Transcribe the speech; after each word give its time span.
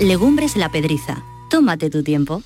Legumbres 0.00 0.56
La 0.56 0.70
Pedriza. 0.70 1.22
Tómate 1.50 1.90
tu 1.90 2.02
tiempo. 2.02 2.42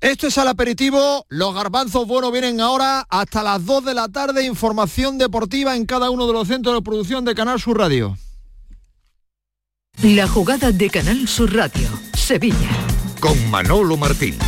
Esto 0.00 0.28
es 0.28 0.38
al 0.38 0.46
aperitivo, 0.46 1.26
los 1.28 1.54
garbanzos 1.54 2.06
buenos 2.06 2.30
vienen 2.30 2.60
ahora 2.60 3.04
hasta 3.10 3.42
las 3.42 3.66
2 3.66 3.84
de 3.84 3.94
la 3.94 4.08
tarde, 4.08 4.44
información 4.44 5.18
deportiva 5.18 5.74
en 5.74 5.86
cada 5.86 6.10
uno 6.10 6.28
de 6.28 6.32
los 6.32 6.46
centros 6.46 6.76
de 6.76 6.82
producción 6.82 7.24
de 7.24 7.34
Canal 7.34 7.60
Sur 7.60 7.78
Radio. 7.78 8.16
La 10.02 10.28
jugada 10.28 10.70
de 10.70 10.88
Canal 10.88 11.26
Sur 11.26 11.52
Radio, 11.52 11.88
Sevilla. 12.14 12.70
Con 13.18 13.50
Manolo 13.50 13.96
Martín. 13.96 14.38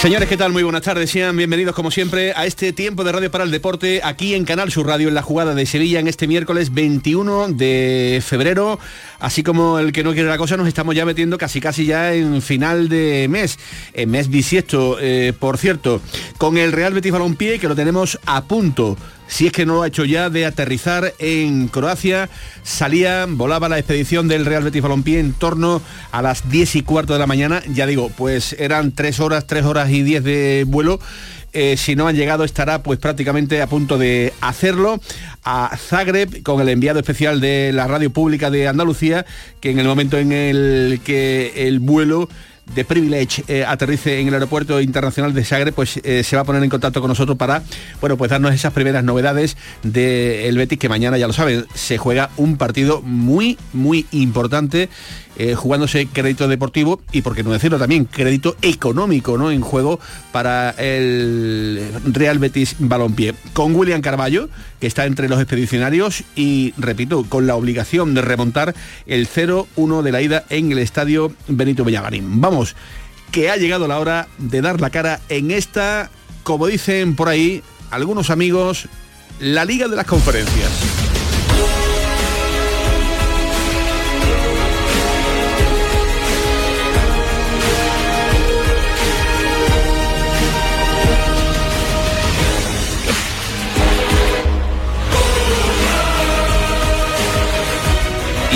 Señores, 0.00 0.30
¿qué 0.30 0.38
tal? 0.38 0.50
Muy 0.50 0.62
buenas 0.62 0.80
tardes. 0.80 1.10
Sean 1.10 1.36
bienvenidos 1.36 1.74
como 1.74 1.90
siempre 1.90 2.32
a 2.34 2.46
este 2.46 2.72
tiempo 2.72 3.04
de 3.04 3.12
Radio 3.12 3.30
para 3.30 3.44
el 3.44 3.50
Deporte 3.50 4.00
aquí 4.02 4.34
en 4.34 4.46
Canal 4.46 4.72
Sur 4.72 4.86
Radio 4.86 5.08
en 5.08 5.14
la 5.14 5.20
jugada 5.20 5.54
de 5.54 5.66
Sevilla 5.66 6.00
en 6.00 6.08
este 6.08 6.26
miércoles 6.26 6.72
21 6.72 7.48
de 7.48 8.22
febrero. 8.24 8.78
Así 9.18 9.42
como 9.42 9.78
el 9.78 9.92
que 9.92 10.02
no 10.02 10.14
quiere 10.14 10.30
la 10.30 10.38
cosa, 10.38 10.56
nos 10.56 10.68
estamos 10.68 10.94
ya 10.94 11.04
metiendo 11.04 11.36
casi 11.36 11.60
casi 11.60 11.84
ya 11.84 12.14
en 12.14 12.40
final 12.40 12.88
de 12.88 13.26
mes, 13.28 13.58
en 13.92 14.10
mes 14.10 14.30
bisiesto, 14.30 14.96
eh, 14.98 15.34
por 15.38 15.58
cierto, 15.58 16.00
con 16.38 16.56
el 16.56 16.72
Real 16.72 16.94
Betis 16.94 17.12
Balompié 17.12 17.58
que 17.58 17.68
lo 17.68 17.76
tenemos 17.76 18.18
a 18.24 18.44
punto 18.44 18.96
si 19.30 19.46
es 19.46 19.52
que 19.52 19.64
no 19.64 19.74
lo 19.74 19.82
ha 19.82 19.86
hecho 19.86 20.04
ya, 20.04 20.28
de 20.28 20.44
aterrizar 20.44 21.14
en 21.20 21.68
Croacia. 21.68 22.28
Salía, 22.64 23.26
volaba 23.28 23.68
la 23.68 23.78
expedición 23.78 24.26
del 24.26 24.44
Real 24.44 24.64
Betis 24.64 24.82
Balompié 24.82 25.20
en 25.20 25.32
torno 25.32 25.80
a 26.10 26.20
las 26.20 26.50
10 26.50 26.76
y 26.76 26.82
cuarto 26.82 27.12
de 27.12 27.20
la 27.20 27.28
mañana. 27.28 27.62
Ya 27.72 27.86
digo, 27.86 28.10
pues 28.16 28.56
eran 28.58 28.90
tres 28.90 29.20
horas, 29.20 29.46
tres 29.46 29.64
horas 29.64 29.88
y 29.90 30.02
10 30.02 30.24
de 30.24 30.64
vuelo. 30.66 30.98
Eh, 31.52 31.76
si 31.76 31.96
no 31.96 32.06
han 32.06 32.16
llegado 32.16 32.44
estará 32.44 32.82
pues 32.82 32.98
prácticamente 32.98 33.60
a 33.60 33.66
punto 33.66 33.98
de 33.98 34.32
hacerlo 34.40 35.00
a 35.42 35.76
Zagreb 35.76 36.44
con 36.44 36.60
el 36.60 36.68
enviado 36.68 37.00
especial 37.00 37.40
de 37.40 37.72
la 37.72 37.88
radio 37.88 38.10
pública 38.10 38.52
de 38.52 38.68
Andalucía 38.68 39.26
que 39.60 39.72
en 39.72 39.80
el 39.80 39.86
momento 39.88 40.16
en 40.16 40.30
el 40.30 41.00
que 41.04 41.66
el 41.66 41.80
vuelo 41.80 42.28
de 42.74 42.84
Privilege 42.84 43.44
eh, 43.48 43.64
aterrice 43.66 44.20
en 44.20 44.28
el 44.28 44.34
aeropuerto 44.34 44.80
internacional 44.80 45.34
de 45.34 45.44
Sagre, 45.44 45.72
pues 45.72 46.00
eh, 46.02 46.22
se 46.22 46.36
va 46.36 46.42
a 46.42 46.44
poner 46.44 46.62
en 46.62 46.70
contacto 46.70 47.00
con 47.00 47.08
nosotros 47.08 47.36
para, 47.36 47.62
bueno, 48.00 48.16
pues 48.16 48.30
darnos 48.30 48.54
esas 48.54 48.72
primeras 48.72 49.04
novedades 49.04 49.56
del 49.82 50.56
Betis, 50.56 50.78
que 50.78 50.88
mañana, 50.88 51.18
ya 51.18 51.26
lo 51.26 51.32
saben, 51.32 51.66
se 51.74 51.98
juega 51.98 52.30
un 52.36 52.56
partido 52.56 53.02
muy, 53.02 53.58
muy 53.72 54.06
importante 54.12 54.88
eh, 55.36 55.54
jugándose 55.54 56.06
crédito 56.06 56.48
deportivo 56.48 57.00
y, 57.12 57.22
por 57.22 57.34
qué 57.34 57.42
no 57.42 57.50
decirlo 57.50 57.78
también, 57.78 58.04
crédito 58.04 58.56
económico 58.60 59.38
¿no? 59.38 59.50
en 59.50 59.62
juego 59.62 59.98
para 60.32 60.70
el 60.70 61.80
Real 62.04 62.38
Betis 62.38 62.76
Balompié. 62.78 63.34
Con 63.54 63.74
William 63.74 64.02
Carballo, 64.02 64.50
que 64.80 64.86
está 64.86 65.04
entre 65.04 65.28
los 65.28 65.40
expedicionarios 65.40 66.24
y, 66.34 66.74
repito, 66.76 67.24
con 67.28 67.46
la 67.46 67.54
obligación 67.54 68.14
de 68.14 68.22
remontar 68.22 68.74
el 69.06 69.28
0-1 69.28 70.02
de 70.02 70.12
la 70.12 70.22
ida 70.22 70.44
en 70.48 70.72
el 70.72 70.78
estadio 70.78 71.32
Benito 71.46 71.84
Villamarín. 71.84 72.40
Vamos, 72.40 72.74
que 73.30 73.50
ha 73.50 73.56
llegado 73.56 73.86
la 73.86 73.98
hora 73.98 74.28
de 74.38 74.60
dar 74.62 74.80
la 74.80 74.90
cara 74.90 75.20
en 75.28 75.50
esta, 75.50 76.10
como 76.42 76.66
dicen 76.66 77.14
por 77.14 77.28
ahí 77.28 77.62
algunos 77.90 78.30
amigos, 78.30 78.88
la 79.38 79.64
Liga 79.64 79.88
de 79.88 79.96
las 79.96 80.06
Conferencias. 80.06 80.70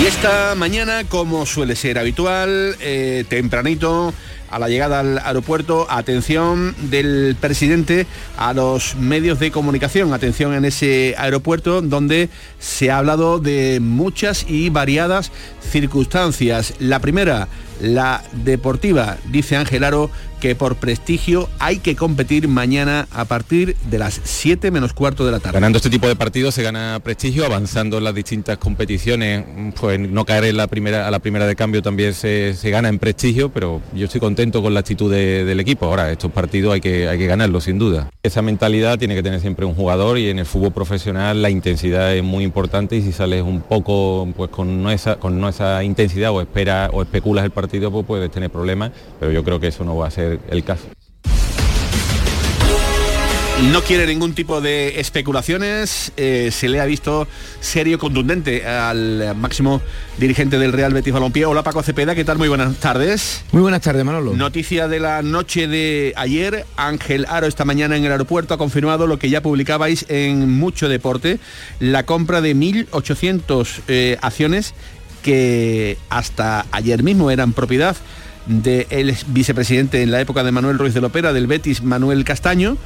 Esta 0.05 0.53
mañana, 0.53 1.03
como 1.09 1.47
suele 1.47 1.75
ser 1.75 1.97
habitual, 1.97 2.75
eh, 2.79 3.25
tempranito, 3.27 4.13
a 4.51 4.59
la 4.59 4.69
llegada 4.69 4.99
al 4.99 5.17
aeropuerto, 5.17 5.87
atención 5.89 6.75
del 6.91 7.35
presidente 7.41 8.05
a 8.37 8.53
los 8.53 8.95
medios 8.97 9.39
de 9.39 9.49
comunicación, 9.49 10.13
atención 10.13 10.53
en 10.53 10.63
ese 10.63 11.15
aeropuerto 11.17 11.81
donde 11.81 12.29
se 12.59 12.91
ha 12.91 12.99
hablado 12.99 13.39
de 13.39 13.79
muchas 13.81 14.45
y 14.47 14.69
variadas 14.69 15.31
circunstancias. 15.71 16.75
La 16.77 16.99
primera, 16.99 17.47
la 17.85 18.23
deportiva, 18.43 19.17
dice 19.31 19.55
Ángel 19.55 19.83
Aro, 19.83 20.09
que 20.39 20.55
por 20.55 20.75
prestigio 20.75 21.49
hay 21.59 21.79
que 21.79 21.95
competir 21.95 22.47
mañana 22.47 23.07
a 23.11 23.25
partir 23.25 23.75
de 23.89 23.97
las 23.97 24.19
7 24.23 24.69
menos 24.71 24.93
cuarto 24.93 25.25
de 25.25 25.31
la 25.31 25.39
tarde. 25.39 25.53
Ganando 25.55 25.77
este 25.77 25.89
tipo 25.89 26.07
de 26.07 26.15
partidos 26.15 26.53
se 26.53 26.61
gana 26.61 26.99
prestigio, 27.03 27.45
avanzando 27.45 27.97
en 27.97 28.03
las 28.03 28.13
distintas 28.13 28.57
competiciones, 28.57 29.43
pues 29.79 29.99
no 29.99 30.25
caer 30.25 30.45
en 30.45 30.57
la 30.57 30.67
primera, 30.67 31.07
a 31.07 31.11
la 31.11 31.19
primera 31.19 31.47
de 31.47 31.55
cambio 31.55 31.81
también 31.81 32.13
se, 32.13 32.55
gana 32.63 32.89
en 32.89 32.99
prestigio, 32.99 33.49
pero 33.49 33.81
yo 33.93 34.05
estoy 34.05 34.19
contento 34.19 34.61
con 34.61 34.73
la 34.73 34.81
actitud 34.81 35.11
del 35.11 35.59
equipo. 35.59 35.85
Ahora, 35.85 36.11
estos 36.11 36.31
partidos 36.31 36.73
hay 36.73 36.81
que, 36.81 37.07
hay 37.07 37.17
que 37.17 37.27
ganarlos 37.27 37.63
sin 37.63 37.79
duda. 37.79 38.09
Esa 38.23 38.41
mentalidad 38.41 38.99
tiene 38.99 39.15
que 39.15 39.23
tener 39.23 39.39
siempre 39.39 39.65
un 39.65 39.75
jugador 39.75 40.17
y 40.17 40.29
en 40.29 40.39
el 40.39 40.45
fútbol 40.45 40.73
profesional 40.73 41.41
la 41.41 41.49
intensidad 41.49 42.15
es 42.15 42.23
muy 42.23 42.43
importante 42.43 42.95
y 42.95 43.01
si 43.01 43.11
sales 43.11 43.43
un 43.43 43.61
poco 43.61 44.27
pues 44.35 44.49
con 44.49 44.83
no 44.83 44.91
esa, 44.91 45.15
con 45.15 45.39
no 45.39 45.49
esa 45.49 45.83
intensidad 45.83 46.31
o 46.31 46.41
espera 46.41 46.89
o 46.93 47.01
especulas 47.01 47.45
el 47.45 47.51
partido, 47.51 47.74
pues 47.79 48.05
puedes 48.05 48.31
tener 48.31 48.49
problemas, 48.49 48.91
pero 49.19 49.31
yo 49.31 49.43
creo 49.43 49.59
que 49.59 49.67
eso 49.67 49.83
no 49.83 49.95
va 49.95 50.07
a 50.07 50.11
ser 50.11 50.39
el 50.49 50.63
caso. 50.63 50.87
No 53.71 53.81
quiere 53.81 54.05
ningún 54.05 54.33
tipo 54.33 54.59
de 54.59 54.99
especulaciones, 54.99 56.11
eh, 56.17 56.49
se 56.51 56.67
le 56.67 56.81
ha 56.81 56.85
visto 56.85 57.25
serio, 57.61 57.97
contundente 57.97 58.67
al 58.67 59.33
máximo 59.37 59.81
dirigente 60.17 60.59
del 60.59 60.73
Real 60.73 60.93
Betis 60.93 61.13
Balompié. 61.13 61.45
Hola 61.45 61.63
Paco 61.63 61.81
Cepeda, 61.81 62.15
¿qué 62.15 62.25
tal? 62.25 62.37
Muy 62.37 62.49
buenas 62.49 62.75
tardes. 62.75 63.45
Muy 63.53 63.61
buenas 63.61 63.81
tardes, 63.81 64.03
Manolo. 64.03 64.33
Noticia 64.33 64.89
de 64.89 64.99
la 64.99 65.21
noche 65.21 65.67
de 65.67 66.13
ayer, 66.17 66.65
Ángel 66.75 67.25
Aro 67.29 67.47
esta 67.47 67.63
mañana 67.63 67.95
en 67.95 68.03
el 68.03 68.11
aeropuerto 68.11 68.53
ha 68.53 68.57
confirmado 68.57 69.07
lo 69.07 69.17
que 69.19 69.29
ya 69.29 69.41
publicabais 69.41 70.05
en 70.09 70.51
Mucho 70.51 70.89
Deporte, 70.89 71.39
la 71.79 72.05
compra 72.05 72.41
de 72.41 72.55
1.800 72.55 73.81
eh, 73.87 74.17
acciones 74.21 74.73
que 75.25 75.97
hasta 76.11 76.67
ayer 76.71 77.01
mismo 77.01 77.31
eran 77.31 77.51
propiedad 77.51 77.97
del 78.45 79.17
vicepresidente 79.29 80.03
en 80.03 80.11
la 80.11 80.21
época 80.21 80.43
de 80.43 80.51
Manuel 80.51 80.77
Ruiz 80.77 80.93
de 80.93 81.01
Lopera, 81.01 81.33
del 81.33 81.47
Betis 81.47 81.81
Manuel 81.81 82.23
Castaño. 82.23 82.77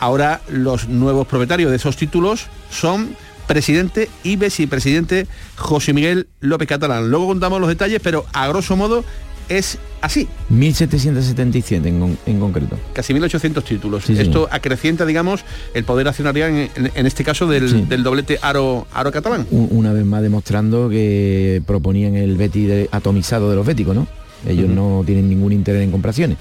Ahora 0.00 0.40
los 0.48 0.88
nuevos 0.88 1.28
propietarios 1.28 1.70
de 1.70 1.76
esos 1.76 1.96
títulos 1.96 2.48
son 2.68 3.14
presidente 3.46 4.10
y 4.24 4.34
vicepresidente 4.34 5.28
José 5.54 5.92
Miguel 5.92 6.26
López 6.40 6.66
Catalán. 6.66 7.10
Luego 7.10 7.28
contamos 7.28 7.60
los 7.60 7.68
detalles, 7.68 8.00
pero 8.02 8.26
a 8.32 8.48
grosso 8.48 8.74
modo 8.74 9.04
es 9.48 9.78
así. 10.00 10.28
1777 10.48 11.88
en, 11.88 12.18
en 12.26 12.40
concreto. 12.40 12.78
Casi 12.92 13.12
1800 13.12 13.64
títulos. 13.64 14.08
Esto 14.10 14.48
acrecienta, 14.50 15.06
digamos, 15.06 15.44
el 15.74 15.84
poder 15.84 16.08
accionarial 16.08 16.70
en, 16.74 17.06
este 17.06 17.24
caso 17.24 17.46
del, 17.46 17.86
doblete 18.02 18.38
aro, 18.42 18.86
aro 18.92 19.12
catalán. 19.12 19.46
Una 19.50 19.92
vez 19.92 20.04
más 20.04 20.22
demostrando 20.22 20.88
que 20.88 21.62
proponían 21.66 22.14
el 22.14 22.36
Betis 22.36 22.88
atomizado 22.90 23.50
de 23.50 23.56
los 23.56 23.66
béticos, 23.66 23.94
¿no? 23.94 24.06
Ellos 24.46 24.68
no 24.68 25.02
tienen 25.06 25.28
ningún 25.28 25.52
interés 25.52 25.82
en 25.82 25.90
compraciones. 25.90 26.38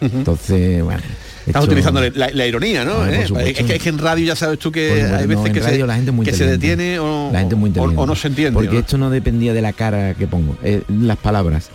Entonces, 0.00 0.82
bueno. 0.82 1.02
Estás 1.46 1.64
utilizando 1.64 2.02
la, 2.14 2.46
ironía, 2.46 2.84
¿no? 2.84 3.06
¿Eh? 3.06 3.24
es, 3.24 3.80
que, 3.80 3.88
en 3.88 3.98
radio 3.98 4.26
ya 4.26 4.36
sabes 4.36 4.58
tú 4.58 4.70
que 4.70 5.02
hay 5.02 5.26
veces 5.26 5.50
que, 5.50 5.62
se, 5.62 5.78
la 5.78 5.94
gente 5.94 6.12
que 6.22 6.32
se 6.34 6.46
detiene 6.46 6.98
o, 6.98 7.30
la 7.32 7.40
gente 7.40 7.54
muy 7.54 7.72
o, 7.74 8.06
no 8.06 8.14
se 8.14 8.28
entiende. 8.28 8.52
Porque 8.52 8.78
esto 8.78 8.98
no 8.98 9.08
dependía 9.08 9.54
de 9.54 9.62
la 9.62 9.72
cara 9.72 10.12
que 10.12 10.26
pongo, 10.26 10.58
eh, 10.62 10.82
las 10.88 11.16
palabras. 11.16 11.70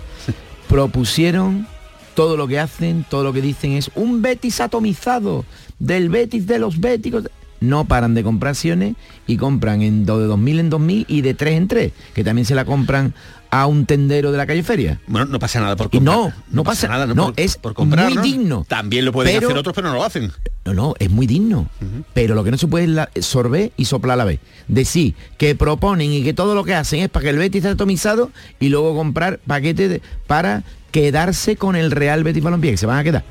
Propusieron 0.68 1.68
todo 2.14 2.38
lo 2.38 2.48
que 2.48 2.60
hacen, 2.60 3.06
todo 3.10 3.24
lo 3.24 3.34
que 3.34 3.42
dicen 3.42 3.74
es 3.74 3.92
un 3.96 4.22
Betis 4.22 4.62
atomizado, 4.62 5.46
del 5.80 6.10
Betis 6.10 6.48
de 6.48 6.60
los 6.60 6.80
Béticos. 6.80 7.30
No 7.60 7.86
paran 7.86 8.14
de 8.14 8.24
comprar 8.24 8.52
acciones 8.52 8.96
y 9.26 9.38
compran 9.38 9.82
en, 9.82 10.06
de 10.06 10.14
2000 10.14 10.60
en 10.60 10.70
2000 10.70 11.06
y 11.08 11.22
de 11.22 11.34
3 11.34 11.58
en 11.58 11.68
3, 11.70 11.92
que 12.14 12.24
también 12.24 12.46
se 12.46 12.56
la 12.56 12.66
compran 12.66 13.14
a 13.56 13.68
un 13.68 13.86
tendero 13.86 14.32
de 14.32 14.38
la 14.40 14.48
calle 14.48 14.64
Feria. 14.64 15.00
Bueno, 15.06 15.28
no 15.28 15.38
pasa 15.38 15.60
nada 15.62 15.76
por 15.76 15.92
comprar. 15.92 16.16
no, 16.18 16.34
no 16.50 16.64
pasa- 16.64 16.88
nada, 16.88 17.06
no, 17.06 17.26
por, 17.26 17.34
es 17.38 17.56
por 17.58 17.76
comprar, 17.76 18.06
muy 18.06 18.16
¿no? 18.16 18.22
digno. 18.24 18.66
También 18.68 19.06
lo 19.06 19.12
pueden 19.12 19.36
Pero- 19.36 19.48
hacer 19.48 19.58
otros, 19.60 19.76
pero 19.76 19.90
no 19.90 19.94
lo 19.94 20.04
hacen. 20.04 20.32
No, 20.66 20.74
no, 20.74 20.94
es 20.98 21.12
muy 21.12 21.28
digno. 21.28 21.70
Pero 22.16 22.34
lo 22.34 22.44
que 22.44 22.50
no 22.50 22.58
se 22.58 22.68
puede 22.68 22.86
es 22.86 22.90
la- 22.90 23.10
sorber 23.22 23.72
y 23.78 23.86
soplar 23.86 24.16
a 24.16 24.18
la 24.18 24.26
vez. 24.26 24.40
Decir 24.68 25.14
que 25.38 25.54
proponen 25.56 26.12
y 26.12 26.24
que 26.24 26.34
todo 26.34 26.56
lo 26.56 26.64
que 26.64 26.74
hacen 26.74 27.02
es 27.02 27.10
para 27.10 27.24
que 27.26 27.30
el 27.30 27.38
Betis 27.38 27.60
esté 27.60 27.70
atomizado 27.70 28.32
y 28.60 28.70
luego 28.70 28.96
comprar 28.96 29.40
paquetes 29.46 29.88
de- 29.90 30.02
para 30.26 30.64
quedarse 30.92 31.56
con 31.56 31.76
el 31.76 31.92
Real 31.92 32.24
Betis 32.24 32.42
Balompié, 32.44 32.72
que 32.72 32.78
se 32.78 32.86
van 32.88 32.98
a 32.98 33.04
quedar. 33.04 33.24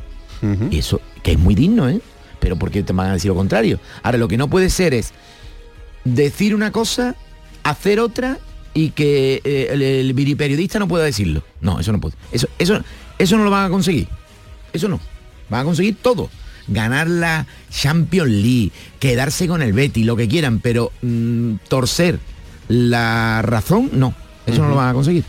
Y 0.70 0.78
eso, 0.78 1.00
que 1.24 1.32
es 1.32 1.38
muy 1.38 1.54
digno, 1.56 1.88
¿eh? 1.88 2.00
Pero 2.38 2.56
¿por 2.56 2.70
qué 2.70 2.82
te 2.84 2.92
van 2.92 3.10
a 3.10 3.12
decir 3.14 3.28
lo 3.28 3.34
contrario? 3.34 3.80
Ahora, 4.04 4.18
lo 4.18 4.28
que 4.28 4.36
no 4.36 4.48
puede 4.48 4.70
ser 4.70 4.94
es 4.94 5.12
decir 6.04 6.54
una 6.54 6.70
cosa, 6.72 7.14
hacer 7.62 8.00
otra 8.00 8.38
y 8.74 8.90
que 8.90 9.40
eh, 9.44 9.68
el, 9.70 9.82
el 9.82 10.12
viriperiodista 10.14 10.78
no 10.78 10.88
pueda 10.88 11.04
decirlo. 11.04 11.42
No, 11.60 11.80
eso 11.80 11.92
no 11.92 12.00
puede. 12.00 12.14
Eso, 12.32 12.48
eso, 12.58 12.80
eso 13.18 13.36
no 13.36 13.44
lo 13.44 13.50
van 13.50 13.66
a 13.66 13.70
conseguir. 13.70 14.08
Eso 14.72 14.88
no. 14.88 15.00
Van 15.48 15.60
a 15.60 15.64
conseguir 15.64 15.96
todo. 16.00 16.30
Ganar 16.68 17.08
la 17.08 17.46
Champions 17.70 18.30
League, 18.30 18.70
quedarse 19.00 19.48
con 19.48 19.62
el 19.62 19.72
Betty, 19.72 20.04
lo 20.04 20.16
que 20.16 20.28
quieran, 20.28 20.60
pero 20.60 20.92
mm, 21.02 21.54
torcer 21.68 22.18
la 22.68 23.42
razón, 23.42 23.90
no. 23.92 24.14
Eso 24.46 24.62
no 24.62 24.70
lo 24.70 24.76
van 24.76 24.88
a 24.88 24.94
conseguir. 24.94 25.24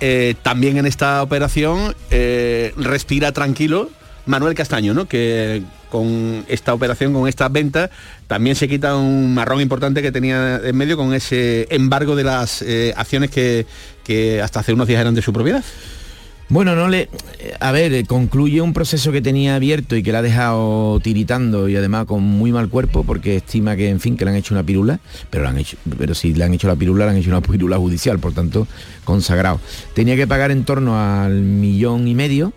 Eh, 0.00 0.34
también 0.42 0.78
en 0.78 0.86
esta 0.86 1.22
operación 1.22 1.94
eh, 2.10 2.72
respira 2.76 3.32
tranquilo 3.32 3.90
Manuel 4.26 4.54
Castaño, 4.54 4.94
¿no? 4.94 5.06
Que 5.06 5.62
con 5.90 6.44
esta 6.48 6.72
operación, 6.72 7.12
con 7.12 7.28
esta 7.28 7.48
venta, 7.48 7.90
también 8.26 8.56
se 8.56 8.68
quita 8.68 8.96
un 8.96 9.34
marrón 9.34 9.60
importante 9.60 10.00
que 10.00 10.12
tenía 10.12 10.60
en 10.64 10.76
medio 10.76 10.96
con 10.96 11.12
ese 11.12 11.66
embargo 11.70 12.16
de 12.16 12.24
las 12.24 12.62
eh, 12.62 12.94
acciones 12.96 13.30
que, 13.30 13.66
que 14.04 14.40
hasta 14.40 14.60
hace 14.60 14.72
unos 14.72 14.86
días 14.88 15.00
eran 15.00 15.14
de 15.14 15.22
su 15.22 15.32
propiedad. 15.32 15.64
Bueno, 16.48 16.74
no 16.74 16.88
le. 16.88 17.08
eh, 17.38 17.54
A 17.60 17.70
ver, 17.70 17.92
eh, 17.94 18.04
concluye 18.04 18.60
un 18.60 18.72
proceso 18.72 19.12
que 19.12 19.22
tenía 19.22 19.54
abierto 19.54 19.94
y 19.94 20.02
que 20.02 20.10
le 20.10 20.18
ha 20.18 20.22
dejado 20.22 20.98
tiritando 20.98 21.68
y 21.68 21.76
además 21.76 22.06
con 22.06 22.24
muy 22.24 22.50
mal 22.50 22.68
cuerpo 22.68 23.04
porque 23.04 23.36
estima 23.36 23.76
que, 23.76 23.88
en 23.88 24.00
fin, 24.00 24.16
que 24.16 24.24
le 24.24 24.32
han 24.32 24.36
hecho 24.36 24.54
una 24.54 24.64
pirula, 24.64 24.98
pero, 25.30 25.46
han 25.46 25.58
hecho, 25.58 25.76
pero 25.96 26.12
si 26.12 26.34
le 26.34 26.42
han 26.42 26.52
hecho 26.52 26.66
la 26.66 26.74
pirula, 26.74 27.04
le 27.04 27.12
han 27.12 27.18
hecho 27.18 27.30
una 27.30 27.40
pirula 27.40 27.76
judicial, 27.76 28.18
por 28.18 28.32
tanto, 28.32 28.66
consagrado. 29.04 29.60
Tenía 29.94 30.16
que 30.16 30.26
pagar 30.26 30.50
en 30.50 30.64
torno 30.64 30.98
al 31.00 31.34
millón 31.34 32.08
y 32.08 32.16
medio, 32.16 32.52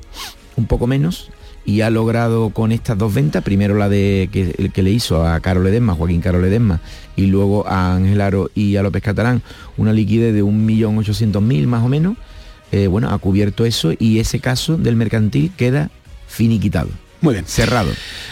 un 0.56 0.66
poco 0.66 0.88
menos, 0.88 1.30
y 1.66 1.82
ha 1.82 1.90
logrado 1.90 2.50
con 2.50 2.72
estas 2.72 2.98
dos 2.98 3.14
ventas, 3.14 3.44
primero 3.44 3.76
la 3.76 3.88
de 3.90 4.30
que, 4.32 4.70
que 4.74 4.84
le 4.84 4.92
hizo 4.92 5.26
a 5.26 5.40
Carol 5.40 5.66
Edesma, 5.68 5.94
Joaquín 5.94 6.20
Carol 6.22 6.44
Edesma, 6.44 6.82
y 7.16 7.28
luego 7.28 7.68
a 7.68 7.96
Ángel 7.96 8.20
Aro 8.22 8.50
y 8.54 8.76
a 8.76 8.84
López 8.84 9.02
Catalán, 9.04 9.42
una 9.78 9.94
liquidez 9.94 10.34
de 10.34 10.44
un 10.44 10.66
millón 10.66 10.98
ochocientos 10.98 11.42
mil 11.42 11.68
más 11.68 11.84
o 11.84 11.88
menos, 11.88 12.16
eh, 12.72 12.88
bueno, 12.88 13.10
ha 13.12 13.18
cubierto 13.20 13.66
eso 13.66 13.94
y 13.98 14.20
ese 14.20 14.40
caso 14.40 14.78
del 14.78 14.96
mercantil 14.96 15.52
queda 15.56 15.90
finiquitado, 16.28 16.90
Muy 17.22 17.36
bien. 17.36 17.46
cerrado. 17.46 17.92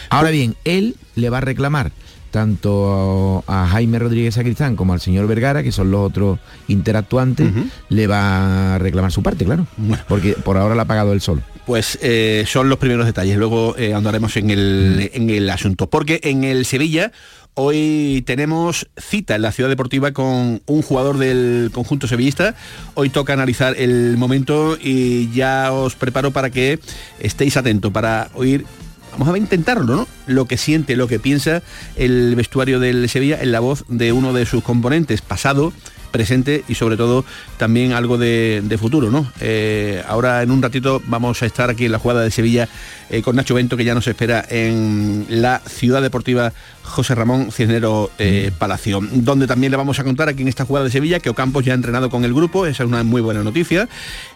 Ahora 0.10 0.32
bien, 0.32 0.56
él 0.66 0.96
le 1.16 1.30
va 1.30 1.38
a 1.38 1.42
reclamar 1.42 1.92
tanto 2.32 3.44
a 3.48 3.68
Jaime 3.68 4.00
Rodríguez 4.00 4.36
Sacristán 4.36 4.76
como 4.76 4.94
al 4.94 5.02
señor 5.02 5.28
Vergara, 5.28 5.64
que 5.64 5.72
son 5.72 5.92
los 5.92 6.02
otros 6.02 6.40
interactuantes, 6.68 7.52
le 7.90 8.08
va 8.08 8.76
a 8.76 8.78
reclamar 8.80 9.12
su 9.12 9.22
parte, 9.22 9.46
claro, 9.46 9.68
Bueno. 9.78 10.04
porque 10.08 10.34
por 10.34 10.58
ahora 10.58 10.74
la 10.76 10.84
ha 10.84 10.86
pagado 10.86 11.14
él 11.14 11.22
solo. 11.22 11.42
Pues 11.66 12.00
eh, 12.02 12.44
son 12.48 12.70
los 12.70 12.80
primeros 12.80 13.06
detalles, 13.06 13.38
luego 13.38 13.78
eh, 13.78 13.94
andaremos 13.94 14.36
en 14.38 14.50
el, 14.50 15.12
en 15.14 15.30
el 15.30 15.50
asunto. 15.50 15.90
Porque 15.90 16.20
en 16.24 16.44
el 16.44 16.66
Sevilla 16.66 17.12
hoy 17.54 18.24
tenemos 18.26 18.88
cita 18.98 19.36
en 19.36 19.44
la 19.44 19.52
ciudad 19.52 19.70
deportiva 19.70 20.12
con 20.12 20.62
un 20.66 20.82
jugador 20.82 21.18
del 21.18 21.70
conjunto 21.74 22.08
sevillista. 22.08 22.56
Hoy 22.96 23.10
toca 23.10 23.34
analizar 23.34 23.76
el 23.78 24.18
momento 24.18 24.78
y 24.82 25.32
ya 25.32 25.72
os 25.72 25.96
preparo 25.96 26.32
para 26.32 26.50
que 26.50 26.80
estéis 27.20 27.58
atentos, 27.58 27.92
para 27.92 28.30
oír 28.34 28.66
Vamos 29.12 29.34
a 29.34 29.38
intentarlo, 29.38 29.96
¿no? 29.96 30.08
Lo 30.26 30.46
que 30.46 30.58
siente, 30.58 30.96
lo 30.96 31.08
que 31.08 31.20
piensa 31.20 31.62
el 31.98 32.36
vestuario 32.36 32.80
del 32.80 33.10
Sevilla 33.10 33.42
en 33.42 33.52
la 33.52 33.60
voz 33.60 33.84
de 33.90 34.14
uno 34.14 34.32
de 34.32 34.46
sus 34.46 34.64
componentes, 34.64 35.22
pasado, 35.22 35.74
presente 36.12 36.64
y 36.68 36.76
sobre 36.76 36.98
todo 36.98 37.26
también 37.58 37.94
algo 37.94 38.18
de, 38.18 38.62
de 38.64 38.78
futuro, 38.78 39.10
¿no? 39.10 39.32
Eh, 39.40 40.04
ahora 40.08 40.44
en 40.44 40.52
un 40.52 40.62
ratito 40.62 41.02
vamos 41.08 41.42
a 41.42 41.46
estar 41.46 41.70
aquí 41.70 41.86
en 41.86 41.92
la 41.92 42.00
jugada 42.00 42.22
de 42.22 42.32
Sevilla 42.32 42.68
eh, 43.10 43.22
con 43.22 43.36
Nacho 43.36 43.56
Bento 43.56 43.78
que 43.78 43.86
ya 43.86 43.96
nos 43.96 44.08
espera 44.08 44.46
en 44.50 45.26
la 45.30 45.60
ciudad 45.60 46.02
deportiva 46.02 46.54
José 46.84 47.16
Ramón 47.16 47.52
Cisnero 47.52 48.12
eh, 48.20 48.52
Palacio, 48.58 49.00
donde 49.12 49.48
también 49.48 49.72
le 49.72 49.78
vamos 49.78 50.00
a 50.00 50.04
contar 50.04 50.30
aquí 50.30 50.42
en 50.42 50.48
esta 50.48 50.66
jugada 50.66 50.86
de 50.86 50.92
Sevilla 50.92 51.20
que 51.20 51.30
Ocampos 51.30 51.64
ya 51.66 51.72
ha 51.72 51.76
entrenado 51.76 52.10
con 52.10 52.26
el 52.26 52.34
grupo, 52.34 52.66
esa 52.66 52.84
es 52.84 52.90
una 52.90 53.04
muy 53.04 53.22
buena 53.22 53.44
noticia, 53.44 53.88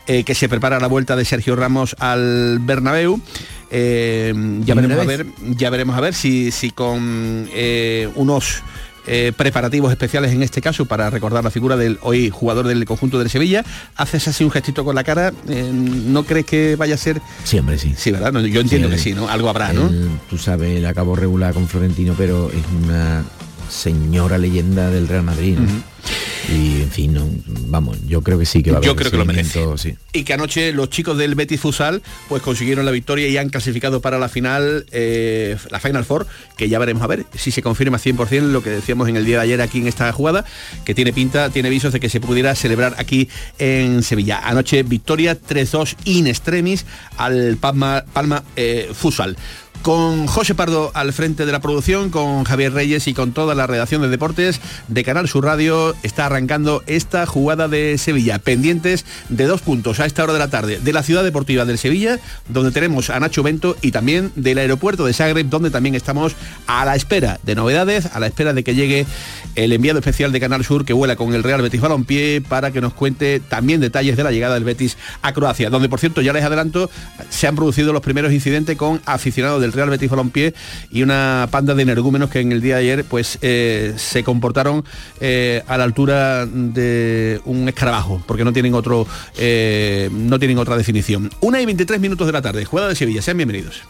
que 0.05 0.35
se 0.35 0.47
prepara 0.47 0.79
la 0.79 0.87
vuelta 0.87 1.15
de 1.15 1.25
Sergio 1.25 1.55
Ramos 1.55 1.95
al 1.99 2.59
Bernabéu. 2.61 3.19
Ya, 3.71 4.75
veremos 4.75 4.99
a 4.99 5.03
ver, 5.03 5.25
ya 5.57 5.69
veremos 5.71 5.97
a 5.97 6.01
ver 6.01 6.13
si, 6.13 6.51
si 6.51 6.69
con 6.69 7.49
unos 8.15 8.63
eh, 9.07 9.31
preparativos 9.35 9.91
especiales 9.91 10.31
en 10.31 10.43
este 10.43 10.61
caso 10.61 10.85
para 10.85 11.09
recordar 11.09 11.43
la 11.43 11.51
figura 11.51 11.77
del 11.77 11.99
hoy 12.01 12.29
jugador 12.29 12.67
del 12.67 12.85
conjunto 12.85 13.19
del 13.19 13.29
Sevilla, 13.29 13.63
haces 13.95 14.27
así 14.27 14.43
un 14.43 14.51
gestito 14.51 14.83
con 14.83 14.95
la 14.95 15.03
cara, 15.03 15.33
eh, 15.47 15.71
¿no 15.73 16.23
crees 16.23 16.45
que 16.45 16.75
vaya 16.75 16.95
a 16.95 16.97
ser? 16.97 17.21
Siempre 17.43 17.77
sí. 17.77 17.93
Sí, 17.97 18.11
¿verdad? 18.11 18.31
No, 18.31 18.41
yo 18.41 18.61
entiendo 18.61 18.89
que 18.89 18.97
sí, 18.97 19.13
¿no? 19.13 19.27
Algo 19.29 19.49
habrá, 19.49 19.73
¿no? 19.73 19.89
Tú 20.29 20.37
sabes, 20.37 20.77
él 20.77 20.85
acabó 20.85 21.15
regular 21.15 21.53
con 21.53 21.67
Florentino, 21.67 22.13
pero 22.17 22.49
es 22.49 22.63
una 22.83 23.23
señora 23.69 24.37
leyenda 24.37 24.89
del 24.89 25.07
Real 25.07 25.23
Madrid. 25.23 25.57
¿no? 25.57 25.95
Y 26.53 26.81
en 26.81 26.91
fin, 26.91 27.13
no, 27.13 27.27
vamos, 27.67 27.97
yo 28.07 28.21
creo 28.21 28.37
que 28.37 28.45
sí 28.45 28.61
que 28.61 28.69
va 28.69 28.77
a 28.77 28.77
haber 28.77 28.87
Yo 28.87 28.95
creo 28.95 29.09
que 29.09 29.17
lo 29.17 29.25
merece. 29.25 29.65
sí. 29.77 29.95
Y 30.13 30.23
que 30.23 30.33
anoche 30.33 30.71
los 30.73 30.89
chicos 30.89 31.17
del 31.17 31.33
Betis 31.33 31.59
Fusal 31.59 32.03
pues 32.29 32.43
consiguieron 32.43 32.85
la 32.85 32.91
victoria 32.91 33.27
y 33.27 33.37
han 33.37 33.49
clasificado 33.49 33.99
para 34.01 34.19
la 34.19 34.29
final, 34.29 34.85
eh, 34.91 35.57
la 35.71 35.79
Final 35.79 36.05
Four, 36.05 36.27
que 36.55 36.69
ya 36.69 36.77
veremos 36.77 37.01
a 37.01 37.07
ver 37.07 37.25
si 37.33 37.49
se 37.49 37.63
confirma 37.63 37.97
100% 37.97 38.41
lo 38.51 38.61
que 38.61 38.69
decíamos 38.69 39.09
en 39.09 39.17
el 39.17 39.25
día 39.25 39.37
de 39.37 39.43
ayer 39.43 39.61
aquí 39.61 39.79
en 39.79 39.87
esta 39.87 40.11
jugada, 40.11 40.45
que 40.83 40.93
tiene 40.93 41.13
pinta, 41.13 41.49
tiene 41.49 41.69
visos 41.69 41.91
de 41.91 41.99
que 41.99 42.09
se 42.09 42.19
pudiera 42.19 42.53
celebrar 42.53 42.95
aquí 42.99 43.27
en 43.57 44.03
Sevilla. 44.03 44.39
Anoche 44.43 44.83
victoria 44.83 45.39
3-2 45.39 45.95
in 46.05 46.27
extremis 46.27 46.85
al 47.17 47.57
Palma, 47.57 48.05
Palma 48.13 48.43
eh, 48.55 48.91
Fusal. 48.93 49.35
Con 49.81 50.25
José 50.27 50.55
Pardo 50.55 50.91
al 50.93 51.13
frente 51.13 51.45
de 51.45 51.51
la 51.51 51.61
producción, 51.61 52.09
con 52.09 52.43
Javier 52.43 52.73
Reyes 52.73 53.07
y 53.07 53.13
con 53.13 53.33
toda 53.33 53.53
la 53.53 53.67
redacción 53.67 54.01
de 54.01 54.09
deportes 54.09 54.59
de 54.87 55.03
Canal 55.03 55.27
Sur 55.27 55.45
Radio, 55.45 55.95
está 56.01 56.25
arrancando 56.25 56.83
esta 56.87 57.25
jugada 57.25 57.67
de 57.67 57.97
Sevilla. 57.97 58.39
Pendientes 58.39 59.05
de 59.29 59.45
dos 59.45 59.61
puntos 59.61 59.99
a 59.99 60.05
esta 60.05 60.23
hora 60.23 60.33
de 60.33 60.39
la 60.39 60.49
tarde, 60.49 60.79
de 60.79 60.93
la 60.93 61.03
ciudad 61.03 61.23
deportiva 61.23 61.65
del 61.65 61.77
Sevilla, 61.77 62.19
donde 62.49 62.71
tenemos 62.71 63.09
a 63.09 63.19
Nacho 63.19 63.43
Bento, 63.43 63.77
y 63.81 63.91
también 63.91 64.31
del 64.35 64.57
aeropuerto 64.57 65.05
de 65.05 65.13
Zagreb, 65.13 65.49
donde 65.49 65.69
también 65.69 65.95
estamos 65.95 66.35
a 66.67 66.83
la 66.85 66.95
espera 66.95 67.39
de 67.43 67.55
novedades, 67.55 68.07
a 68.07 68.19
la 68.19 68.27
espera 68.27 68.53
de 68.53 68.63
que 68.63 68.75
llegue 68.75 69.05
el 69.55 69.71
enviado 69.71 69.99
especial 69.99 70.31
de 70.31 70.39
Canal 70.39 70.65
Sur 70.65 70.85
que 70.85 70.93
vuela 70.93 71.15
con 71.15 71.33
el 71.33 71.43
Real 71.43 71.61
Betis 71.61 71.81
Balompié 71.81 72.41
para 72.41 72.71
que 72.71 72.81
nos 72.81 72.93
cuente 72.93 73.39
también 73.39 73.81
detalles 73.81 74.17
de 74.17 74.23
la 74.23 74.31
llegada 74.31 74.55
del 74.55 74.63
Betis 74.63 74.97
a 75.21 75.33
Croacia, 75.33 75.69
donde 75.69 75.89
por 75.89 75.99
cierto 75.99 76.21
ya 76.21 76.33
les 76.33 76.43
adelanto 76.43 76.89
se 77.29 77.47
han 77.47 77.55
producido 77.55 77.93
los 77.93 78.01
primeros 78.01 78.33
incidentes 78.33 78.77
con 78.77 79.01
aficionados 79.05 79.61
del 79.65 79.73
Real 79.73 79.89
Betis 79.89 80.09
Balompié 80.09 80.53
y 80.91 81.01
una 81.01 81.47
panda 81.51 81.73
de 81.73 81.81
energúmenos 81.81 82.29
que 82.29 82.39
en 82.39 82.51
el 82.51 82.61
día 82.61 82.75
de 82.75 82.81
ayer 82.81 83.05
pues 83.05 83.39
eh, 83.41 83.93
se 83.97 84.23
comportaron 84.23 84.85
eh, 85.19 85.63
a 85.67 85.77
la 85.77 85.83
altura 85.83 86.45
de 86.45 87.41
un 87.45 87.67
escarabajo, 87.67 88.21
porque 88.27 88.43
no 88.43 88.53
tienen 88.53 88.73
otro 88.73 89.07
eh, 89.37 90.09
no 90.11 90.39
tienen 90.39 90.57
otra 90.59 90.77
definición. 90.77 91.31
Una 91.41 91.61
y 91.61 91.65
23 91.65 91.99
minutos 91.99 92.27
de 92.27 92.33
la 92.33 92.41
tarde, 92.41 92.65
jugada 92.65 92.89
de 92.89 92.95
Sevilla, 92.95 93.21
sean 93.21 93.37
bienvenidos. 93.37 93.81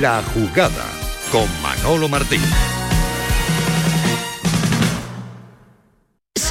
La 0.00 0.22
jugada 0.34 0.84
con 1.30 1.46
Manolo 1.62 2.08
Martín. 2.08 2.40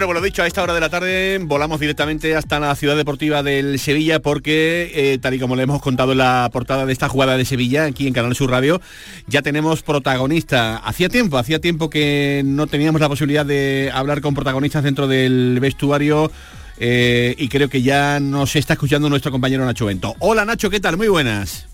Bueno, 0.00 0.14
pues 0.14 0.20
lo 0.22 0.24
dicho, 0.24 0.42
a 0.42 0.46
esta 0.46 0.62
hora 0.62 0.72
de 0.72 0.80
la 0.80 0.88
tarde 0.88 1.38
volamos 1.42 1.78
directamente 1.78 2.34
hasta 2.34 2.58
la 2.58 2.74
ciudad 2.74 2.96
deportiva 2.96 3.42
del 3.42 3.78
Sevilla 3.78 4.18
porque, 4.18 4.90
eh, 4.94 5.18
tal 5.18 5.34
y 5.34 5.38
como 5.38 5.56
le 5.56 5.64
hemos 5.64 5.82
contado 5.82 6.12
en 6.12 6.18
la 6.18 6.48
portada 6.50 6.86
de 6.86 6.92
esta 6.94 7.10
jugada 7.10 7.36
de 7.36 7.44
Sevilla, 7.44 7.84
aquí 7.84 8.06
en 8.06 8.14
Canal 8.14 8.34
Sur 8.34 8.48
Radio, 8.48 8.80
ya 9.26 9.42
tenemos 9.42 9.82
protagonista. 9.82 10.78
Hacía 10.78 11.10
tiempo, 11.10 11.36
hacía 11.36 11.58
tiempo 11.58 11.90
que 11.90 12.40
no 12.46 12.66
teníamos 12.66 12.98
la 12.98 13.10
posibilidad 13.10 13.44
de 13.44 13.90
hablar 13.92 14.22
con 14.22 14.32
protagonistas 14.32 14.84
dentro 14.84 15.06
del 15.06 15.58
vestuario 15.60 16.32
eh, 16.78 17.34
y 17.36 17.48
creo 17.48 17.68
que 17.68 17.82
ya 17.82 18.20
nos 18.20 18.56
está 18.56 18.72
escuchando 18.72 19.10
nuestro 19.10 19.30
compañero 19.30 19.66
Nacho 19.66 19.84
Bento. 19.84 20.14
Hola 20.20 20.46
Nacho, 20.46 20.70
¿qué 20.70 20.80
tal? 20.80 20.96
Muy 20.96 21.08
buenas. 21.08 21.66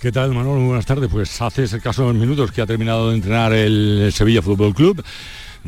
¿Qué 0.00 0.10
tal, 0.10 0.34
Manuel? 0.34 0.58
Muy 0.58 0.66
buenas 0.66 0.86
tardes. 0.86 1.08
Pues 1.08 1.40
hace 1.40 1.62
escasos 1.62 2.12
minutos 2.12 2.50
que 2.50 2.60
ha 2.60 2.66
terminado 2.66 3.10
de 3.10 3.14
entrenar 3.14 3.52
el 3.52 4.10
Sevilla 4.12 4.42
Fútbol 4.42 4.74
Club 4.74 5.04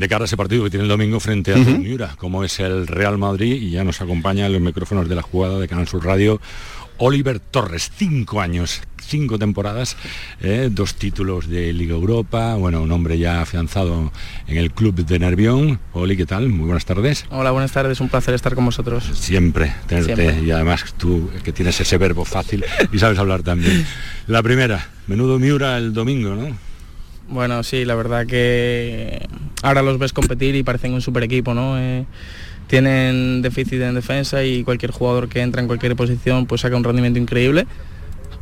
de 0.01 0.09
cara 0.09 0.25
a 0.25 0.27
ese 0.27 0.37
partido 0.39 0.65
que 0.65 0.71
tiene 0.71 0.85
el 0.85 0.89
domingo 0.89 1.21
frente 1.21 1.53
a 1.53 1.59
uh 1.59 1.79
Miura, 1.79 2.15
como 2.17 2.43
es 2.43 2.59
el 2.59 2.87
Real 2.87 3.19
Madrid, 3.19 3.61
y 3.61 3.71
ya 3.73 3.85
nos 3.85 4.01
acompaña 4.01 4.47
en 4.47 4.55
los 4.55 4.63
micrófonos 4.63 5.07
de 5.11 5.15
la 5.15 5.21
jugada 5.21 5.59
de 5.59 5.69
Canal 5.69 5.87
Sur 5.87 6.05
Radio. 6.07 6.41
Oliver 6.97 7.39
Torres, 7.39 7.91
cinco 7.95 8.41
años, 8.41 8.81
cinco 8.99 9.39
temporadas, 9.39 9.99
eh, 10.41 10.69
dos 10.71 10.95
títulos 10.95 11.49
de 11.49 11.73
Liga 11.75 11.95
Europa, 11.95 12.55
bueno, 12.55 12.81
un 12.83 12.93
hombre 12.93 13.19
ya 13.19 13.43
afianzado 13.43 14.11
en 14.47 14.57
el 14.57 14.71
club 14.71 14.95
de 14.95 15.19
Nervión. 15.19 15.81
Oli, 15.93 16.17
¿qué 16.17 16.25
tal? 16.27 16.49
Muy 16.49 16.65
buenas 16.65 16.87
tardes. 16.87 17.27
Hola, 17.31 17.51
buenas 17.51 17.73
tardes, 17.73 18.01
un 18.01 18.09
placer 18.09 18.35
estar 18.35 18.55
con 18.55 18.65
vosotros. 18.65 19.05
Siempre, 19.13 19.75
tenerte, 19.87 20.15
Siempre. 20.15 20.47
y 20.47 20.51
además 20.51 20.95
tú 20.97 21.31
que 21.45 21.53
tienes 21.53 21.79
ese 21.79 21.99
verbo 21.99 22.25
fácil 22.25 22.65
y 22.91 22.99
sabes 22.99 23.19
hablar 23.19 23.43
también. 23.43 23.87
La 24.27 24.43
primera, 24.43 24.89
menudo 25.07 25.39
Miura 25.39 25.77
el 25.77 25.93
domingo, 25.93 26.35
¿no? 26.35 26.57
Bueno, 27.31 27.63
sí, 27.63 27.85
la 27.85 27.95
verdad 27.95 28.27
que 28.27 29.27
ahora 29.63 29.83
los 29.83 29.99
ves 29.99 30.13
competir 30.13 30.55
y 30.55 30.63
parecen 30.63 30.93
un 30.93 31.01
super 31.01 31.23
equipo, 31.23 31.55
¿no? 31.55 31.79
Eh, 31.79 32.05
tienen 32.67 33.43
déficit 33.43 33.81
en 33.81 33.95
defensa 33.95 34.45
y 34.45 34.63
cualquier 34.63 34.93
jugador 34.93 35.29
que 35.29 35.41
entra 35.41 35.61
en 35.61 35.67
cualquier 35.67 35.97
posición 35.97 36.47
pues 36.47 36.61
saca 36.61 36.77
un 36.77 36.85
rendimiento 36.85 37.19
increíble. 37.19 37.67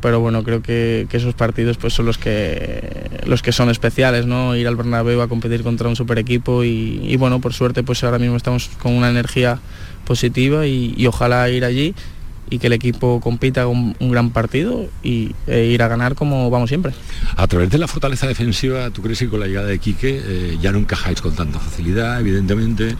Pero 0.01 0.21
bueno, 0.21 0.43
creo 0.43 0.61
que, 0.61 1.07
esos 1.11 1.33
partidos 1.33 1.77
pues 1.77 1.93
son 1.93 2.05
los 2.05 2.17
que 2.17 3.09
los 3.25 3.41
que 3.41 3.51
son 3.51 3.69
especiales, 3.69 4.25
¿no? 4.25 4.55
Ir 4.55 4.67
al 4.67 4.77
Bernabéu 4.77 5.21
a 5.21 5.27
competir 5.27 5.61
contra 5.61 5.89
un 5.89 5.97
super 5.97 6.17
equipo 6.19 6.63
y, 6.63 7.15
bueno, 7.17 7.41
por 7.41 7.53
suerte 7.53 7.83
pues 7.83 8.03
ahora 8.03 8.17
mismo 8.17 8.37
estamos 8.37 8.69
con 8.81 8.93
una 8.93 9.09
energía 9.09 9.59
positiva 10.05 10.65
y 10.65 11.05
ojalá 11.05 11.49
ir 11.49 11.65
allí 11.65 11.93
y 12.49 12.59
que 12.59 12.67
el 12.67 12.73
equipo 12.73 13.19
compita 13.19 13.67
un, 13.67 13.95
un 13.99 14.11
gran 14.11 14.31
partido 14.31 14.87
y 15.03 15.35
e 15.47 15.65
ir 15.65 15.81
a 15.83 15.87
ganar 15.87 16.15
como 16.15 16.49
vamos 16.49 16.69
siempre. 16.69 16.93
A 17.35 17.47
través 17.47 17.69
de 17.69 17.77
la 17.77 17.87
fortaleza 17.87 18.27
defensiva, 18.27 18.89
¿tú 18.91 19.01
crees 19.01 19.19
que 19.19 19.29
con 19.29 19.39
la 19.39 19.47
llegada 19.47 19.67
de 19.67 19.79
Quique 19.79 20.21
eh, 20.23 20.57
ya 20.61 20.71
no 20.71 20.79
encajáis 20.79 21.21
con 21.21 21.35
tanta 21.35 21.59
facilidad, 21.59 22.19
evidentemente? 22.19 22.95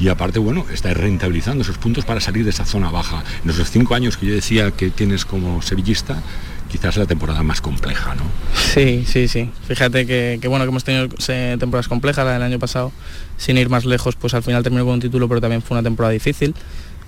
Y 0.00 0.08
aparte, 0.08 0.38
bueno, 0.38 0.64
estáis 0.72 0.96
rentabilizando 0.96 1.62
esos 1.62 1.78
puntos 1.78 2.04
para 2.04 2.20
salir 2.20 2.44
de 2.44 2.50
esa 2.50 2.64
zona 2.64 2.90
baja. 2.90 3.22
En 3.44 3.50
esos 3.50 3.70
cinco 3.70 3.94
años 3.94 4.16
que 4.16 4.26
yo 4.26 4.34
decía 4.34 4.70
que 4.70 4.90
tienes 4.90 5.24
como 5.24 5.62
sevillista, 5.62 6.22
quizás 6.68 6.96
la 6.96 7.06
temporada 7.06 7.42
más 7.42 7.60
compleja, 7.60 8.14
¿no? 8.14 8.22
Sí, 8.54 9.04
sí, 9.06 9.28
sí. 9.28 9.50
Fíjate 9.66 10.06
que, 10.06 10.38
que 10.40 10.48
bueno, 10.48 10.64
que 10.64 10.70
hemos 10.70 10.84
tenido 10.84 11.08
eh, 11.28 11.56
temporadas 11.58 11.88
complejas, 11.88 12.24
la 12.24 12.34
del 12.34 12.42
año 12.42 12.58
pasado, 12.58 12.92
sin 13.36 13.56
ir 13.56 13.68
más 13.68 13.84
lejos, 13.84 14.16
pues 14.16 14.34
al 14.34 14.42
final 14.42 14.62
terminó 14.62 14.84
con 14.84 14.94
un 14.94 15.00
título, 15.00 15.28
pero 15.28 15.40
también 15.40 15.62
fue 15.62 15.76
una 15.76 15.82
temporada 15.82 16.12
difícil 16.12 16.54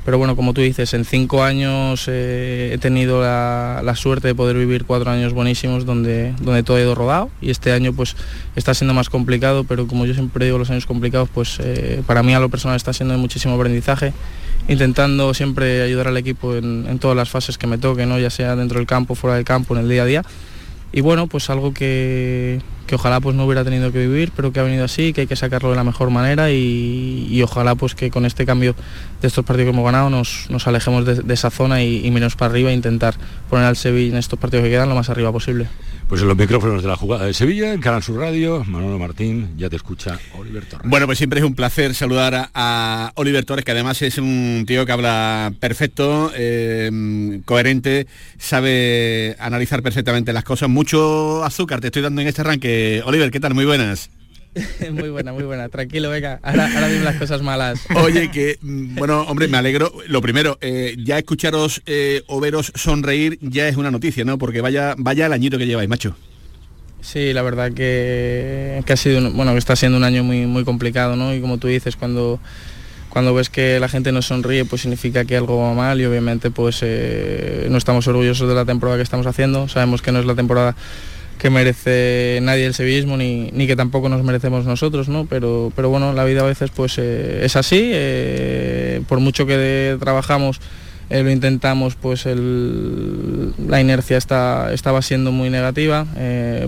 pero 0.05 0.19
bueno, 0.19 0.35
como 0.37 0.55
tú 0.55 0.61
dices, 0.61 0.95
en 0.95 1.05
cinco 1.05 1.43
años 1.43 2.07
eh, 2.09 2.71
he 2.73 2.79
tenido 2.79 3.21
la, 3.21 3.95
suerte 3.97 4.29
de 4.29 4.35
poder 4.35 4.57
vivir 4.57 4.85
cuatro 4.85 5.11
años 5.11 5.33
buenísimos 5.33 5.85
donde, 5.85 6.33
donde 6.41 6.63
todo 6.63 6.77
ha 6.79 6.81
ido 6.81 6.95
rodado 6.95 7.31
y 7.41 7.51
este 7.51 7.73
año 7.73 7.93
pues 7.93 8.17
está 8.57 8.73
siendo 8.73 8.95
más 8.95 9.11
complicado, 9.11 9.65
pero 9.65 9.87
como 9.87 10.07
yo 10.07 10.15
siempre 10.15 10.47
digo 10.47 10.59
los 10.59 10.71
años 10.71 10.87
complicados, 10.87 11.29
pues 11.29 11.59
eh, 11.61 12.03
para 12.07 12.23
mí 12.23 12.33
a 12.33 12.41
lo 12.41 12.49
personal 12.49 12.77
está 12.77 12.93
siendo 12.93 13.15
de 13.15 13.21
muchísimo 13.21 13.55
aprendizaje, 13.55 14.13
intentando 14.69 15.35
siempre 15.35 15.83
ayudar 15.83 16.09
al 16.09 16.17
equipo 16.17 16.57
en, 16.57 16.87
en 16.89 16.99
todas 16.99 17.17
las 17.17 17.29
fases 17.29 17.59
que 17.59 17.67
me 17.67 17.77
toque, 17.77 18.07
¿no? 18.07 18.19
ya 18.19 18.31
sea 18.31 18.57
dentro 18.57 18.79
del 18.79 18.87
campo, 18.87 19.15
fuera 19.15 19.37
del 19.37 19.45
campo, 19.45 19.75
en 19.75 19.83
el 19.83 19.89
día 19.89 20.03
a 20.03 20.07
día. 20.07 20.25
Y 20.93 21.03
bueno, 21.03 21.29
pues 21.29 21.51
algo 21.51 21.73
que, 21.73 22.61
que 22.87 22.97
ojalá 22.97 23.21
pues 23.21 23.37
no 23.37 23.45
hubiera 23.45 23.63
tenido 23.63 23.93
que 23.93 24.01
vivir, 24.01 24.33
pero 24.35 24.53
que 24.53 24.59
ha 24.59 24.65
venido 24.65 24.85
así, 24.85 25.13
que 25.13 25.23
hay 25.23 25.27
que 25.29 25.37
sacarlo 25.37 25.71
de 25.71 25.77
la 25.77 25.85
mejor 25.85 26.11
manera 26.11 26.51
y, 26.51 27.29
y 27.31 27.43
ojalá 27.43 27.77
pues 27.77 27.95
que 27.95 28.11
con 28.11 28.27
este 28.27 28.45
cambio 28.45 28.75
de 29.21 29.29
estos 29.29 29.45
partidos 29.45 29.67
que 29.67 29.71
hemos 29.71 29.85
ganado 29.85 30.11
nos, 30.11 30.47
nos 30.51 30.67
alejemos 30.67 31.05
de, 31.05 31.33
esa 31.33 31.51
zona 31.51 31.83
y, 31.83 32.05
y 32.05 32.11
menos 32.11 32.35
para 32.35 32.51
arriba 32.51 32.71
e 32.71 32.75
intentar 32.75 33.15
poner 33.49 33.67
al 33.67 33.77
Sevilla 33.77 34.13
en 34.13 34.19
estos 34.19 34.39
partidos 34.39 34.65
que 34.65 34.71
quedan 34.71 34.89
lo 34.89 34.97
más 34.97 35.09
arriba 35.09 35.31
posible. 35.31 35.69
Pues 36.11 36.23
en 36.23 36.27
los 36.27 36.37
micrófonos 36.37 36.83
de 36.83 36.89
la 36.89 36.97
jugada 36.97 37.25
de 37.27 37.33
Sevilla, 37.33 37.73
en 37.73 37.81
Canal 37.81 38.03
Sur 38.03 38.19
Radio, 38.19 38.65
Manolo 38.67 38.99
Martín, 38.99 39.51
ya 39.57 39.71
te 39.71 39.77
escucha 39.77 40.19
Oliver 40.37 40.65
Torres. 40.65 40.91
Bueno, 40.91 41.07
pues 41.07 41.19
siempre 41.19 41.39
es 41.39 41.47
un 41.47 41.55
placer 41.55 41.95
saludar 41.95 42.51
a, 42.53 43.13
Oliver 43.15 43.45
Torres, 43.45 43.65
que 43.65 43.71
además 43.71 44.03
es 44.03 44.19
un 44.19 44.65
tío 44.67 44.85
que 44.85 44.91
habla 44.91 45.53
perfecto, 45.61 46.33
eh, 46.35 47.41
coherente, 47.45 48.09
sabe 48.39 49.37
analizar 49.39 49.85
perfectamente 49.85 50.33
las 50.33 50.43
cosas. 50.43 50.69
Mucho 50.69 51.45
azúcar 51.45 51.81
te 51.81 51.87
estoy 51.87 52.03
dando 52.03 52.21
en 52.21 52.27
este 52.27 52.41
arranque. 52.41 53.03
Oliver, 53.07 53.31
¿qué 53.31 53.39
tal? 53.39 53.55
Muy 53.55 53.65
buenas. 53.65 54.11
muy 54.93 55.11
buena, 55.11 55.33
muy 55.33 55.45
buena. 55.45 55.69
Tranquilo, 55.69 56.11
venga. 56.11 56.41
Ahora, 56.43 56.67
ahora 56.67 56.87
vienen 56.89 57.05
las 57.05 57.17
cosas 57.17 57.43
malas. 57.43 57.81
Oye, 57.95 58.31
que, 58.31 58.59
bueno, 58.63 59.23
hombre, 59.23 59.49
me 59.49 59.59
alegro. 59.59 59.93
Lo 60.09 60.21
primero, 60.21 60.59
eh, 60.61 60.97
ya 60.99 61.19
escucharos 61.19 61.83
eh, 61.87 62.23
o 62.27 62.41
veros 62.41 62.73
sonreír 62.75 63.39
ya 63.41 63.69
es 63.69 63.77
una 63.77 63.91
noticia, 63.91 64.25
¿no? 64.25 64.39
Porque 64.39 64.61
vaya, 64.61 64.95
vaya 64.99 65.27
el 65.27 65.33
añito 65.33 65.59
que 65.59 65.67
lleváis, 65.67 65.89
macho. 65.89 66.17
Sí, 67.01 67.33
la 67.33 67.43
verdad 67.43 67.73
que, 67.73 68.83
que 68.85 68.93
ha 68.93 68.97
sido, 68.97 69.19
un, 69.19 69.37
bueno, 69.37 69.53
que 69.53 69.59
está 69.59 69.75
siendo 69.75 69.97
un 69.97 70.05
año 70.05 70.23
muy, 70.23 70.47
muy 70.47 70.65
complicado, 70.65 71.17
¿no? 71.17 71.35
Y 71.35 71.41
como 71.41 71.59
tú 71.59 71.69
dices, 71.69 71.97
cuando 71.97 72.41
cuando 73.11 73.35
ves 73.35 73.51
que 73.51 73.81
la 73.81 73.89
gente 73.89 74.13
no 74.13 74.23
sonríe 74.23 74.65
pues 74.65 74.83
significa 74.83 75.25
que 75.25 75.37
algo 75.37 75.59
va 75.59 75.75
mal 75.75 76.01
y 76.01 76.05
obviamente 76.07 76.51
pues 76.51 76.79
eh, 76.83 77.67
no 77.69 77.77
estamos 77.77 78.07
orgullosos 78.07 78.49
de 78.49 78.55
la 78.55 78.65
temporada 78.65 78.97
que 78.99 79.03
estamos 79.03 79.27
haciendo 79.27 79.69
sabemos 79.69 80.01
que 80.01 80.13
no 80.13 80.21
es 80.21 80.27
la 80.27 80.37
temporada 80.37 80.77
que 81.41 81.49
merece 81.49 82.39
nadie 82.43 82.67
el 82.67 82.75
sevillismo 82.75 83.17
ni, 83.17 83.51
que 83.67 83.75
tampoco 83.75 84.11
nos 84.11 84.23
merecemos 84.23 84.67
nosotros, 84.67 85.09
¿no? 85.09 85.25
Pero, 85.25 85.73
pero 85.75 85.89
bueno, 85.89 86.13
la 86.13 86.25
vida 86.25 86.43
a 86.43 86.45
veces 86.45 86.71
pues 86.71 86.99
eh, 86.99 87.41
es 87.45 87.57
así, 87.57 87.91
eh, 87.95 89.03
por 89.09 89.21
mucho 89.21 89.47
que 89.47 89.97
trabajamos, 89.99 90.61
eh, 91.09 91.23
lo 91.23 91.31
intentamos, 91.31 91.95
pues 91.95 92.27
la 92.27 93.81
inercia 93.81 94.19
está, 94.19 94.71
estaba 94.75 95.01
siendo 95.01 95.33
muy 95.33 95.49
negativa, 95.49 96.07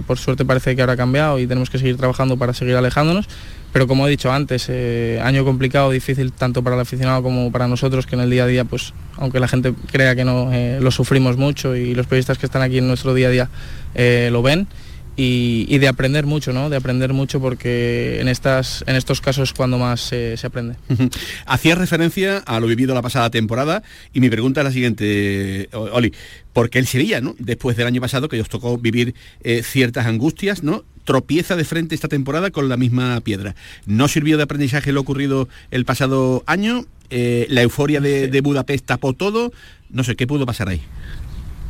por 0.07 0.19
suerte 0.19 0.47
parece 0.47 0.75
que 0.75 0.81
ahora 0.81 0.95
ha 0.95 0.97
cambiado 0.97 1.39
y 1.39 1.47
tenemos 1.47 1.69
que 1.69 1.79
seguir 1.79 1.99
trabajando 1.99 2.39
para 2.39 2.55
seguir 2.55 2.75
alejándonos, 2.75 3.29
pero 3.73 3.87
como 3.87 4.07
he 4.07 4.11
dicho 4.11 4.31
antes, 4.31 4.67
eh, 4.69 5.21
año 5.23 5.45
complicado, 5.45 5.91
difícil 5.91 6.33
tanto 6.33 6.63
para 6.63 6.77
el 6.77 6.83
aficionado 6.83 7.23
como 7.23 7.51
para 7.51 7.69
nosotros, 7.69 8.07
que 8.07 8.15
en 8.15 8.21
el 8.21 8.31
día 8.31 8.45
a 8.45 8.47
día, 8.47 8.65
pues 8.65 8.93
aunque 9.17 9.41
la 9.41 9.49
gente 9.49 9.75
crea 9.91 10.15
que 10.15 10.25
no, 10.25 10.53
eh, 10.53 10.79
lo 10.81 10.91
sufrimos 10.91 11.37
mucho 11.37 11.75
y 11.75 11.95
los 11.95 12.07
periodistas 12.07 12.39
que 12.39 12.47
están 12.47 12.63
aquí 12.63 12.79
en 12.79 12.87
nuestro 12.87 13.15
día 13.15 13.29
a 13.29 13.31
día 13.31 13.49
eh, 13.95 14.29
lo 14.31 14.43
ven. 14.43 14.69
Y, 15.15 15.67
y, 15.69 15.77
de 15.77 15.89
aprender 15.89 16.25
mucho, 16.25 16.55
¿no? 16.55 16.71
De 16.71 16.77
aprender 16.77 17.13
mucho 17.13 17.39
porque 17.39 18.19
en, 18.21 18.29
estas, 18.29 18.83
en 18.87 18.97
estos 18.97 19.21
casos 19.21 19.53
cuando 19.53 19.77
más 19.77 20.01
se, 20.01 20.39
se 20.39 20.47
aprende. 20.47 20.77
Hacías 21.47 21.77
referencia 21.77 22.39
a 22.39 22.61
lo 22.61 22.67
vivido 22.67 22.95
la 22.95 23.03
pasada 23.03 23.29
temporada 23.29 23.83
y 24.15 24.21
mi 24.21 24.31
pregunta 24.31 24.63
es 24.63 24.65
la 24.65 24.73
siguiente, 24.73 25.69
Oli. 25.73 26.15
¿Por 26.55 26.71
qué 26.71 26.79
el 26.79 26.87
Sevilla, 26.87 27.21
¿no? 27.21 27.35
Después 27.39 27.77
del 27.77 27.87
año 27.87 28.01
pasado 28.01 28.29
que 28.29 28.41
os 28.41 28.49
tocó 28.49 28.79
vivir 28.79 29.15
eh, 29.43 29.63
ciertas 29.63 30.07
angustias, 30.07 30.63
¿no? 30.63 30.85
tropieza 31.05 31.57
de 31.57 31.65
frente 31.65 31.95
esta 31.95 32.09
temporada 32.09 32.51
con 32.51 32.69
la 32.69 32.77
misma 32.77 33.21
piedra. 33.21 33.55
No 33.87 34.09
sirvió 34.09 34.37
de 34.37 34.45
aprendizaje 34.45 34.93
lo 34.93 35.01
ocurrido 35.01 35.49
el 35.71 35.85
pasado 35.85 36.45
año, 36.47 36.87
eh, 37.11 37.47
la 37.51 37.63
euforia 37.63 38.01
de, 38.01 38.29
de 38.29 38.41
Budapest 38.41 38.87
tapó 38.87 39.13
todo, 39.13 39.53
no 39.91 40.05
sé, 40.05 40.17
¿qué 40.17 40.27
pudo 40.27 40.47
pasar 40.47 40.69
ahí? 40.69 40.81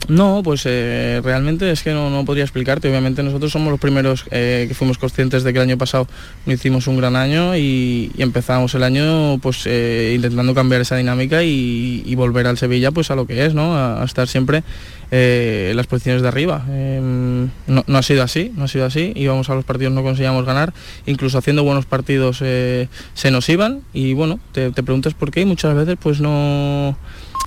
No, 0.08 0.42
pues 0.42 0.62
eh, 0.66 1.20
realmente 1.22 1.70
es 1.70 1.82
que 1.82 1.92
no, 1.92 2.24
podría 2.24 2.44
explicarte. 2.44 2.88
Obviamente 2.88 3.22
nosotros 3.22 3.52
somos 3.52 3.70
los 3.70 3.80
primeros 3.80 4.24
eh, 4.30 4.66
que 4.68 4.74
fuimos 4.74 4.98
conscientes 4.98 5.44
de 5.44 5.52
que 5.52 5.58
el 5.58 5.68
año 5.68 5.78
pasado 5.78 6.08
no 6.44 6.52
hicimos 6.52 6.86
un 6.86 6.96
gran 6.96 7.16
año 7.16 7.56
y, 7.56 8.10
empezamos 8.18 8.74
el 8.74 8.82
año 8.84 9.38
pues 9.38 9.62
eh, 9.66 10.12
intentando 10.14 10.54
cambiar 10.54 10.80
esa 10.80 10.96
dinámica 10.96 11.42
y, 11.42 12.14
volver 12.14 12.46
al 12.46 12.56
Sevilla 12.56 12.92
pues 12.92 13.10
a 13.10 13.16
lo 13.16 13.26
que 13.26 13.46
es, 13.46 13.54
¿no? 13.54 13.76
A, 13.76 14.04
estar 14.04 14.28
siempre 14.28 14.62
en 15.10 15.76
las 15.76 15.86
posiciones 15.86 16.22
de 16.22 16.28
arriba. 16.28 16.64
Em, 16.70 17.50
no, 17.66 17.98
ha 17.98 18.02
sido 18.02 18.22
así, 18.22 18.52
no 18.56 18.64
ha 18.64 18.68
sido 18.68 18.86
así. 18.86 19.12
Íbamos 19.16 19.50
a 19.50 19.54
los 19.54 19.64
partidos, 19.64 19.92
no 19.92 20.02
conseguíamos 20.02 20.44
ganar. 20.44 20.72
Incluso 21.06 21.38
haciendo 21.38 21.64
buenos 21.64 21.86
partidos 21.86 22.38
se 22.38 23.30
nos 23.30 23.48
iban 23.48 23.82
y 23.92 24.14
bueno, 24.14 24.40
te, 24.52 24.70
te 24.70 24.82
preguntas 24.82 25.14
por 25.14 25.30
qué 25.30 25.40
y 25.42 25.44
muchas 25.44 25.74
veces 25.74 25.96
pues 26.00 26.20
no 26.20 26.96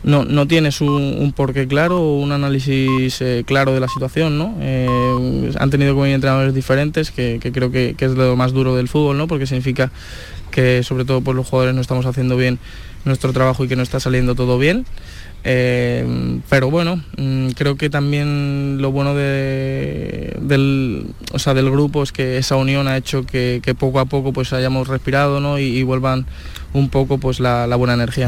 no, 0.06 0.24
no 0.24 0.48
tienes 0.48 0.82
un, 0.82 1.34
porqué 1.36 1.68
claro 1.68 2.00
o 2.00 2.20
un 2.20 2.32
análisis 2.32 3.22
eh, 3.22 3.44
claro 3.46 3.74
de 3.74 3.80
la 3.80 3.88
situación, 3.88 4.38
¿no? 4.38 4.56
Eh, 4.62 5.52
han 5.60 5.70
tenido 5.72 5.94
como 5.94 6.06
entrenadores 6.06 6.54
diferentes, 6.54 7.10
que, 7.10 7.40
creo 7.52 7.72
que, 7.72 7.96
es 7.98 8.12
lo 8.12 8.36
más 8.36 8.54
duro 8.54 8.76
del 8.76 8.88
fútbol, 8.88 9.18
¿no? 9.18 9.28
Porque 9.28 9.48
significa 9.48 9.92
que 10.52 10.84
sobre 10.84 11.06
todo 11.06 11.22
pues, 11.22 11.36
los 11.36 11.48
jugadores 11.48 11.74
no 11.74 11.82
estamos 11.82 12.06
haciendo 12.06 12.38
bien 12.38 12.60
nuestro 13.04 13.34
trabajo 13.34 13.66
y 13.66 13.68
que 13.68 13.76
no 13.76 13.82
está 13.82 14.00
saliendo 14.00 14.36
todo 14.36 14.60
bien. 14.60 14.86
Eh, 15.44 16.40
pero 16.50 16.70
bueno, 16.70 17.04
mm, 17.18 17.50
creo 17.50 17.76
que 17.76 17.90
también 17.90 18.78
lo 18.82 18.92
bueno 18.92 19.16
de, 19.16 20.36
del, 20.40 21.08
o 21.34 21.40
sea, 21.40 21.56
del 21.56 21.70
grupo 21.70 22.04
es 22.04 22.12
que 22.12 22.38
esa 22.38 22.56
unión 22.58 22.88
ha 22.88 22.98
hecho 22.98 23.26
que, 23.26 23.62
poco 23.78 24.00
a 24.00 24.06
poco 24.06 24.34
pues 24.34 24.54
hayamos 24.54 24.88
respirado 24.88 25.40
¿no? 25.40 25.60
y, 25.60 25.82
vuelvan 25.84 26.26
un 26.78 26.90
poco 26.90 27.18
pues 27.18 27.40
la, 27.40 27.74
buena 27.76 27.94
energía. 27.94 28.28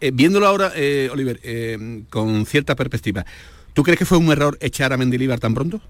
Eh, 0.00 0.10
viéndolo 0.12 0.46
ahora, 0.46 0.72
eh, 0.74 1.08
Oliver, 1.12 1.40
con 2.10 2.46
cierta 2.46 2.74
perspectiva, 2.74 3.24
¿tú 3.72 3.82
crees 3.82 3.98
que 3.98 4.04
fue 4.04 4.18
un 4.18 4.30
error 4.30 4.56
echar 4.60 4.92
a 4.92 4.96
Mendilibar 4.96 5.40
tan 5.40 5.54
pronto? 5.54 5.80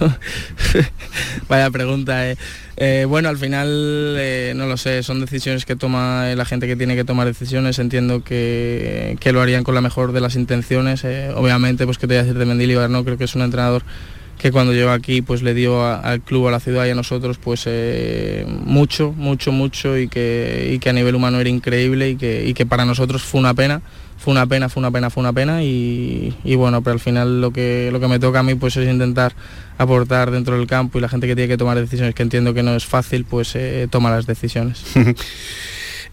Vaya 1.48 1.70
pregunta. 1.70 2.30
Eh. 2.30 2.36
Eh, 2.76 3.04
bueno, 3.08 3.28
al 3.28 3.38
final 3.38 3.68
eh, 4.18 4.52
no 4.56 4.66
lo 4.66 4.76
sé, 4.76 5.02
son 5.02 5.20
decisiones 5.20 5.64
que 5.64 5.76
toma 5.76 6.34
la 6.34 6.44
gente 6.44 6.66
que 6.66 6.76
tiene 6.76 6.96
que 6.96 7.04
tomar 7.04 7.26
decisiones. 7.26 7.78
Entiendo 7.78 8.24
que, 8.24 9.16
lo 9.32 9.40
harían 9.40 9.64
con 9.64 9.74
la 9.74 9.80
mejor 9.80 10.12
de 10.12 10.20
las 10.20 10.36
intenciones. 10.36 11.04
obviamente, 11.34 11.84
pues 11.86 11.98
que 11.98 12.06
te 12.06 12.14
voy 12.14 12.20
a 12.20 12.22
decir 12.24 12.38
de 12.38 12.46
Mendilibar, 12.46 12.90
no 12.90 13.04
creo 13.04 13.18
que 13.18 13.24
es 13.24 13.34
un 13.34 13.42
entrenador 13.42 13.82
que 14.42 14.50
cuando 14.50 14.72
llegó 14.72 14.90
aquí 14.90 15.22
pues 15.22 15.42
le 15.42 15.54
dio 15.54 15.86
al 15.86 16.20
club, 16.20 16.48
a 16.48 16.50
la 16.50 16.60
ciudad 16.60 16.84
y 16.86 16.90
a 16.90 16.94
nosotros 16.94 17.38
pues 17.38 17.66
mucho, 18.48 19.12
mucho, 19.12 19.52
mucho 19.52 19.96
y 19.96 20.08
que, 20.08 20.78
que 20.80 20.90
a 20.90 20.92
nivel 20.92 21.14
humano 21.14 21.40
era 21.40 21.48
increíble 21.48 22.10
y 22.10 22.16
que, 22.16 22.44
y 22.46 22.52
que 22.52 22.66
para 22.66 22.84
nosotros 22.84 23.22
fue 23.22 23.40
una 23.40 23.54
pena 23.54 23.82
fue 24.22 24.30
una 24.30 24.46
pena, 24.46 24.68
fue 24.68 24.80
una 24.80 24.90
pena, 24.92 25.10
fue 25.10 25.20
una 25.20 25.32
pena 25.32 25.64
y, 25.64 26.54
bueno, 26.56 26.80
pero 26.82 26.94
al 26.94 27.00
final 27.00 27.40
lo 27.40 27.52
que, 27.52 27.90
lo 27.90 27.98
que 27.98 28.06
me 28.06 28.20
toca 28.20 28.38
a 28.38 28.42
mí 28.44 28.54
pues 28.54 28.76
es 28.76 28.88
intentar 28.88 29.34
aportar 29.78 30.30
dentro 30.30 30.56
del 30.56 30.68
campo 30.68 30.98
y 30.98 31.00
la 31.00 31.08
gente 31.08 31.26
que 31.26 31.34
tiene 31.34 31.48
que 31.48 31.58
tomar 31.58 31.76
decisiones, 31.76 32.14
que 32.14 32.22
entiendo 32.22 32.54
que 32.54 32.62
no 32.62 32.76
es 32.76 32.86
fácil, 32.86 33.24
pues 33.24 33.56
eh, 33.56 33.88
toma 33.90 34.10
las 34.10 34.26
decisiones. 34.26 34.84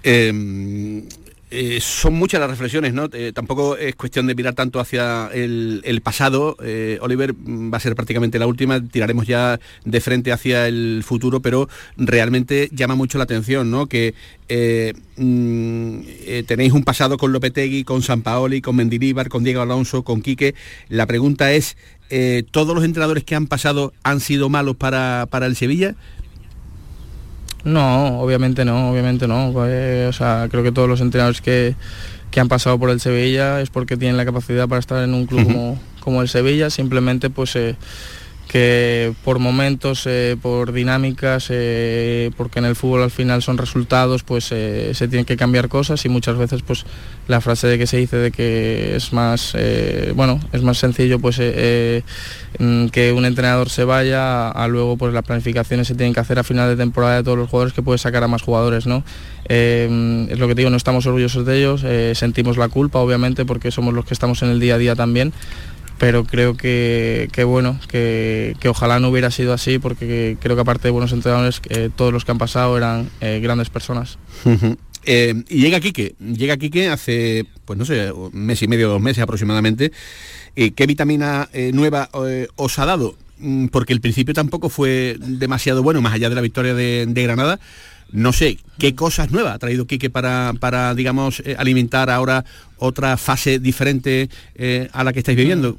Em, 0.01 1.03
eh, 1.51 1.79
son 1.81 2.13
muchas 2.13 2.39
las 2.39 2.49
reflexiones, 2.49 2.93
¿no? 2.93 3.09
Eh, 3.11 3.31
tampoco 3.33 3.75
es 3.75 3.95
cuestión 3.95 4.27
de 4.27 4.35
mirar 4.35 4.53
tanto 4.53 4.79
hacia 4.79 5.29
el, 5.33 6.01
pasado. 6.03 6.55
Eh, 6.63 6.99
Oliver 7.01 7.33
va 7.33 7.77
a 7.77 7.79
ser 7.79 7.95
prácticamente 7.95 8.37
la 8.37 8.45
última, 8.45 8.79
tiraremos 8.81 9.25
ya 9.25 9.59
de 9.83 10.01
frente 10.01 10.31
hacia 10.31 10.67
el 10.67 11.01
futuro, 11.03 11.41
pero 11.41 11.67
realmente 11.97 12.69
llama 12.71 12.93
mucho 12.93 13.17
la 13.17 13.23
atención, 13.23 13.71
¿no? 13.71 13.87
Que 13.87 14.13
mm, 15.17 16.45
tenéis 16.45 16.73
un 16.73 16.83
pasado 16.83 17.17
con 17.17 17.31
Lopetegui, 17.31 17.83
con 17.83 18.03
San 18.03 18.21
Paoli, 18.21 18.61
con 18.61 18.75
Mendilibar, 18.75 19.27
con 19.27 19.43
Diego 19.43 19.61
Alonso, 19.61 20.03
con 20.03 20.21
Quique. 20.21 20.53
La 20.87 21.07
pregunta 21.07 21.51
es, 21.51 21.77
¿todos 22.51 22.75
los 22.75 22.83
entrenadores 22.83 23.23
que 23.23 23.35
han 23.35 23.47
pasado 23.47 23.91
han 24.03 24.19
sido 24.19 24.49
malos 24.49 24.75
para, 24.75 25.27
para 25.31 25.47
el 25.47 25.55
Sevilla? 25.55 25.95
No, 27.63 28.19
obviamente 28.19 28.65
no, 28.65 28.91
obviamente 28.91 29.27
no. 29.27 29.51
Pues, 29.53 30.07
o 30.07 30.13
sea, 30.13 30.47
creo 30.49 30.63
que 30.63 30.71
todos 30.71 30.87
los 30.87 31.01
entrenadores 31.01 31.41
que, 31.41 31.75
han 32.39 32.47
pasado 32.47 32.79
por 32.79 32.89
el 32.89 33.01
Sevilla 33.01 33.59
es 33.59 33.69
porque 33.69 33.97
tienen 33.97 34.15
la 34.15 34.25
capacidad 34.25 34.67
para 34.67 34.79
estar 34.79 35.03
en 35.03 35.13
un 35.13 35.25
club 35.25 35.45
como, 35.45 35.79
como 35.99 36.21
el 36.21 36.29
Sevilla. 36.29 36.69
Simplemente 36.69 37.29
pues 37.29 37.55
eh, 37.55 37.75
que 38.49 39.13
por 39.23 39.37
momentos, 39.37 40.07
eh, 40.07 40.35
por 40.41 40.73
dinámicas, 40.73 41.49
eh, 41.51 42.31
porque 42.35 42.57
en 42.57 42.65
el 42.65 42.75
fútbol 42.75 43.03
al 43.03 43.11
final 43.11 43.43
son 43.43 43.59
resultados, 43.59 44.23
pues 44.23 44.51
eh, 44.51 44.89
se 44.95 45.07
tienen 45.07 45.25
que 45.25 45.37
cambiar 45.37 45.69
cosas 45.69 46.03
y 46.05 46.09
muchas 46.09 46.35
veces 46.35 46.63
pues 46.63 46.83
la 47.27 47.41
frase 47.41 47.67
de 47.67 47.77
que 47.77 47.85
se 47.85 47.97
dice 47.97 48.17
de 48.17 48.31
que 48.31 48.95
es 48.95 49.13
más, 49.13 49.55
bueno, 50.15 50.39
es 50.51 50.63
más 50.63 50.79
sencillo 50.79 51.19
pues 51.19 51.37
mm, 51.37 52.87
que 52.87 53.11
un 53.11 53.25
entrenador 53.25 53.69
se 53.69 53.83
vaya 53.83 54.49
a, 54.49 54.67
luego 54.67 54.97
pues 54.97 55.13
las 55.13 55.23
planificaciones 55.23 55.87
se 55.87 55.93
tienen 55.93 56.15
que 56.15 56.19
hacer 56.19 56.39
a 56.39 56.43
final 56.43 56.69
de 56.69 56.75
temporada 56.75 57.17
de 57.17 57.23
todos 57.23 57.37
los 57.37 57.49
jugadores 57.49 57.73
que 57.73 57.83
puede 57.83 57.99
sacar 57.99 58.23
a 58.23 58.27
más 58.27 58.41
jugadores, 58.41 58.87
¿no? 58.87 59.03
es 59.47 60.39
lo 60.39 60.47
que 60.47 60.55
te 60.55 60.61
digo, 60.61 60.69
no 60.71 60.77
estamos 60.77 61.05
orgullosos 61.05 61.45
de 61.45 61.57
ellos, 61.57 61.83
sentimos 62.17 62.57
la 62.57 62.67
culpa 62.67 62.99
obviamente 62.99 63.45
porque 63.45 63.69
somos 63.71 63.93
los 63.93 64.05
que 64.05 64.13
estamos 64.15 64.41
en 64.41 64.49
el 64.49 64.59
día 64.59 64.75
a 64.75 64.77
día 64.79 64.95
también, 64.95 65.33
pero 65.99 66.23
creo 66.23 66.55
que, 66.55 67.27
bueno, 67.45 67.77
que, 67.89 68.55
ojalá 68.67 68.99
no 68.99 69.09
hubiera 69.09 69.29
sido 69.31 69.53
así 69.53 69.77
porque 69.79 70.37
creo 70.39 70.55
que 70.55 70.61
aparte 70.61 70.87
de 70.87 70.91
buenos 70.91 71.11
entrenadores, 71.11 71.61
eh, 71.69 71.89
todos 71.93 72.13
los 72.13 72.25
que 72.25 72.31
han 72.31 72.37
pasado 72.37 72.75
eran 72.77 73.09
eh, 73.19 73.39
grandes 73.43 73.69
personas. 73.69 74.17
Eh, 75.05 75.43
y 75.49 75.61
llega 75.61 75.81
Quique, 75.81 76.15
llega 76.19 76.57
Quique 76.57 76.87
hace, 76.87 77.45
pues 77.65 77.77
no 77.77 77.85
sé, 77.85 78.11
un 78.11 78.31
mes 78.33 78.61
y 78.61 78.67
medio, 78.67 78.89
dos 78.89 79.01
meses 79.01 79.21
aproximadamente. 79.21 79.91
¿Qué 80.55 80.85
vitamina 80.87 81.49
nueva 81.73 82.09
os 82.55 82.79
ha 82.79 82.85
dado? 82.85 83.15
Mm, 83.39 83.67
porque 83.67 83.93
el 83.93 84.01
principio 84.01 84.33
tampoco 84.33 84.69
fue 84.69 85.17
demasiado 85.19 85.83
bueno, 85.83 86.01
más 86.01 86.13
allá 86.13 86.29
de 86.29 86.35
la 86.35 86.41
victoria 86.41 86.73
de, 86.73 87.23
Granada. 87.23 87.59
No 88.11 88.33
sé, 88.33 88.57
¿qué 88.77 88.95
cosas 88.95 89.31
nuevas 89.31 89.55
ha 89.55 89.59
traído 89.59 89.85
Quique 89.85 90.09
para, 90.09 90.53
para 90.59 90.95
digamos, 90.95 91.43
alimentar 91.57 92.09
ahora 92.09 92.43
otra 92.77 93.17
fase 93.17 93.59
diferente 93.59 94.29
a 94.93 95.03
la 95.03 95.13
que 95.13 95.19
estáis 95.19 95.37
viviendo? 95.37 95.77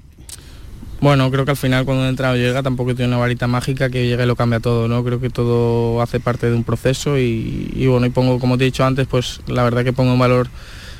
Bueno, 1.00 1.30
creo 1.30 1.46
que 1.46 1.52
al 1.52 1.56
final 1.56 1.86
cuando 1.86 2.02
un 2.02 2.10
entrenador 2.10 2.38
llega 2.38 2.62
tampoco 2.62 2.94
tiene 2.94 3.08
una 3.08 3.16
varita 3.16 3.46
mágica 3.46 3.88
que 3.88 4.06
llegue 4.06 4.22
y 4.22 4.26
lo 4.26 4.36
cambia 4.36 4.60
todo, 4.60 4.86
¿no? 4.86 5.02
Creo 5.02 5.18
que 5.18 5.30
todo 5.30 6.02
hace 6.02 6.20
parte 6.20 6.50
de 6.50 6.54
un 6.54 6.62
proceso 6.62 7.16
y, 7.16 7.86
bueno, 7.86 8.04
y 8.04 8.10
pongo, 8.10 8.38
como 8.38 8.58
te 8.58 8.64
he 8.64 8.66
dicho 8.66 8.84
antes, 8.84 9.06
pues 9.06 9.40
la 9.46 9.62
verdad 9.62 9.82
que 9.82 9.94
pongo 9.94 10.12
un 10.12 10.18
valor 10.18 10.48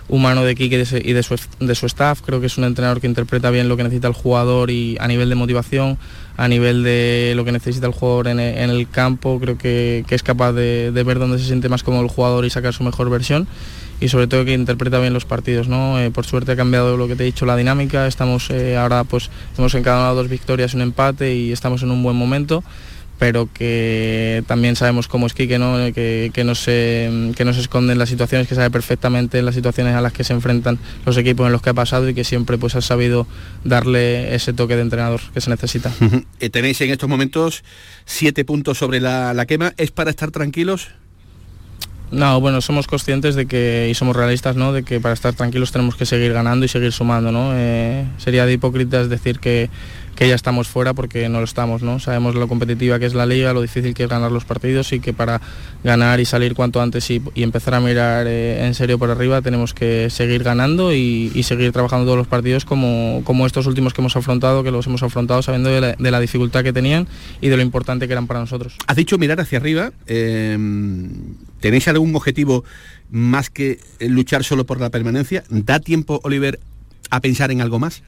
humano 0.09 0.43
de 0.43 0.55
Kike 0.55 0.87
y 1.05 1.13
de 1.13 1.23
su, 1.23 1.37
de 1.61 1.75
su 1.75 1.85
staff. 1.85 2.23
Creo 2.23 2.41
que 2.41 2.47
es 2.47 2.57
un 2.57 2.65
entrenador 2.65 3.03
que 3.03 3.09
interpreta 3.09 3.51
bien 3.51 3.69
lo 3.69 3.77
que 3.77 3.83
necesita 3.83 4.09
el 4.09 4.15
jugador 4.15 4.71
y 4.71 4.97
a 5.01 5.07
nivel 5.07 5.29
de 5.29 5.35
motivación, 5.35 5.99
a 6.39 6.49
nivel 6.49 6.83
de 6.83 7.35
lo 7.37 7.45
que 7.45 7.53
necesita 7.53 7.87
el 7.87 7.93
jugador 7.93 8.29
en, 8.29 8.41
el 8.41 8.89
campo, 8.89 9.39
creo 9.39 9.59
que, 9.59 10.07
es 10.09 10.23
capaz 10.23 10.53
de, 10.53 10.93
de 10.93 11.03
ver 11.03 11.19
dónde 11.19 11.39
se 11.39 11.45
siente 11.45 11.69
más 11.69 11.83
cómodo 11.83 12.05
el 12.05 12.09
jugador 12.09 12.47
y 12.47 12.51
sacar 12.51 12.73
su 12.73 12.85
mejor 12.85 13.11
versión 13.11 13.47
y 14.01 14.09
sobre 14.09 14.27
todo 14.27 14.45
que 14.45 14.55
interpreta 14.55 14.99
bien 14.99 15.13
los 15.13 15.25
partidos. 15.25 15.69
¿no? 15.69 16.01
Eh, 16.01 16.11
por 16.11 16.27
suerte 16.27 16.53
ha 16.53 16.57
cambiado 16.57 16.97
lo 16.97 17.07
que 17.07 17.17
te 17.17 17.23
he 17.23 17.27
dicho, 17.27 17.47
la 17.47 17.57
dinámica. 17.57 18.07
Estamos 18.07 18.51
eh, 18.51 18.77
ahora, 18.77 19.05
pues 19.05 19.31
hemos 19.57 19.75
encadenado 19.75 20.15
dos 20.15 20.29
victorias, 20.29 20.75
un 20.75 20.81
empate 20.81 21.35
y 21.35 21.53
estamos 21.53 21.83
en 21.83 21.91
un 21.91 22.03
buen 22.03 22.17
momento 22.17 22.65
pero 23.21 23.51
que 23.53 24.43
también 24.47 24.77
sabemos 24.77 25.07
cómo 25.07 25.27
es 25.27 25.35
Quique, 25.35 25.59
¿no? 25.59 25.77
que, 25.93 26.31
que, 26.33 26.43
no 26.43 26.55
se, 26.55 27.33
que 27.37 27.45
no 27.45 27.53
se 27.53 27.61
esconde 27.61 27.93
en 27.93 27.99
las 27.99 28.09
situaciones, 28.09 28.49
que 28.49 28.55
sabe 28.55 28.71
perfectamente 28.71 29.43
las 29.43 29.55
situaciones 29.55 29.95
a 29.95 30.01
las 30.01 30.15
que 30.15 30.25
se 30.25 30.33
enfrentan 30.33 30.79
los 31.05 31.19
equipos 31.19 31.45
en 31.45 31.53
los 31.53 31.61
que 31.61 31.69
ha 31.69 31.75
pasado 31.75 32.09
y 32.09 32.15
que 32.15 32.25
siempre 32.25 32.57
pues, 32.57 32.77
ha 32.77 32.81
sabido 32.81 33.27
darle 33.63 34.35
ese 34.35 34.55
toque 34.55 34.75
de 34.75 34.81
entrenador 34.81 35.21
que 35.35 35.43
se 35.43 35.51
necesita. 35.51 35.93
Eh, 36.41 36.49
tenéis 36.49 36.81
en 36.81 36.89
estos 36.89 37.09
momentos 37.09 37.63
siete 38.07 38.47
puntos 38.47 38.79
sobre 38.79 38.99
la, 38.99 39.35
la 39.35 39.45
quema. 39.45 39.75
¿Es 39.77 39.91
para 39.91 40.09
estar 40.09 40.31
tranquilos? 40.31 40.89
No, 42.11 42.41
bueno, 42.41 42.61
somos 42.61 42.87
conscientes 42.87 43.35
de 43.37 43.47
que, 43.47 43.89
y 43.91 43.95
somos 43.95 44.17
realistas, 44.17 44.57
¿no? 44.57 44.73
De 44.73 44.83
que 44.83 45.01
para 45.01 45.15
estar 45.15 45.33
tranquilos 45.35 45.71
tenemos 45.71 45.95
que 45.95 46.07
seguir 46.07 46.33
ganando 46.33 46.65
y 46.67 46.69
seguir 46.69 46.93
sumando, 46.93 47.31
¿no? 47.31 47.53
Eh, 47.55 48.05
sería 48.19 48.47
de 48.47 48.55
hipócritas 48.55 49.09
decir 49.09 49.39
que, 49.39 49.71
que 50.21 50.29
ya 50.29 50.35
estamos 50.35 50.69
fuera 50.69 50.93
porque 50.93 51.31
no 51.31 51.39
lo 51.39 51.45
estamos, 51.45 51.83
¿no? 51.83 51.99
Sabemos 51.99 52.35
lo 52.35 52.47
competitiva 52.47 52.99
que 52.99 53.07
es 53.07 53.15
la 53.15 53.25
liga, 53.25 53.55
lo 53.55 53.63
difícil 53.63 53.95
que 53.95 54.03
es 54.03 54.09
ganar 54.11 54.31
los 54.31 54.45
partidos 54.45 54.93
y 54.93 55.01
que 55.01 55.15
para 55.15 55.41
ganar 55.83 56.21
y 56.21 56.27
salir 56.27 56.55
cuanto 56.55 56.83
antes 56.83 57.11
y, 57.11 57.23
empezar 57.37 57.73
a 57.73 57.81
mirar 57.81 58.27
eh, 58.29 58.67
en 58.67 58.75
serio 58.75 58.99
por 58.99 59.11
arriba 59.11 59.41
tenemos 59.41 59.73
que 59.73 60.11
seguir 60.11 60.43
ganando 60.43 60.93
y, 60.93 61.31
seguir 61.43 61.73
trabajando 61.73 62.05
todos 62.05 62.19
los 62.19 62.27
partidos 62.27 62.67
como, 62.67 63.23
como, 63.25 63.47
estos 63.47 63.67
últimos 63.67 63.95
que 63.95 64.03
hemos 64.03 64.15
afrontado, 64.15 64.63
que 64.63 64.71
los 64.71 64.87
hemos 64.87 65.03
afrontado 65.03 65.41
sabiendo 65.41 65.71
de 65.71 66.11
la, 66.11 66.21
dificultad 66.21 66.65
que 66.65 66.75
tenían 66.75 67.09
y 67.41 67.49
de 67.49 67.57
lo 67.57 67.63
importante 67.63 68.07
que 68.07 68.13
eran 68.13 68.27
para 68.27 68.41
nosotros. 68.41 68.77
Has 68.87 68.97
dicho 68.97 69.17
mirar 69.17 69.41
hacia 69.41 69.59
arriba, 69.59 69.91
em, 70.07 71.35
¿tenéis 71.61 71.89
algún 71.89 72.15
objetivo 72.15 72.65
más 73.11 73.51
que 73.51 73.79
luchar 74.01 74.45
solo 74.45 74.67
por 74.67 74.81
la 74.81 74.91
permanencia? 74.91 75.45
¿Da 75.49 75.81
tiempo, 75.81 76.21
Oliver, 76.25 76.61
a 77.11 77.21
pensar 77.21 77.51
en 77.51 77.61
algo 77.61 77.79
más? 77.79 78.03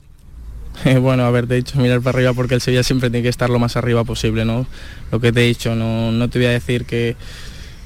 bueno, 1.01 1.25
haberte 1.25 1.55
dicho 1.55 1.79
mirar 1.79 2.01
para 2.01 2.17
arriba 2.19 2.33
porque 2.33 2.55
el 2.55 2.61
Sevilla 2.61 2.83
siempre 2.83 3.11
tiene 3.11 3.23
que 3.23 3.29
estar 3.29 3.51
lo 3.51 3.59
más 3.59 3.77
arriba 3.77 4.05
posible, 4.05 4.45
¿no? 4.45 4.67
Lo 5.11 5.21
que 5.21 5.33
te 5.33 5.45
he 5.45 5.49
dicho, 5.49 5.75
no, 5.75 6.13
no 6.13 6.29
te 6.29 6.39
voy 6.39 6.47
a 6.47 6.51
decir 6.51 6.85
que, 6.85 7.17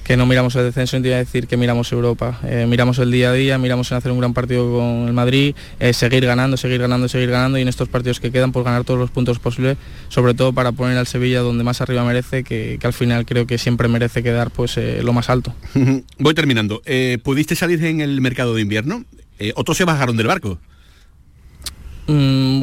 que 0.07 0.17
no 0.17 0.25
miramos 0.25 0.55
el 0.55 0.63
descenso, 0.63 0.97
a 0.97 1.01
decir 1.01 1.49
que 1.49 1.57
miramos 1.57 1.91
Europa. 1.91 2.39
Eh, 2.45 2.65
miramos 2.69 3.01
el 3.01 3.11
día 3.11 3.31
a 3.31 3.33
día, 3.33 3.59
miramos 3.59 3.91
en 3.91 3.99
hacer 3.99 4.13
un 4.13 4.21
gran 4.21 4.35
partido 4.35 4.71
con 4.71 5.09
el 5.09 5.13
Madrid, 5.13 5.57
eh, 5.81 5.93
seguir 5.93 6.25
ganando, 6.25 6.57
seguir 6.57 6.81
ganando, 6.81 7.09
seguir 7.09 7.29
ganando 7.29 7.59
y 7.59 7.63
en 7.63 7.69
estos 7.69 7.89
partidos 7.89 8.21
que 8.21 8.31
quedan, 8.31 8.53
pues 8.53 8.65
ganar 8.65 8.85
todos 8.85 9.01
los 9.01 9.11
puntos 9.11 9.41
posibles, 9.41 9.77
sobre 10.09 10.35
todo 10.35 10.53
para 10.53 10.71
poner 10.71 10.97
al 10.97 11.09
Sevilla 11.09 11.41
donde 11.41 11.65
más 11.65 11.81
arriba 11.81 12.05
merece, 12.05 12.45
que, 12.45 12.79
que 12.81 12.87
al 12.87 12.93
final 12.93 13.27
creo 13.27 13.49
que 13.49 13.59
siempre 13.59 13.89
merece 13.89 14.23
quedar 14.23 14.53
pues 14.53 14.77
eh, 14.77 15.01
lo 15.03 15.13
más 15.13 15.29
alto. 15.29 15.53
Voy 16.19 16.35
terminando. 16.35 16.83
¿Pudiste 17.25 17.57
salir 17.57 17.85
en 17.85 18.01
el 18.01 18.21
mercado 18.21 18.55
de 18.55 18.63
invierno? 18.63 19.05
Otros 19.57 19.77
se 19.77 19.85
bajaron 19.85 20.17
del 20.17 20.29
barco. 20.29 20.61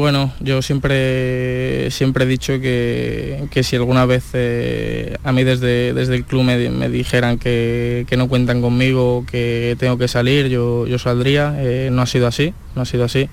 Bueno, 0.04 0.34
yo 0.42 0.62
siempre 0.62 1.90
siempre 1.90 2.26
he 2.26 2.28
dicho 2.28 2.60
que, 2.60 3.48
que 3.52 3.64
si 3.64 3.78
alguna 3.78 4.06
vez 4.06 4.32
eh, 4.34 5.16
a 5.24 5.32
mí 5.32 5.46
desde, 5.46 5.94
desde 5.94 6.16
el 6.16 6.26
club 6.26 6.44
me, 6.44 6.70
me 6.70 6.90
dijeran 6.90 7.40
que, 7.40 8.06
que 8.10 8.18
no 8.18 8.28
cuentan 8.28 8.62
conmigo, 8.62 9.26
que 9.26 9.78
tengo 9.80 9.98
que 9.98 10.10
salir, 10.10 10.50
yo, 10.50 10.86
yo 10.88 11.00
saldría. 11.00 11.56
Eh, 11.58 11.88
no 11.90 12.02
ha 12.02 12.06
sido 12.06 12.28
así, 12.28 12.54
no 12.76 12.82
ha 12.82 12.86
sido 12.86 13.06
así. 13.06 13.30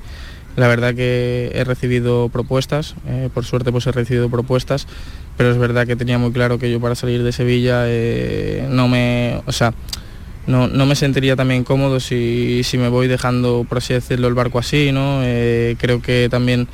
La 0.54 0.68
verdad 0.68 0.94
que 0.94 1.50
he 1.52 1.64
recibido 1.64 2.28
propuestas, 2.28 2.94
eh, 3.08 3.30
por 3.34 3.44
suerte 3.44 3.72
pues 3.72 3.88
he 3.88 3.90
recibido 3.90 4.30
propuestas, 4.30 4.86
pero 5.36 5.50
es 5.50 5.58
verdad 5.58 5.88
que 5.88 5.96
tenía 5.96 6.18
muy 6.18 6.30
claro 6.30 6.60
que 6.60 6.70
yo 6.70 6.78
para 6.78 6.94
salir 6.94 7.24
de 7.24 7.32
Sevilla 7.32 7.84
no 8.68 8.86
me, 8.86 9.42
o 9.44 9.50
sea, 9.50 9.74
no, 10.46 10.68
no 10.68 10.86
me 10.86 10.94
sentiría 10.94 11.36
también 11.36 11.64
cómodo 11.64 12.00
si, 12.00 12.62
si 12.64 12.78
me 12.78 12.88
voy 12.88 13.08
dejando, 13.08 13.64
por 13.68 13.78
así 13.78 13.94
decirlo, 13.94 14.28
el 14.28 14.34
barco 14.34 14.58
así, 14.58 14.92
¿no? 14.92 15.20
Eh, 15.22 15.76
creo 15.78 16.00
que 16.02 16.28
también 16.30 16.66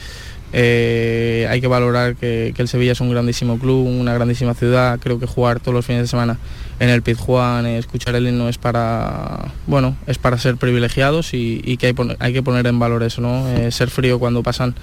eh, 0.52 1.46
hay 1.50 1.60
que 1.60 1.66
valorar 1.66 2.16
que, 2.16 2.52
que 2.54 2.62
el 2.62 2.68
Sevilla 2.68 2.92
es 2.92 3.00
un 3.00 3.10
grandísimo 3.10 3.58
club, 3.58 3.86
una 3.86 4.14
grandísima 4.14 4.54
ciudad. 4.54 4.98
Creo 5.00 5.18
que 5.18 5.26
jugar 5.26 5.60
todos 5.60 5.74
los 5.74 5.84
fines 5.84 6.02
de 6.02 6.08
semana 6.08 6.38
en 6.78 6.88
el 6.88 7.02
Pizjuán, 7.02 7.66
eh, 7.66 7.78
escuchar 7.78 8.14
el 8.14 8.28
himno 8.28 8.48
es 8.48 8.58
para, 8.58 9.52
bueno, 9.66 9.96
es 10.06 10.18
para 10.18 10.38
ser 10.38 10.56
privilegiados 10.56 11.34
y, 11.34 11.60
y 11.64 11.76
que 11.76 11.88
hay, 11.88 11.94
hay 12.18 12.32
que 12.32 12.42
poner 12.42 12.66
en 12.66 12.78
valor 12.78 13.02
eso, 13.02 13.20
¿no? 13.20 13.46
Ser 13.70 13.90
frío 13.90 14.18
cuando 14.18 14.42
pasan 14.42 14.74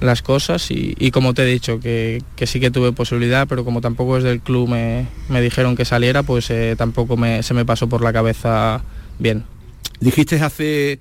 las 0.00 0.22
cosas 0.22 0.70
y, 0.70 1.10
como 1.10 1.34
te 1.34 1.42
he 1.42 1.46
dicho, 1.46 1.80
que, 1.80 2.22
sí 2.44 2.60
que 2.60 2.70
tuve 2.70 2.92
posibilidad, 2.92 3.46
pero 3.48 3.64
como 3.64 3.80
tampoco 3.80 4.16
desde 4.16 4.30
el 4.30 4.40
club 4.40 4.68
me, 4.68 5.06
me 5.28 5.40
dijeron 5.40 5.76
que 5.76 5.84
saliera, 5.84 6.22
pues 6.22 6.50
eh, 6.50 6.74
tampoco 6.76 7.16
me, 7.16 7.42
se 7.42 7.54
me 7.54 7.64
pasó 7.64 7.88
por 7.88 8.02
la 8.02 8.12
cabeza 8.12 8.82
bien. 9.18 9.44
Dijiste 10.00 10.36
hace 10.36 10.98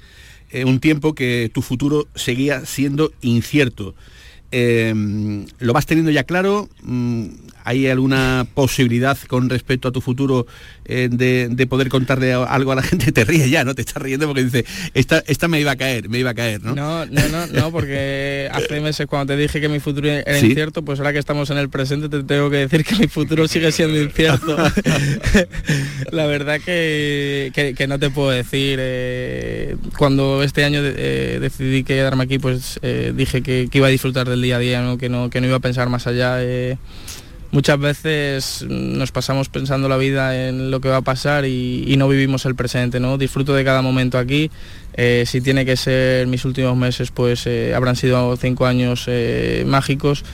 eh, 0.52 0.66
un 0.66 0.80
tiempo 0.80 1.14
que 1.14 1.52
tu 1.54 1.62
futuro 1.62 2.08
seguía 2.16 2.66
siendo 2.66 3.12
incierto. 3.22 3.96
Eh, 4.52 4.94
¿Lo 5.60 5.74
vas 5.74 5.86
teniendo 5.86 6.12
ya 6.12 6.24
claro? 6.24 6.70
Mm, 6.84 7.28
¿Hay 7.66 7.88
alguna 7.88 8.46
posibilidad 8.54 9.18
con 9.28 9.50
respecto 9.50 9.88
a 9.88 9.92
tu 9.92 10.00
futuro 10.00 10.46
eh, 10.86 11.10
de, 11.12 11.50
de 11.50 11.68
poder 11.68 11.90
contarle 11.90 12.32
algo 12.34 12.72
a 12.72 12.76
la 12.76 12.84
gente? 12.84 13.12
Te 13.12 13.26
ríes 13.26 13.50
ya, 13.50 13.64
¿no? 13.64 13.74
Te 13.76 13.82
estás 13.82 14.02
riendo 14.02 14.28
porque 14.28 14.44
dice, 14.44 14.66
esta, 14.94 15.24
esta 15.28 15.48
me 15.48 15.60
iba 15.60 15.72
a 15.72 15.76
caer, 15.76 16.08
me 16.08 16.20
iba 16.20 16.30
a 16.30 16.34
caer, 16.36 16.64
¿no? 16.64 16.76
No, 16.76 17.06
no, 17.08 17.28
no, 17.30 17.48
no, 17.48 17.72
porque 17.72 18.48
hace 18.54 18.80
meses 18.82 19.08
cuando 19.08 19.34
te 19.34 19.40
dije 19.40 19.60
que 19.60 19.68
mi 19.68 19.80
futuro 19.80 20.08
era 20.10 20.40
Sí. 20.40 20.48
incierto, 20.48 20.84
pues 20.84 21.00
ahora 21.00 21.12
que 21.12 21.20
estamos 21.20 21.50
en 21.50 21.58
el 21.58 21.70
presente 21.70 22.08
te 22.08 22.24
tengo 22.24 22.50
que 22.50 22.58
decir 22.58 22.84
que 22.86 22.96
mi 22.96 23.08
futuro 23.08 23.48
sigue 23.48 23.72
siendo 23.72 24.02
incierto. 24.02 24.56
La 26.12 26.26
verdad 26.28 26.60
que, 26.64 27.52
que- 27.54 27.74
que 27.74 27.88
no 27.88 28.00
te 28.00 28.10
puedo 28.10 28.30
decir. 28.30 28.78
eh, 28.82 29.76
cuando 29.98 30.44
este 30.44 30.64
año 30.64 30.82
eh, 30.84 31.40
decidí 31.42 31.84
quedarme 31.84 32.24
aquí, 32.26 32.40
pues 32.40 32.80
eh, 32.82 33.14
dije 33.16 33.42
que, 33.42 33.68
que 33.72 33.78
iba 33.80 33.88
a 33.88 33.90
disfrutar 33.90 34.28
del 34.30 34.42
día 34.42 34.58
a 34.58 34.60
día, 34.60 34.82
¿no? 34.82 34.98
Que, 34.98 35.10
no, 35.10 35.30
que 35.30 35.42
no 35.42 35.48
iba 35.48 35.58
a 35.58 35.60
pensar 35.62 35.90
más 35.90 36.08
allá. 36.08 36.42
Muchas 37.52 37.80
veces 37.80 38.66
nos 38.68 39.12
pasamos 39.12 39.50
pensando 39.50 39.88
la 39.88 39.98
vida 39.98 40.50
en 40.50 40.72
lo 40.72 40.82
que 40.82 40.90
va 40.90 40.98
a 40.98 41.02
pasar 41.02 41.46
y, 41.46 41.96
no 41.98 42.10
vivimos 42.10 42.46
el 42.46 42.56
presente, 42.56 43.00
¿no? 43.00 43.18
Disfruto 43.18 43.54
de 43.54 43.64
cada 43.64 43.82
momento 43.82 44.18
aquí. 44.18 44.52
eh, 44.98 45.24
si 45.26 45.42
tiene 45.42 45.66
que 45.66 45.78
ser 45.78 46.28
mis 46.28 46.44
últimos 46.44 46.76
meses, 46.76 47.12
pues 47.12 47.48
eh, 47.48 47.74
habrán 47.74 47.96
sido 47.96 48.36
cinco 48.38 48.66
años 48.66 49.06
eh, 49.08 49.64
mágicos. 49.66 50.26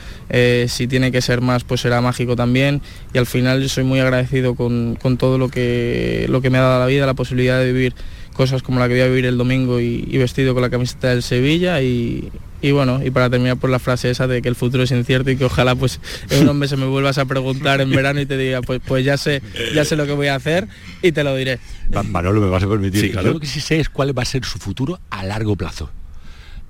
si 0.66 0.88
tiene 0.88 1.12
que 1.12 1.20
ser 1.20 1.40
más, 1.42 1.64
pues 1.64 1.82
será 1.82 2.00
mágico 2.00 2.34
también. 2.34 2.82
Y 3.14 3.18
al 3.18 3.26
final 3.26 3.68
soy 3.68 3.84
muy 3.84 4.00
agradecido 4.00 4.54
con, 4.54 4.96
con 5.00 5.16
todo 5.16 5.38
lo 5.38 5.48
que, 5.48 6.26
lo 6.28 6.40
que 6.40 6.50
me 6.50 6.58
ha 6.58 6.62
dado 6.62 6.80
la 6.80 6.86
vida, 6.86 7.06
la 7.06 7.14
posibilidad 7.14 7.58
de 7.60 7.72
vivir 7.72 7.94
cosas 8.32 8.62
como 8.62 8.80
la 8.80 8.88
que 8.88 8.94
voy 8.94 9.02
a 9.02 9.06
vivir 9.06 9.26
el 9.26 9.38
domingo 9.38 9.78
y, 9.78 10.08
y 10.08 10.18
vestido 10.18 10.54
con 10.54 10.62
la 10.62 10.70
camiseta 10.70 11.08
del 11.08 11.22
Sevilla 11.22 11.82
y, 11.82 12.30
y 12.62 12.70
bueno, 12.70 13.00
y 13.04 13.10
para 13.10 13.28
terminar 13.28 13.56
por 13.58 13.68
la 13.70 13.78
frase 13.78 14.08
esa 14.10 14.26
de 14.26 14.40
que 14.40 14.48
el 14.48 14.54
futuro 14.54 14.84
es 14.84 14.90
incierto 14.92 15.30
y 15.30 15.36
que 15.36 15.44
ojalá 15.44 15.74
pues 15.74 16.00
en 16.30 16.42
unos 16.44 16.54
meses 16.54 16.78
me 16.78 16.86
vuelvas 16.86 17.18
a 17.18 17.24
preguntar 17.26 17.80
en 17.80 17.90
verano 17.90 18.20
y 18.20 18.26
te 18.26 18.36
diga 18.38 18.62
pues 18.62 18.80
pues 18.86 19.04
ya 19.04 19.16
sé, 19.16 19.42
ya 19.74 19.84
sé 19.84 19.96
lo 19.96 20.06
que 20.06 20.12
voy 20.12 20.28
a 20.28 20.36
hacer 20.36 20.68
y 21.02 21.12
te 21.12 21.24
lo 21.24 21.34
diré. 21.36 21.58
Ma- 21.92 22.02
Manolo, 22.02 22.40
me 22.40 22.48
vas 22.48 22.62
a 22.62 22.68
permitir. 22.68 23.00
Sí, 23.00 23.10
claro. 23.10 23.26
Yo 23.28 23.32
lo 23.34 23.40
que 23.40 23.46
sí 23.46 23.60
sé 23.60 23.80
es 23.80 23.88
cuál 23.88 24.16
va 24.16 24.22
a 24.22 24.26
ser 24.26 24.44
su 24.44 24.58
futuro 24.58 25.00
a 25.10 25.24
largo 25.24 25.56
plazo. 25.56 25.90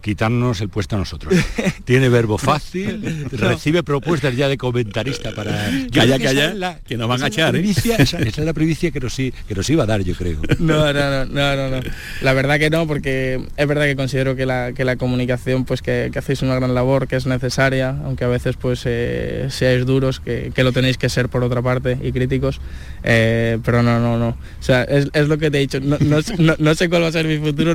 Quitarnos 0.03 0.61
el 0.61 0.69
puesto 0.69 0.97
a 0.97 0.99
nosotros. 0.99 1.33
Tiene 1.85 2.09
verbo 2.09 2.37
fácil, 2.37 3.27
recibe 3.33 3.83
propuestas 3.83 4.37
ya 4.37 4.49
de 4.49 4.59
comentarista 4.59 5.33
para. 5.33 5.71
Yo 5.71 5.88
Calla, 5.93 6.19
calla, 6.19 6.55
la- 6.55 6.79
que 6.81 6.97
nos 6.97 7.09
van 7.09 7.23
a 7.23 7.29
echar, 7.29 7.55
¿eh? 7.55 7.61
primicia- 7.61 7.97
esa, 7.97 8.19
esa 8.21 8.41
es 8.41 8.45
la 8.47 8.53
primicia 8.53 8.91
que 8.91 8.99
nos, 9.01 9.19
i- 9.21 9.33
que 9.47 9.55
nos 9.55 9.71
iba 9.71 9.85
a 9.85 9.87
dar, 9.87 10.03
yo 10.03 10.15
creo. 10.15 10.38
No, 10.59 10.93
no, 10.93 11.11
no, 11.11 11.25
no, 11.27 11.57
no, 11.57 11.69
no. 11.71 11.81
La 12.21 12.33
verdad 12.33 12.59
que 12.59 12.69
no, 12.69 12.87
porque 12.87 13.41
es 13.57 13.67
verdad 13.69 13.85
que 13.85 13.95
considero 13.97 14.35
que 14.35 14.45
la, 14.45 14.73
que 14.73 14.85
la 14.85 14.97
comunicación, 14.97 15.65
pues 15.65 15.83
que, 15.83 16.11
que 16.12 16.19
hacéis 16.19 16.43
una 16.43 16.57
gran 16.57 16.75
labor, 16.75 17.07
que 17.07 17.17
es 17.17 17.27
necesaria, 17.27 17.91
aunque 18.05 18.25
a 18.25 18.29
veces 18.29 18.57
pues 18.57 18.83
eh, 18.87 19.47
seáis 19.51 19.87
duros, 19.87 20.19
que, 20.19 20.51
que 20.55 20.65
lo 20.65 20.73
tenéis 20.73 20.99
que 20.99 21.09
ser 21.09 21.29
por 21.29 21.45
otra 21.45 21.62
parte 21.62 21.97
y 22.03 22.11
críticos, 22.11 22.61
eh, 23.05 23.59
pero 23.65 23.83
no, 23.83 23.99
no, 24.01 24.19
no. 24.19 24.29
O 24.29 24.62
sea, 24.62 24.83
es, 24.85 25.09
es 25.12 25.29
lo 25.29 25.38
que 25.38 25.51
te 25.51 25.59
he 25.59 25.61
dicho, 25.61 25.81
no, 25.81 25.97
no, 26.01 26.19
no- 26.38 26.57
no 26.59 26.75
sé 26.75 26.88
cuál 26.88 27.03
va 27.03 27.09
a 27.09 27.12
ser 27.12 27.27
mi 27.27 27.38
futuro, 27.38 27.75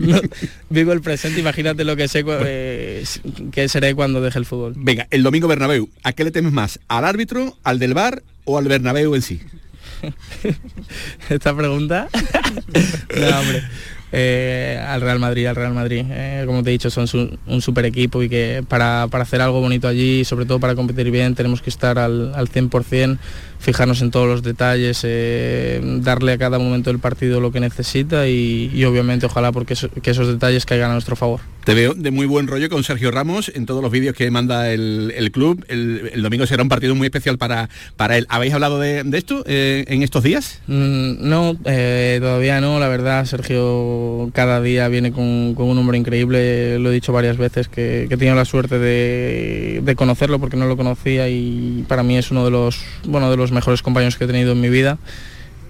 vivo 0.69 0.93
el 0.93 1.01
presente, 1.01 1.39
imagínate 1.39 1.83
lo 1.83 1.95
que 1.95 2.07
sé 2.07 2.23
eh, 2.27 3.03
que 3.51 3.69
seré 3.69 3.93
cuando 3.95 4.21
deje 4.21 4.39
el 4.39 4.45
fútbol. 4.45 4.73
Venga, 4.75 5.07
el 5.11 5.23
domingo 5.23 5.47
Bernabéu, 5.47 5.89
¿a 6.03 6.13
qué 6.13 6.23
le 6.23 6.31
temes 6.31 6.51
más? 6.53 6.79
¿Al 6.87 7.05
árbitro, 7.05 7.57
al 7.63 7.79
del 7.79 7.93
bar 7.93 8.23
o 8.45 8.57
al 8.57 8.65
Bernabéu 8.65 9.15
en 9.15 9.21
sí? 9.21 9.41
esta 11.29 11.55
pregunta. 11.55 12.07
no, 13.19 13.39
hombre. 13.39 13.63
Eh, 14.11 14.79
al 14.87 15.01
Real 15.01 15.19
Madrid, 15.19 15.45
al 15.47 15.55
Real 15.55 15.73
Madrid. 15.73 16.05
Eh, 16.09 16.43
como 16.45 16.63
te 16.63 16.69
he 16.69 16.71
dicho, 16.73 16.89
son 16.89 17.07
su- 17.07 17.37
un 17.45 17.61
super 17.61 17.85
equipo 17.85 18.23
y 18.23 18.29
que 18.29 18.63
para, 18.67 19.07
para 19.11 19.23
hacer 19.23 19.41
algo 19.41 19.59
bonito 19.61 19.87
allí, 19.87 20.23
sobre 20.23 20.45
todo 20.45 20.59
para 20.59 20.75
competir 20.75 21.11
bien, 21.11 21.35
tenemos 21.35 21.61
que 21.61 21.69
estar 21.69 21.99
al, 21.99 22.33
al 22.33 22.47
100%, 22.47 23.17
fijarnos 23.59 24.01
en 24.01 24.11
todos 24.11 24.27
los 24.27 24.43
detalles, 24.43 25.01
eh, 25.03 25.81
darle 26.01 26.31
a 26.33 26.37
cada 26.37 26.57
momento 26.59 26.89
del 26.89 26.99
partido 26.99 27.41
lo 27.41 27.51
que 27.51 27.59
necesita 27.59 28.27
y, 28.29 28.71
y 28.73 28.83
obviamente 28.85 29.25
ojalá 29.25 29.51
porque 29.51 29.73
eso- 29.73 29.89
que 29.89 30.11
esos 30.11 30.27
detalles 30.27 30.65
caigan 30.65 30.89
a 30.91 30.93
nuestro 30.93 31.15
favor. 31.15 31.41
Te 31.65 31.73
veo 31.73 31.93
de 31.93 32.11
muy 32.11 32.25
buen 32.27 32.47
rollo 32.47 32.69
con 32.69 32.85
Sergio 32.85 33.11
Ramos 33.11 33.51
en 33.53 33.65
todos 33.65 33.81
los 33.81 33.91
vídeos 33.91 34.15
que 34.15 34.31
manda 34.31 34.71
el, 34.71 35.11
el 35.17 35.31
club. 35.31 35.65
El, 35.67 36.11
el 36.13 36.21
domingo 36.23 36.45
será 36.47 36.63
un 36.63 36.69
partido 36.69 36.95
muy 36.95 37.07
especial 37.07 37.37
para, 37.37 37.67
para 37.97 38.17
él. 38.17 38.25
¿Habéis 38.29 38.53
hablado 38.53 38.79
de, 38.79 39.03
de 39.03 39.17
esto 39.17 39.43
en 39.45 40.01
estos 40.01 40.23
días? 40.23 40.61
Mm, 40.67 41.27
No, 41.27 41.57
todavía 41.61 42.61
no, 42.61 42.79
la 42.79 42.87
verdad, 42.87 43.25
Sergio 43.25 43.96
cada 44.33 44.61
día 44.61 44.87
viene 44.87 45.11
con, 45.11 45.23
un 45.23 45.75
número 45.75 45.97
increíble, 45.97 46.79
lo 46.79 46.89
he 46.89 46.93
dicho 46.93 47.13
varias 47.13 47.37
veces, 47.37 47.67
que, 47.67 48.05
que 48.07 48.15
he 48.15 48.17
tenido 48.17 48.35
la 48.35 48.45
suerte 48.45 48.79
de, 48.79 49.81
de 49.83 49.95
conocerlo 49.95 50.39
porque 50.39 50.57
no 50.57 50.65
lo 50.65 50.77
conocía 50.77 51.29
y 51.29 51.85
para 51.87 52.03
mí 52.03 52.17
es 52.17 52.31
uno 52.31 52.45
de 52.45 52.51
los, 52.51 52.83
bueno, 53.05 53.29
de 53.29 53.37
los 53.37 53.51
mejores 53.51 53.81
compañeros 53.81 54.17
que 54.17 54.25
he 54.25 54.27
tenido 54.27 54.51
en 54.53 54.61
mi 54.61 54.69
vida 54.69 54.97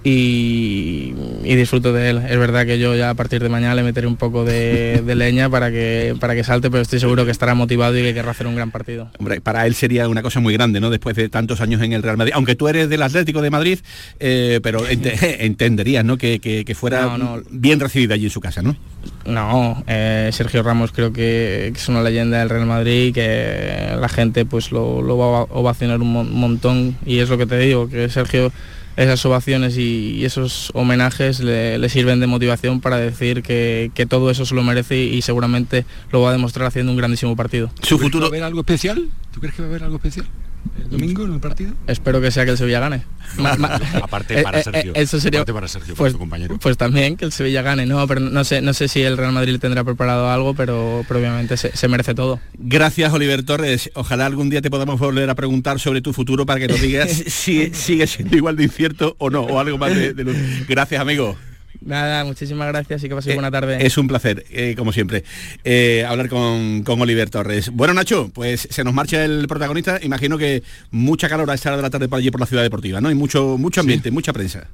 y, 0.08 1.14
y 1.44 1.54
disfruto 1.54 1.92
de 1.92 2.10
él. 2.10 2.18
Es 2.28 2.38
verdad 2.38 2.66
que 2.66 2.78
yo 2.78 2.94
ya 2.96 3.10
a 3.10 3.14
partir 3.14 3.42
de 3.42 3.48
mañana 3.48 3.74
le 3.74 3.82
meteré 3.82 4.06
un 4.06 4.16
poco 4.16 4.44
de, 4.44 5.02
de 5.06 5.14
leña 5.14 5.48
para 5.50 5.70
que, 5.70 6.14
para 6.20 6.34
que 6.34 6.44
salte, 6.44 6.70
pero 6.70 6.82
estoy 6.82 7.00
seguro 7.00 7.24
que 7.24 7.30
estará 7.30 7.54
motivado 7.54 7.96
y 7.98 8.02
que 8.02 8.14
querrá 8.14 8.30
hacer 8.32 8.46
un 8.46 8.56
gran 8.56 8.70
partido. 8.70 9.10
Hombre, 9.18 9.40
para 9.40 9.66
él 9.66 9.74
sería 9.74 10.08
una 10.08 10.22
cosa 10.22 10.40
muy 10.40 10.54
grande, 10.54 10.80
¿no? 10.80 10.90
Después 10.90 11.16
de 11.16 11.28
tantos 11.28 11.60
años 11.60 11.82
en 11.82 11.92
el 11.92 12.02
Real 12.02 12.16
Madrid. 12.16 12.32
Aunque 12.34 12.54
tú 12.54 12.68
eres 12.68 12.88
del 12.88 13.02
Atlético 13.02 13.42
de 13.42 13.50
Madrid, 13.50 13.78
eh, 14.20 14.60
pero 14.62 14.86
ente- 14.88 15.16
entenderías, 15.44 16.04
¿no? 16.04 16.16
Que, 16.18 16.38
que- 16.40 16.64
que 16.64 16.74
fuera 16.74 17.02
No, 17.02 17.18
no. 17.18 17.42
bien 17.50 17.80
recibido 17.80 18.14
allí 18.14 18.24
en 18.24 18.30
su 18.30 18.40
casa, 18.40 18.62
¿no? 18.62 18.76
No, 19.24 19.82
eh, 19.86 20.30
Sergio 20.32 20.62
Ramos 20.62 20.90
creo 20.92 21.12
que, 21.12 21.70
que 21.72 21.78
es 21.78 21.88
una 21.88 22.02
leyenda 22.02 22.38
del 22.40 22.48
Real 22.48 22.66
Madrid 22.66 23.06
y 23.08 23.12
que 23.12 23.94
la 23.98 24.08
gente 24.08 24.44
pues 24.44 24.72
lo, 24.72 25.02
lo 25.02 25.16
va 25.18 25.38
a 25.40 25.42
ovacionar 25.50 26.00
un 26.00 26.12
mon- 26.12 26.32
montón 26.34 26.96
y 27.06 27.18
es 27.18 27.28
lo 27.28 27.38
que 27.38 27.46
te 27.46 27.58
digo, 27.58 27.88
que 27.88 28.08
Sergio 28.08 28.50
esas 28.98 29.24
ovaciones 29.24 29.78
y, 29.78 30.16
y 30.16 30.24
esos 30.24 30.70
homenajes 30.74 31.40
le, 31.40 31.78
le 31.78 31.88
sirven 31.88 32.20
de 32.20 32.26
motivación 32.26 32.80
para 32.80 32.98
decir 32.98 33.42
que, 33.42 33.90
que 33.94 34.06
todo 34.06 34.30
eso 34.30 34.44
se 34.44 34.54
lo 34.54 34.62
merece 34.62 34.96
y, 34.98 35.14
y 35.16 35.22
seguramente 35.22 35.84
lo 36.10 36.20
va 36.20 36.30
a 36.30 36.32
demostrar 36.32 36.66
haciendo 36.66 36.92
un 36.92 36.98
grandísimo 36.98 37.36
partido. 37.36 37.70
Su 37.82 37.98
futuro... 37.98 38.22
¿Va 38.22 38.26
a 38.26 38.28
haber 38.30 38.42
algo 38.42 38.60
especial? 38.60 39.08
¿Tú 39.32 39.40
crees 39.40 39.54
que 39.54 39.62
va 39.62 39.68
a 39.68 39.70
haber 39.70 39.84
algo 39.84 39.96
especial? 39.96 40.26
El 40.82 40.90
domingo 40.90 41.24
en 41.24 41.34
el 41.34 41.40
partido? 41.40 41.72
Espero 41.86 42.20
que 42.20 42.30
sea 42.30 42.44
que 42.44 42.52
el 42.52 42.58
Sevilla 42.58 42.80
gane. 42.80 43.02
Aparte 44.02 44.42
para 44.42 44.58
Eh, 44.58 44.60
eh, 44.60 44.64
Sergio. 44.64 44.92
eso 44.94 45.20
sería 45.20 45.40
Aparte 45.40 45.52
para 45.54 45.68
Sergio, 45.68 45.94
pues, 45.94 46.12
tu 46.12 46.18
compañero. 46.18 46.58
pues 46.58 46.76
también 46.76 47.16
que 47.16 47.24
el 47.24 47.32
Sevilla 47.32 47.62
gane, 47.62 47.86
no, 47.86 48.06
pero 48.06 48.20
no 48.20 48.44
sé, 48.44 48.60
no 48.62 48.72
sé 48.74 48.88
si 48.88 49.02
el 49.02 49.16
Real 49.16 49.32
Madrid 49.32 49.52
le 49.52 49.58
tendrá 49.58 49.84
preparado 49.84 50.30
algo, 50.30 50.54
pero, 50.54 51.04
pero 51.08 51.20
obviamente 51.20 51.56
se, 51.56 51.76
se 51.76 51.88
merece 51.88 52.14
todo. 52.14 52.40
Gracias, 52.58 53.12
Oliver 53.12 53.42
Torres. 53.44 53.90
Ojalá 53.94 54.26
algún 54.26 54.50
día 54.50 54.62
te 54.62 54.70
podamos 54.70 54.98
volver 54.98 55.28
a 55.30 55.34
preguntar 55.34 55.78
sobre 55.80 56.00
tu 56.00 56.12
futuro 56.12 56.46
para 56.46 56.60
que 56.60 56.68
nos 56.68 56.80
digas 56.80 57.10
si 57.26 57.70
sigue 57.74 58.06
siendo 58.06 58.36
igual 58.36 58.56
de 58.56 58.64
incierto 58.64 59.14
o 59.18 59.30
no, 59.30 59.42
o 59.42 59.58
algo 59.60 59.78
más 59.78 59.94
de, 59.94 60.14
de 60.14 60.24
luz. 60.24 60.36
Gracias, 60.68 61.00
amigo. 61.00 61.36
Nada, 61.80 62.24
muchísimas 62.24 62.68
gracias 62.68 63.04
y 63.04 63.08
que 63.08 63.14
paséis 63.14 63.34
buena 63.36 63.50
tarde. 63.50 63.76
Eh, 63.76 63.86
Es 63.86 63.98
un 63.98 64.08
placer, 64.08 64.44
eh, 64.50 64.74
como 64.76 64.92
siempre, 64.92 65.24
eh, 65.64 66.04
hablar 66.08 66.28
con, 66.28 66.82
con 66.82 67.00
Oliver 67.00 67.30
Torres. 67.30 67.70
Bueno, 67.70 67.94
Nacho, 67.94 68.30
pues 68.34 68.66
se 68.70 68.84
nos 68.84 68.94
marcha 68.94 69.24
el 69.24 69.46
protagonista. 69.48 69.98
Imagino 70.02 70.38
que 70.38 70.62
mucha 70.90 71.28
calor 71.28 71.50
a 71.50 71.54
esta 71.54 71.70
hora 71.70 71.76
de 71.76 71.82
la 71.82 71.90
tarde 71.90 72.08
por 72.08 72.18
allí 72.18 72.30
por 72.30 72.40
la 72.40 72.46
ciudad 72.46 72.62
deportiva, 72.62 73.00
¿no? 73.00 73.10
Y 73.10 73.14
mucho, 73.14 73.56
mucho 73.58 73.80
ambiente, 73.80 74.10
mucha 74.10 74.32
prensa. 74.32 74.68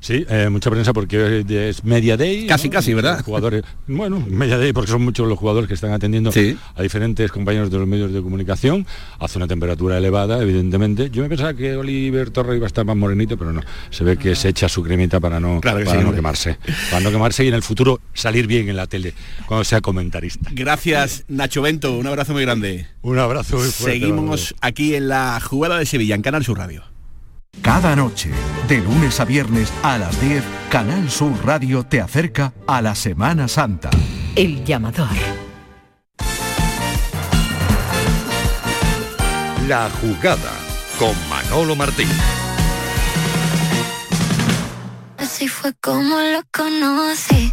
Sí, 0.00 0.24
eh, 0.30 0.48
mucha 0.50 0.70
prensa 0.70 0.92
porque 0.94 1.44
es 1.48 1.84
media 1.84 2.16
day. 2.16 2.46
Casi, 2.46 2.68
¿no? 2.68 2.72
casi, 2.72 2.94
¿verdad? 2.94 3.16
Los 3.18 3.26
Jugadores, 3.26 3.62
bueno, 3.86 4.24
media 4.28 4.56
day 4.56 4.72
porque 4.72 4.90
son 4.90 5.02
muchos 5.02 5.28
los 5.28 5.38
jugadores 5.38 5.68
que 5.68 5.74
están 5.74 5.92
atendiendo 5.92 6.32
Sí. 6.32 6.56
a 6.74 6.82
diferentes 6.82 7.30
compañeros 7.30 7.70
de 7.70 7.78
los 7.78 7.86
medios 7.86 8.12
de 8.12 8.22
comunicación. 8.22 8.86
Hace 9.18 9.36
una 9.38 9.46
temperatura 9.46 9.98
elevada, 9.98 10.40
evidentemente. 10.42 11.10
Yo 11.10 11.22
me 11.22 11.28
pensaba 11.28 11.52
que 11.54 11.76
Oliver 11.76 12.30
Torres 12.30 12.56
iba 12.56 12.66
a 12.66 12.68
estar 12.68 12.84
más 12.86 12.96
morenito, 12.96 13.36
pero 13.36 13.52
no. 13.52 13.60
Se 13.90 14.02
ve 14.02 14.16
que 14.16 14.34
se 14.34 14.48
echa 14.48 14.68
su 14.68 14.82
cremita 14.82 15.20
para 15.20 15.38
no, 15.38 15.60
Claro 15.60 15.78
que 15.80 15.84
para 15.84 16.00
sí, 16.00 16.06
no 16.06 16.14
quemarse. 16.14 16.56
Para 16.90 17.00
no 17.02 17.10
quemarse 17.10 17.44
y 17.44 17.48
en 17.48 17.54
el 17.54 17.62
futuro 17.62 18.00
salir 18.14 18.46
bien 18.46 18.68
en 18.70 18.76
la 18.76 18.86
tele 18.86 19.12
cuando 19.46 19.64
sea 19.64 19.80
comentarista. 19.82 20.48
Gracias, 20.52 21.24
Nacho 21.28 21.60
Bento. 21.62 21.98
Un 21.98 22.06
abrazo 22.06 22.32
muy 22.32 22.42
grande. 22.42 22.86
Un 23.02 23.18
abrazo 23.18 23.58
muy 23.58 23.66
fuerte. 23.68 24.00
Seguimos 24.00 24.54
aquí 24.62 24.94
en 24.94 25.08
la 25.08 25.38
jugada 25.40 25.78
de 25.78 25.84
Sevilla, 25.84 26.14
en 26.14 26.22
Canal 26.22 26.42
Sur 26.44 26.56
Radio. 26.58 26.84
Cada 27.62 27.94
noche, 27.94 28.30
de 28.68 28.78
lunes 28.78 29.20
a 29.20 29.26
viernes 29.26 29.70
a 29.82 29.98
las 29.98 30.18
10, 30.20 30.42
Canal 30.70 31.10
Sur 31.10 31.32
Radio 31.44 31.84
te 31.84 32.00
acerca 32.00 32.54
a 32.66 32.80
la 32.80 32.94
Semana 32.94 33.48
Santa. 33.48 33.90
El 34.34 34.64
llamador. 34.64 35.08
La 39.68 39.90
jugada 40.00 40.52
con 40.98 41.14
Manolo 41.28 41.76
Martín. 41.76 42.08
Así 45.18 45.46
fue 45.46 45.74
como 45.82 46.16
lo 46.16 46.40
conocí. 46.52 47.52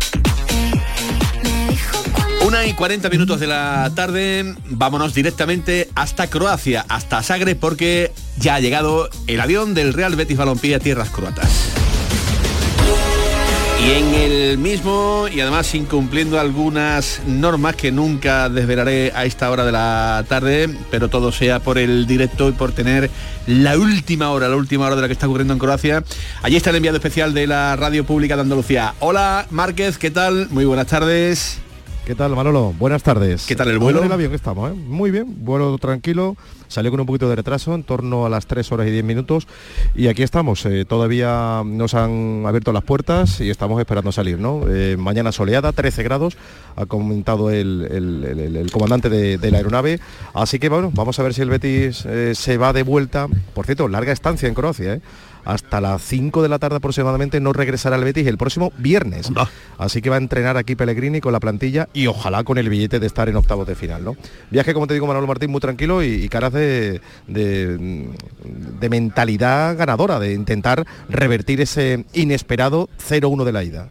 Una 2.47 2.65
y 2.65 2.71
40 2.71 3.09
minutos 3.09 3.41
de 3.41 3.47
la 3.47 3.91
tarde, 3.93 4.55
vámonos 4.69 5.13
directamente 5.13 5.89
hasta 5.95 6.27
Croacia, 6.27 6.85
hasta 6.87 7.21
Sagre, 7.21 7.55
porque 7.55 8.13
ya 8.37 8.55
ha 8.55 8.61
llegado 8.61 9.09
el 9.27 9.41
avión 9.41 9.73
del 9.73 9.91
Real 9.91 10.15
Betis 10.15 10.37
Balompié 10.37 10.75
a 10.75 10.79
tierras 10.79 11.09
croatas. 11.09 11.73
Y 13.85 13.91
en 13.91 14.13
el 14.13 14.57
mismo, 14.59 15.25
y 15.29 15.41
además 15.41 15.75
incumpliendo 15.75 16.39
algunas 16.39 17.19
normas 17.27 17.75
que 17.75 17.91
nunca 17.91 18.47
desvelaré 18.47 19.11
a 19.13 19.25
esta 19.25 19.51
hora 19.51 19.65
de 19.65 19.73
la 19.73 20.23
tarde, 20.29 20.73
pero 20.89 21.09
todo 21.09 21.33
sea 21.33 21.59
por 21.59 21.77
el 21.77 22.07
directo 22.07 22.47
y 22.47 22.53
por 22.53 22.71
tener 22.71 23.11
la 23.45 23.77
última 23.77 24.31
hora, 24.31 24.47
la 24.47 24.55
última 24.55 24.85
hora 24.85 24.95
de 24.95 25.01
lo 25.01 25.07
que 25.07 25.13
está 25.13 25.27
ocurriendo 25.27 25.51
en 25.51 25.59
Croacia. 25.59 26.01
Allí 26.43 26.55
está 26.55 26.69
el 26.69 26.77
enviado 26.77 26.95
especial 26.95 27.33
de 27.33 27.45
la 27.45 27.75
Radio 27.75 28.05
Pública 28.05 28.37
de 28.37 28.43
Andalucía. 28.43 28.93
Hola 29.01 29.47
Márquez, 29.49 29.97
¿qué 29.97 30.11
tal? 30.11 30.47
Muy 30.49 30.63
buenas 30.63 30.87
tardes. 30.87 31.66
¿Qué 32.07 32.15
tal, 32.15 32.33
Manolo? 32.37 32.73
Buenas 32.79 33.03
tardes. 33.03 33.45
¿Qué 33.45 33.55
tal 33.57 33.67
el 33.67 33.79
vuelo? 33.79 33.99
En 33.99 34.05
el 34.05 34.11
avión 34.13 34.33
estamos, 34.33 34.71
¿eh? 34.71 34.73
Muy 34.73 35.11
bien, 35.11 35.25
vuelo 35.43 35.77
tranquilo. 35.77 36.37
Salió 36.69 36.89
con 36.89 37.01
un 37.01 37.05
poquito 37.05 37.27
de 37.27 37.35
retraso, 37.35 37.75
en 37.75 37.83
torno 37.83 38.25
a 38.25 38.29
las 38.29 38.45
3 38.47 38.71
horas 38.71 38.87
y 38.87 38.91
10 38.91 39.03
minutos. 39.03 39.45
Y 39.93 40.07
aquí 40.07 40.23
estamos. 40.23 40.65
eh, 40.65 40.85
todavía 40.85 41.63
nos 41.65 41.95
han 41.95 42.45
abierto 42.47 42.71
las 42.71 42.83
puertas 42.83 43.41
y 43.41 43.49
estamos 43.49 43.77
esperando 43.81 44.13
salir, 44.13 44.39
¿no? 44.39 44.61
Eh, 44.69 44.95
mañana 44.97 45.33
soleada, 45.33 45.73
13 45.73 46.01
grados, 46.03 46.37
ha 46.77 46.85
comentado 46.85 47.51
el, 47.51 47.85
el- 47.91 48.23
el- 48.23 48.39
el- 48.39 48.55
el 48.55 48.71
comandante 48.71 49.09
de, 49.09 49.37
de 49.37 49.51
la 49.51 49.57
aeronave. 49.57 49.99
Así 50.33 50.59
que, 50.59 50.69
bueno, 50.69 50.91
vamos 50.93 51.19
a 51.19 51.23
ver 51.23 51.33
si 51.33 51.41
el 51.41 51.49
Betis 51.49 52.07
se 52.33 52.57
va 52.57 52.71
de 52.71 52.83
vuelta. 52.83 53.27
Por 53.53 53.65
cierto, 53.65 53.89
larga 53.89 54.13
estancia 54.13 54.47
en 54.47 54.53
Croacia, 54.53 54.93
¿eh? 54.93 55.01
Hasta 55.47 55.79
las 55.79 56.01
5 56.01 56.43
de 56.43 56.49
la 56.49 56.59
tarde 56.59 56.75
aproximadamente 56.75 57.39
no 57.39 57.53
regresará 57.53 57.95
al 57.95 58.03
Betis 58.03 58.27
el 58.27 58.37
próximo 58.37 58.73
viernes. 58.77 59.31
Así 59.77 60.01
que 60.01 60.09
va 60.09 60.17
a 60.17 60.19
entrenar 60.19 60.57
aquí 60.57 60.75
Pellegrini 60.75 61.21
con 61.21 61.31
la 61.31 61.39
plantilla 61.39 61.87
y 61.93 62.07
ojalá 62.07 62.43
con 62.43 62.57
el 62.57 62.67
billete 62.67 62.99
de 62.99 63.07
estar 63.07 63.29
en 63.29 63.37
octavos 63.37 63.65
de 63.65 63.75
final. 63.75 64.03
¿no? 64.03 64.17
Viaje, 64.51 64.73
como 64.73 64.87
te 64.87 64.93
digo, 64.93 65.07
Manolo 65.07 65.25
Martín, 65.25 65.49
muy 65.49 65.61
tranquilo 65.61 66.03
y, 66.03 66.07
y 66.25 66.27
caras 66.27 66.51
de, 66.51 66.99
de, 67.27 68.09
de 68.79 68.89
mentalidad 68.89 69.77
ganadora, 69.77 70.19
de 70.19 70.33
intentar 70.33 70.85
revertir 71.07 71.61
ese 71.61 72.05
inesperado 72.13 72.89
0-1 73.07 73.45
de 73.45 73.51
la 73.53 73.63
ida. 73.63 73.89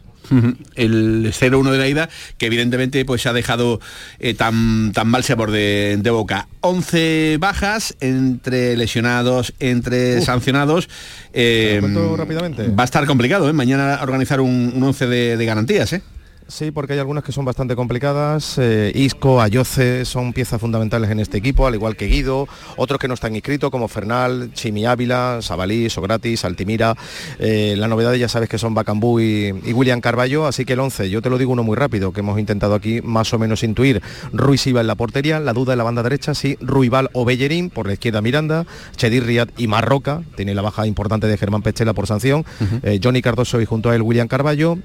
El 0.75 1.33
0-1 1.33 1.71
de 1.71 1.77
la 1.77 1.87
ida, 1.87 2.09
que 2.37 2.47
evidentemente 2.47 3.03
pues 3.05 3.25
ha 3.25 3.33
dejado 3.33 3.79
eh, 4.19 4.33
tan, 4.33 4.91
tan 4.93 5.07
mal 5.07 5.23
sabor 5.23 5.51
de, 5.51 5.97
de 5.99 6.09
boca. 6.09 6.47
11 6.61 7.37
bajas 7.39 7.95
entre 7.99 8.75
lesionados, 8.77 9.53
entre 9.59 10.21
sancionados. 10.21 10.89
Eh, 11.33 11.69
¿Te 11.69 11.75
lo 11.75 11.81
cuento 11.81 12.17
rápidamente? 12.17 12.67
Va 12.69 12.83
a 12.83 12.85
estar 12.85 13.05
complicado, 13.05 13.49
¿eh? 13.49 13.53
Mañana 13.53 13.99
organizar 14.01 14.41
un, 14.41 14.73
un 14.75 14.83
11 14.83 15.07
de, 15.07 15.37
de 15.37 15.45
garantías, 15.45 15.93
¿eh? 15.93 16.01
Sí, 16.47 16.71
porque 16.71 16.93
hay 16.93 16.99
algunas 16.99 17.25
que 17.25 17.33
son 17.33 17.43
bastante 17.43 17.75
complicadas. 17.75 18.57
Eh, 18.57 18.93
Isco, 18.95 19.41
Ayoce 19.41 20.05
son 20.05 20.31
piezas 20.31 20.61
fundamentales 20.61 21.09
en 21.11 21.19
este 21.19 21.37
equipo, 21.37 21.67
al 21.67 21.75
igual 21.75 21.97
que 21.97 22.05
Guido. 22.05 22.47
Otros 22.77 23.01
que 23.01 23.09
no 23.09 23.15
están 23.15 23.35
inscritos, 23.35 23.69
como 23.69 23.89
Fernal, 23.89 24.51
Chimi 24.53 24.85
Ávila, 24.85 25.39
Sabalí, 25.41 25.89
Sogratis, 25.89 26.45
Altimira. 26.45 26.95
Eh, 27.39 27.75
la 27.77 27.89
novedad 27.89 28.13
ya 28.13 28.29
sabes 28.29 28.47
que 28.47 28.57
son 28.57 28.73
Bacambú 28.73 29.19
y, 29.19 29.47
y 29.65 29.73
William 29.73 29.99
Carballo. 29.99 30.47
Así 30.47 30.63
que 30.63 30.73
el 30.73 30.79
11, 30.79 31.09
yo 31.09 31.21
te 31.21 31.29
lo 31.29 31.37
digo 31.37 31.51
uno 31.51 31.63
muy 31.63 31.75
rápido, 31.75 32.13
que 32.13 32.21
hemos 32.21 32.39
intentado 32.39 32.75
aquí 32.75 33.01
más 33.01 33.33
o 33.33 33.39
menos 33.39 33.63
intuir. 33.63 34.01
Ruiz 34.31 34.65
Iba 34.67 34.79
en 34.79 34.87
la 34.87 34.95
portería, 34.95 35.41
la 35.41 35.51
duda 35.51 35.73
en 35.73 35.79
la 35.79 35.83
banda 35.83 36.01
derecha, 36.01 36.33
sí. 36.33 36.57
Ruibal 36.61 37.09
o 37.11 37.25
Bellerín, 37.25 37.69
por 37.69 37.87
la 37.87 37.93
izquierda 37.93 38.21
Miranda. 38.21 38.65
Chedir 38.95 39.25
Riad 39.25 39.49
y 39.57 39.67
Marroca. 39.67 40.21
Tiene 40.37 40.55
la 40.55 40.61
baja 40.61 40.87
importante 40.87 41.27
de 41.27 41.37
Germán 41.37 41.61
Pechela 41.61 41.91
por 41.91 42.07
sanción. 42.07 42.45
Eh, 42.83 43.01
Johnny 43.03 43.21
Cardoso 43.21 43.59
y 43.59 43.65
junto 43.65 43.89
a 43.89 43.95
él 43.95 44.01
William 44.01 44.29
Carballo 44.29 44.77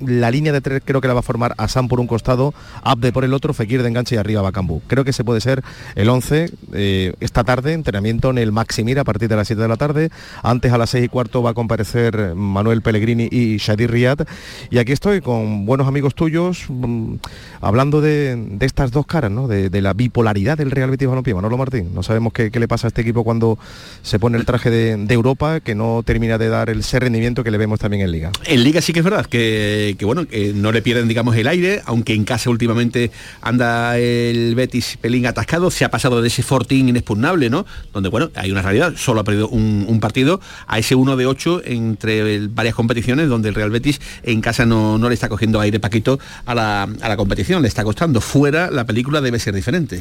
la 0.00 0.30
línea 0.30 0.52
de 0.52 0.60
tres 0.60 0.82
creo 0.84 1.00
que 1.00 1.08
la 1.08 1.14
va 1.14 1.20
a 1.20 1.22
formar 1.22 1.54
Asán 1.56 1.88
por 1.88 2.00
un 2.00 2.06
costado, 2.06 2.52
Abde 2.82 3.12
por 3.12 3.24
el 3.24 3.34
otro, 3.34 3.54
Fekir 3.54 3.82
de 3.82 3.88
enganche 3.88 4.16
y 4.16 4.18
arriba 4.18 4.42
Bacambú. 4.42 4.82
Creo 4.86 5.04
que 5.04 5.10
ese 5.10 5.24
puede 5.24 5.40
ser 5.40 5.62
el 5.94 6.08
11 6.08 6.50
eh, 6.72 7.14
esta 7.20 7.44
tarde, 7.44 7.72
entrenamiento 7.72 8.30
en 8.30 8.38
el 8.38 8.52
Maximir 8.52 8.98
a 8.98 9.04
partir 9.04 9.28
de 9.28 9.36
las 9.36 9.46
7 9.46 9.62
de 9.62 9.68
la 9.68 9.76
tarde. 9.76 10.10
Antes 10.42 10.72
a 10.72 10.78
las 10.78 10.90
6 10.90 11.04
y 11.04 11.08
cuarto 11.08 11.42
va 11.42 11.50
a 11.50 11.54
comparecer 11.54 12.34
Manuel 12.34 12.82
Pellegrini 12.82 13.28
y 13.30 13.56
Shadir 13.56 13.90
Riyad. 13.90 14.26
Y 14.70 14.78
aquí 14.78 14.92
estoy 14.92 15.20
con 15.20 15.66
buenos 15.66 15.88
amigos 15.88 16.14
tuyos 16.14 16.64
mm, 16.68 17.14
hablando 17.60 18.00
de, 18.00 18.58
estas 18.60 18.90
dos 18.90 19.06
caras, 19.06 19.30
¿no? 19.30 19.48
de, 19.48 19.80
la 19.80 19.94
bipolaridad 19.94 20.58
del 20.58 20.70
Real 20.70 20.90
Betis 20.90 21.08
Balompié. 21.08 21.34
Manolo 21.34 21.56
Martín, 21.56 21.90
no 21.94 22.02
sabemos 22.02 22.32
qué, 22.32 22.50
le 22.52 22.68
pasa 22.68 22.86
a 22.86 22.88
este 22.88 23.00
equipo 23.00 23.24
cuando 23.24 23.58
se 24.02 24.18
pone 24.18 24.36
el 24.36 24.44
traje 24.44 24.68
de, 24.68 24.96
de 24.96 25.14
Europa, 25.14 25.60
que 25.60 25.74
no 25.74 26.02
termina 26.04 26.36
de 26.36 26.50
dar 26.50 26.68
el 26.68 26.82
ese 26.90 26.98
rendimiento 26.98 27.44
que 27.44 27.50
le 27.50 27.58
vemos 27.58 27.78
también 27.78 28.02
en 28.02 28.10
Liga. 28.10 28.32
En 28.46 28.64
Liga 28.64 28.80
sí 28.80 28.92
que 28.92 28.98
es 28.98 29.04
verdad 29.04 29.26
que, 29.26 29.89
que, 29.94 30.04
bueno, 30.04 30.26
que 30.26 30.52
no 30.52 30.72
le 30.72 30.82
pierden, 30.82 31.08
digamos, 31.08 31.36
el 31.36 31.46
aire, 31.46 31.82
aunque 31.84 32.14
en 32.14 32.24
casa 32.24 32.50
últimamente 32.50 33.10
anda 33.40 33.98
el 33.98 34.54
Betis 34.54 34.98
pelín 35.00 35.26
atascado, 35.26 35.70
se 35.70 35.84
ha 35.84 35.90
pasado 35.90 36.22
de 36.22 36.28
ese 36.28 36.42
fortín 36.42 36.88
inexpugnable, 36.88 37.50
¿no? 37.50 37.66
Donde, 37.92 38.08
bueno, 38.08 38.30
hay 38.34 38.50
una 38.50 38.62
realidad, 38.62 38.94
solo 38.96 39.20
ha 39.20 39.24
perdido 39.24 39.48
un, 39.48 40.00
partido, 40.00 40.40
a 40.66 40.78
ese 40.78 40.94
1 40.94 41.16
de 41.16 41.26
8 41.26 41.62
entre 41.66 42.48
varias 42.48 42.74
competiciones, 42.74 43.28
donde 43.28 43.50
el 43.50 43.54
Real 43.54 43.70
Betis 43.70 44.00
en 44.22 44.40
casa 44.40 44.64
no, 44.64 44.98
no 44.98 45.08
le 45.08 45.14
está 45.14 45.28
cogiendo 45.28 45.60
aire 45.60 45.78
Paquito 45.78 46.18
a 46.46 46.54
la, 46.54 46.82
a 46.82 47.08
la 47.08 47.16
competición, 47.16 47.62
le 47.62 47.68
está 47.68 47.84
costando. 47.84 48.20
Fuera 48.20 48.70
la 48.70 48.84
película 48.84 49.20
debe 49.20 49.38
ser 49.38 49.54
diferente. 49.54 50.00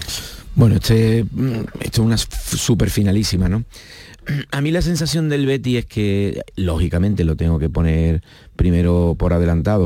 Bueno, 0.56 0.75
este, 0.75 1.25
mm, 1.30 1.60
esto 1.80 2.02
es 2.02 2.06
una 2.06 2.17
super 2.17 2.89
finalísima, 2.89 3.49
¿no? 3.49 3.63
A 4.52 4.62
mí 4.62 4.71
la 4.71 4.82
sensación 4.82 5.30
del 5.30 5.45
Betty 5.45 5.78
es 5.78 5.86
que, 5.86 6.41
lógicamente, 6.56 7.23
lo 7.23 7.36
tengo 7.36 7.60
que 7.60 7.69
poner 7.69 8.21
primero 8.56 9.15
por 9.17 9.34
adelantado, 9.34 9.78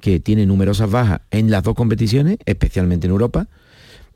que 0.00 0.20
tiene 0.20 0.46
numerosas 0.46 0.90
bajas 0.90 1.20
en 1.30 1.50
las 1.50 1.62
dos 1.62 1.74
competiciones, 1.74 2.38
especialmente 2.44 3.06
en 3.06 3.12
Europa, 3.12 3.48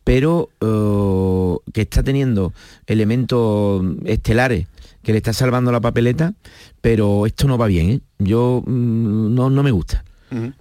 pero 0.05 0.49
eh, 0.61 1.71
que 1.73 1.83
está 1.83 2.03
teniendo 2.03 2.53
elementos 2.87 3.85
estelares 4.05 4.67
que 5.03 5.13
le 5.13 5.19
está 5.19 5.33
salvando 5.33 5.73
la 5.73 5.81
papeleta, 5.81 6.35
pero 6.81 7.27
esto 7.27 7.49
no 7.49 7.57
va 7.57 7.67
bien, 7.67 7.91
¿eh? 7.91 8.01
Yo 8.19 8.63
mm, 8.67 9.35
no, 9.35 9.51
no 9.51 9.63
me 9.63 9.71
gusta. 9.71 10.05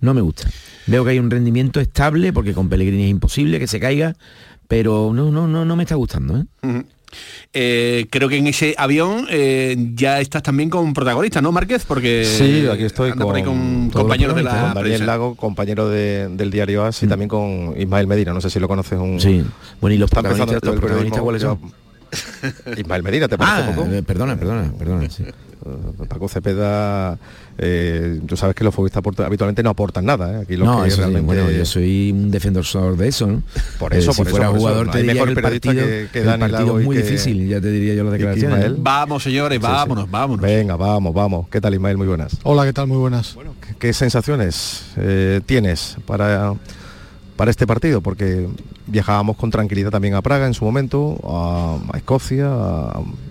No 0.02 0.15
me 0.15 0.22
gusta. 0.22 0.50
Veo 0.88 1.04
que 1.04 1.12
hay 1.12 1.19
un 1.19 1.30
rendimiento 1.30 1.80
estable, 1.80 2.34
porque 2.34 2.54
con 2.54 2.69
Pellegrini 2.69 3.04
es 3.04 3.12
imposible 3.12 3.60
que 3.60 3.67
se 3.67 3.80
caiga, 3.80 4.15
pero 4.67 5.12
no, 5.13 5.32
no, 5.32 5.48
no, 5.48 5.63
no 5.63 5.76
me 5.76 5.84
está 5.84 5.93
gustando. 5.93 6.39
¿eh? 6.39 6.84
Eh, 7.54 8.06
creo 8.10 8.30
que 8.30 8.38
en 8.38 8.48
ese 8.48 8.76
avión 8.78 9.26
eh, 9.30 9.76
ya 9.95 10.19
estás 10.19 10.43
también 10.43 10.69
con 10.69 10.93
protagonista, 10.93 11.41
¿no, 11.41 11.52
Márquez? 11.52 11.86
Porque 11.86 12.24
Sí, 12.26 12.67
aquí 12.72 12.84
estoy 12.84 13.12
por 13.13 13.43
con 13.43 13.86
los 13.86 13.93
compañeros 13.93 14.36
de 14.36 14.43
la 14.43 14.52
con 14.52 14.74
Daniel 14.76 14.84
prensa. 14.84 15.06
Lago, 15.06 15.36
compañero 15.36 15.89
de- 15.89 16.28
del 16.30 16.52
diario 16.52 16.84
AS 16.86 17.02
y 17.04 17.08
también 17.08 17.30
con 17.30 17.74
Ismael 17.78 18.08
Medina, 18.08 18.34
no 18.34 18.41
sé 18.41 18.50
si 18.50 18.60
lo 18.60 18.67
conoces. 18.67 18.98
Un, 19.00 19.19
Sí, 19.19 19.43
bueno, 19.82 19.95
y 19.95 19.98
los 19.98 20.10
Está 20.12 20.19
empezando 20.19 20.45
protagonistas, 20.60 20.72
los 20.74 20.80
protagonistas 20.80 21.22
cuáles 21.22 21.41
son? 21.41 21.60
Ismael 22.80 23.04
Medina, 23.04 23.28
¿te 23.28 23.38
parece 23.38 23.62
Ah, 23.62 23.74
poco? 23.76 23.88
eh, 23.91 24.04
perdona, 24.04 24.36
perdona, 24.38 24.72
perdona. 24.78 25.10
sí. 25.10 25.24
Eh, 25.65 26.06
Paco 26.08 26.30
Cepeda, 26.30 27.17
eh, 27.58 28.22
tú 28.26 28.38
sabes 28.38 28.56
que 28.56 28.63
los 28.63 28.74
futbolistas 28.74 29.04
habitualmente 29.26 29.62
no 29.62 29.69
aportan 29.72 30.06
nada. 30.06 30.32
¿eh? 30.39 30.41
Aquí 30.43 30.56
lo 30.56 30.65
No, 30.65 30.82
que 30.84 30.88
eso 30.88 30.95
sí, 30.98 31.02
realmente... 31.02 31.26
bueno, 31.26 31.52
yo 31.52 31.65
soy 31.65 32.12
un 32.12 32.32
defensor 32.32 32.95
de 32.95 33.08
eso, 33.10 33.28
¿no? 33.28 33.43
Por 33.78 33.93
eso, 33.93 34.12
Eh, 34.12 34.13
si 34.13 34.17
por 34.19 34.28
eso, 34.28 34.32
fuera 34.38 34.48
por 34.48 34.56
eso. 34.58 34.60
jugador 34.67 34.91
te 34.91 34.98
diría 35.00 35.13
que 35.24 35.30
el 35.30 35.36
periodista 35.36 35.67
partido, 35.69 35.86
que- 35.88 36.08
que 36.13 36.19
el 36.22 36.39
partido 36.39 36.80
es 36.80 36.86
muy 36.86 36.95
que- 36.95 37.04
difícil, 37.04 37.48
ya 37.50 37.60
te 37.60 37.72
diría 37.72 37.93
yo 37.95 38.04
las 38.06 38.13
declaraciones. 38.13 38.72
Vamos, 38.82 39.22
señores, 39.24 39.58
Sí, 39.60 39.65
sí. 39.65 39.72
vámonos, 39.72 40.10
vámonos. 40.10 40.41
Venga, 40.45 40.76
vamos, 40.78 41.13
vamos. 41.13 41.48
¿Qué 41.50 41.60
tal 41.60 41.74
Ismael? 41.74 41.98
Muy 41.98 42.08
buenas. 42.08 42.38
Hola, 42.43 42.63
¿qué 42.65 42.74
tal? 42.74 42.88
Muy 42.88 42.98
buenas. 42.98 43.36
¿Qué 43.80 43.91
sensaciones 43.93 44.86
eh, 44.98 45.41
tienes 45.45 45.98
para, 46.06 46.54
para 47.36 47.52
este 47.52 47.67
partido? 47.67 48.00
Porque 48.02 48.48
viajábamos 48.89 49.38
con 49.38 49.52
tranquilidad 49.52 49.91
también 49.91 50.15
a 50.15 50.21
Praga 50.21 50.47
en 50.47 50.54
su 50.54 50.65
momento, 50.65 51.17
a, 51.23 51.97
Escocia, 51.97 52.49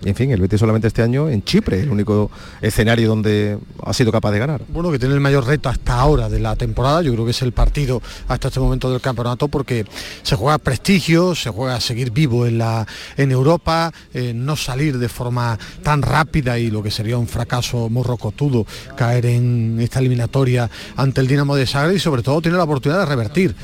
en 0.03 0.15
fin, 0.15 0.31
el 0.31 0.41
Betis 0.41 0.59
solamente 0.59 0.87
este 0.87 1.01
año 1.01 1.29
en 1.29 1.43
Chipre, 1.43 1.81
el 1.81 1.89
único 1.89 2.31
escenario 2.61 3.09
donde 3.09 3.57
ha 3.83 3.93
sido 3.93 4.11
capaz 4.11 4.31
de 4.31 4.39
ganar. 4.39 4.61
Bueno, 4.69 4.91
que 4.91 4.99
tiene 4.99 5.13
el 5.13 5.19
mayor 5.19 5.45
reto 5.45 5.69
hasta 5.69 5.99
ahora 5.99 6.29
de 6.29 6.39
la 6.39 6.55
temporada, 6.55 7.01
yo 7.01 7.13
creo 7.13 7.25
que 7.25 7.31
es 7.31 7.41
el 7.41 7.51
partido 7.51 8.01
hasta 8.27 8.47
este 8.47 8.59
momento 8.59 8.91
del 8.91 9.01
campeonato 9.01 9.47
porque 9.47 9.85
se 10.23 10.35
juega 10.35 10.57
prestigio, 10.57 11.35
se 11.35 11.49
juega 11.49 11.75
a 11.75 11.81
seguir 11.81 12.11
vivo 12.11 12.45
en, 12.45 12.57
la, 12.57 12.87
en 13.17 13.31
Europa, 13.31 13.91
eh, 14.13 14.33
no 14.33 14.55
salir 14.55 14.97
de 14.97 15.09
forma 15.09 15.57
tan 15.83 16.01
rápida 16.01 16.59
y 16.59 16.71
lo 16.71 16.83
que 16.83 16.91
sería 16.91 17.17
un 17.17 17.27
fracaso 17.27 17.89
muy 17.89 18.03
rocotudo, 18.03 18.65
caer 18.95 19.25
en 19.25 19.77
esta 19.79 19.99
eliminatoria 19.99 20.69
ante 20.95 21.21
el 21.21 21.27
Dinamo 21.27 21.55
de 21.55 21.65
Zagreb 21.65 21.95
y 21.95 21.99
sobre 21.99 22.23
todo 22.23 22.41
tiene 22.41 22.57
la 22.57 22.63
oportunidad 22.63 22.99
de 22.99 23.05
revertir. 23.05 23.55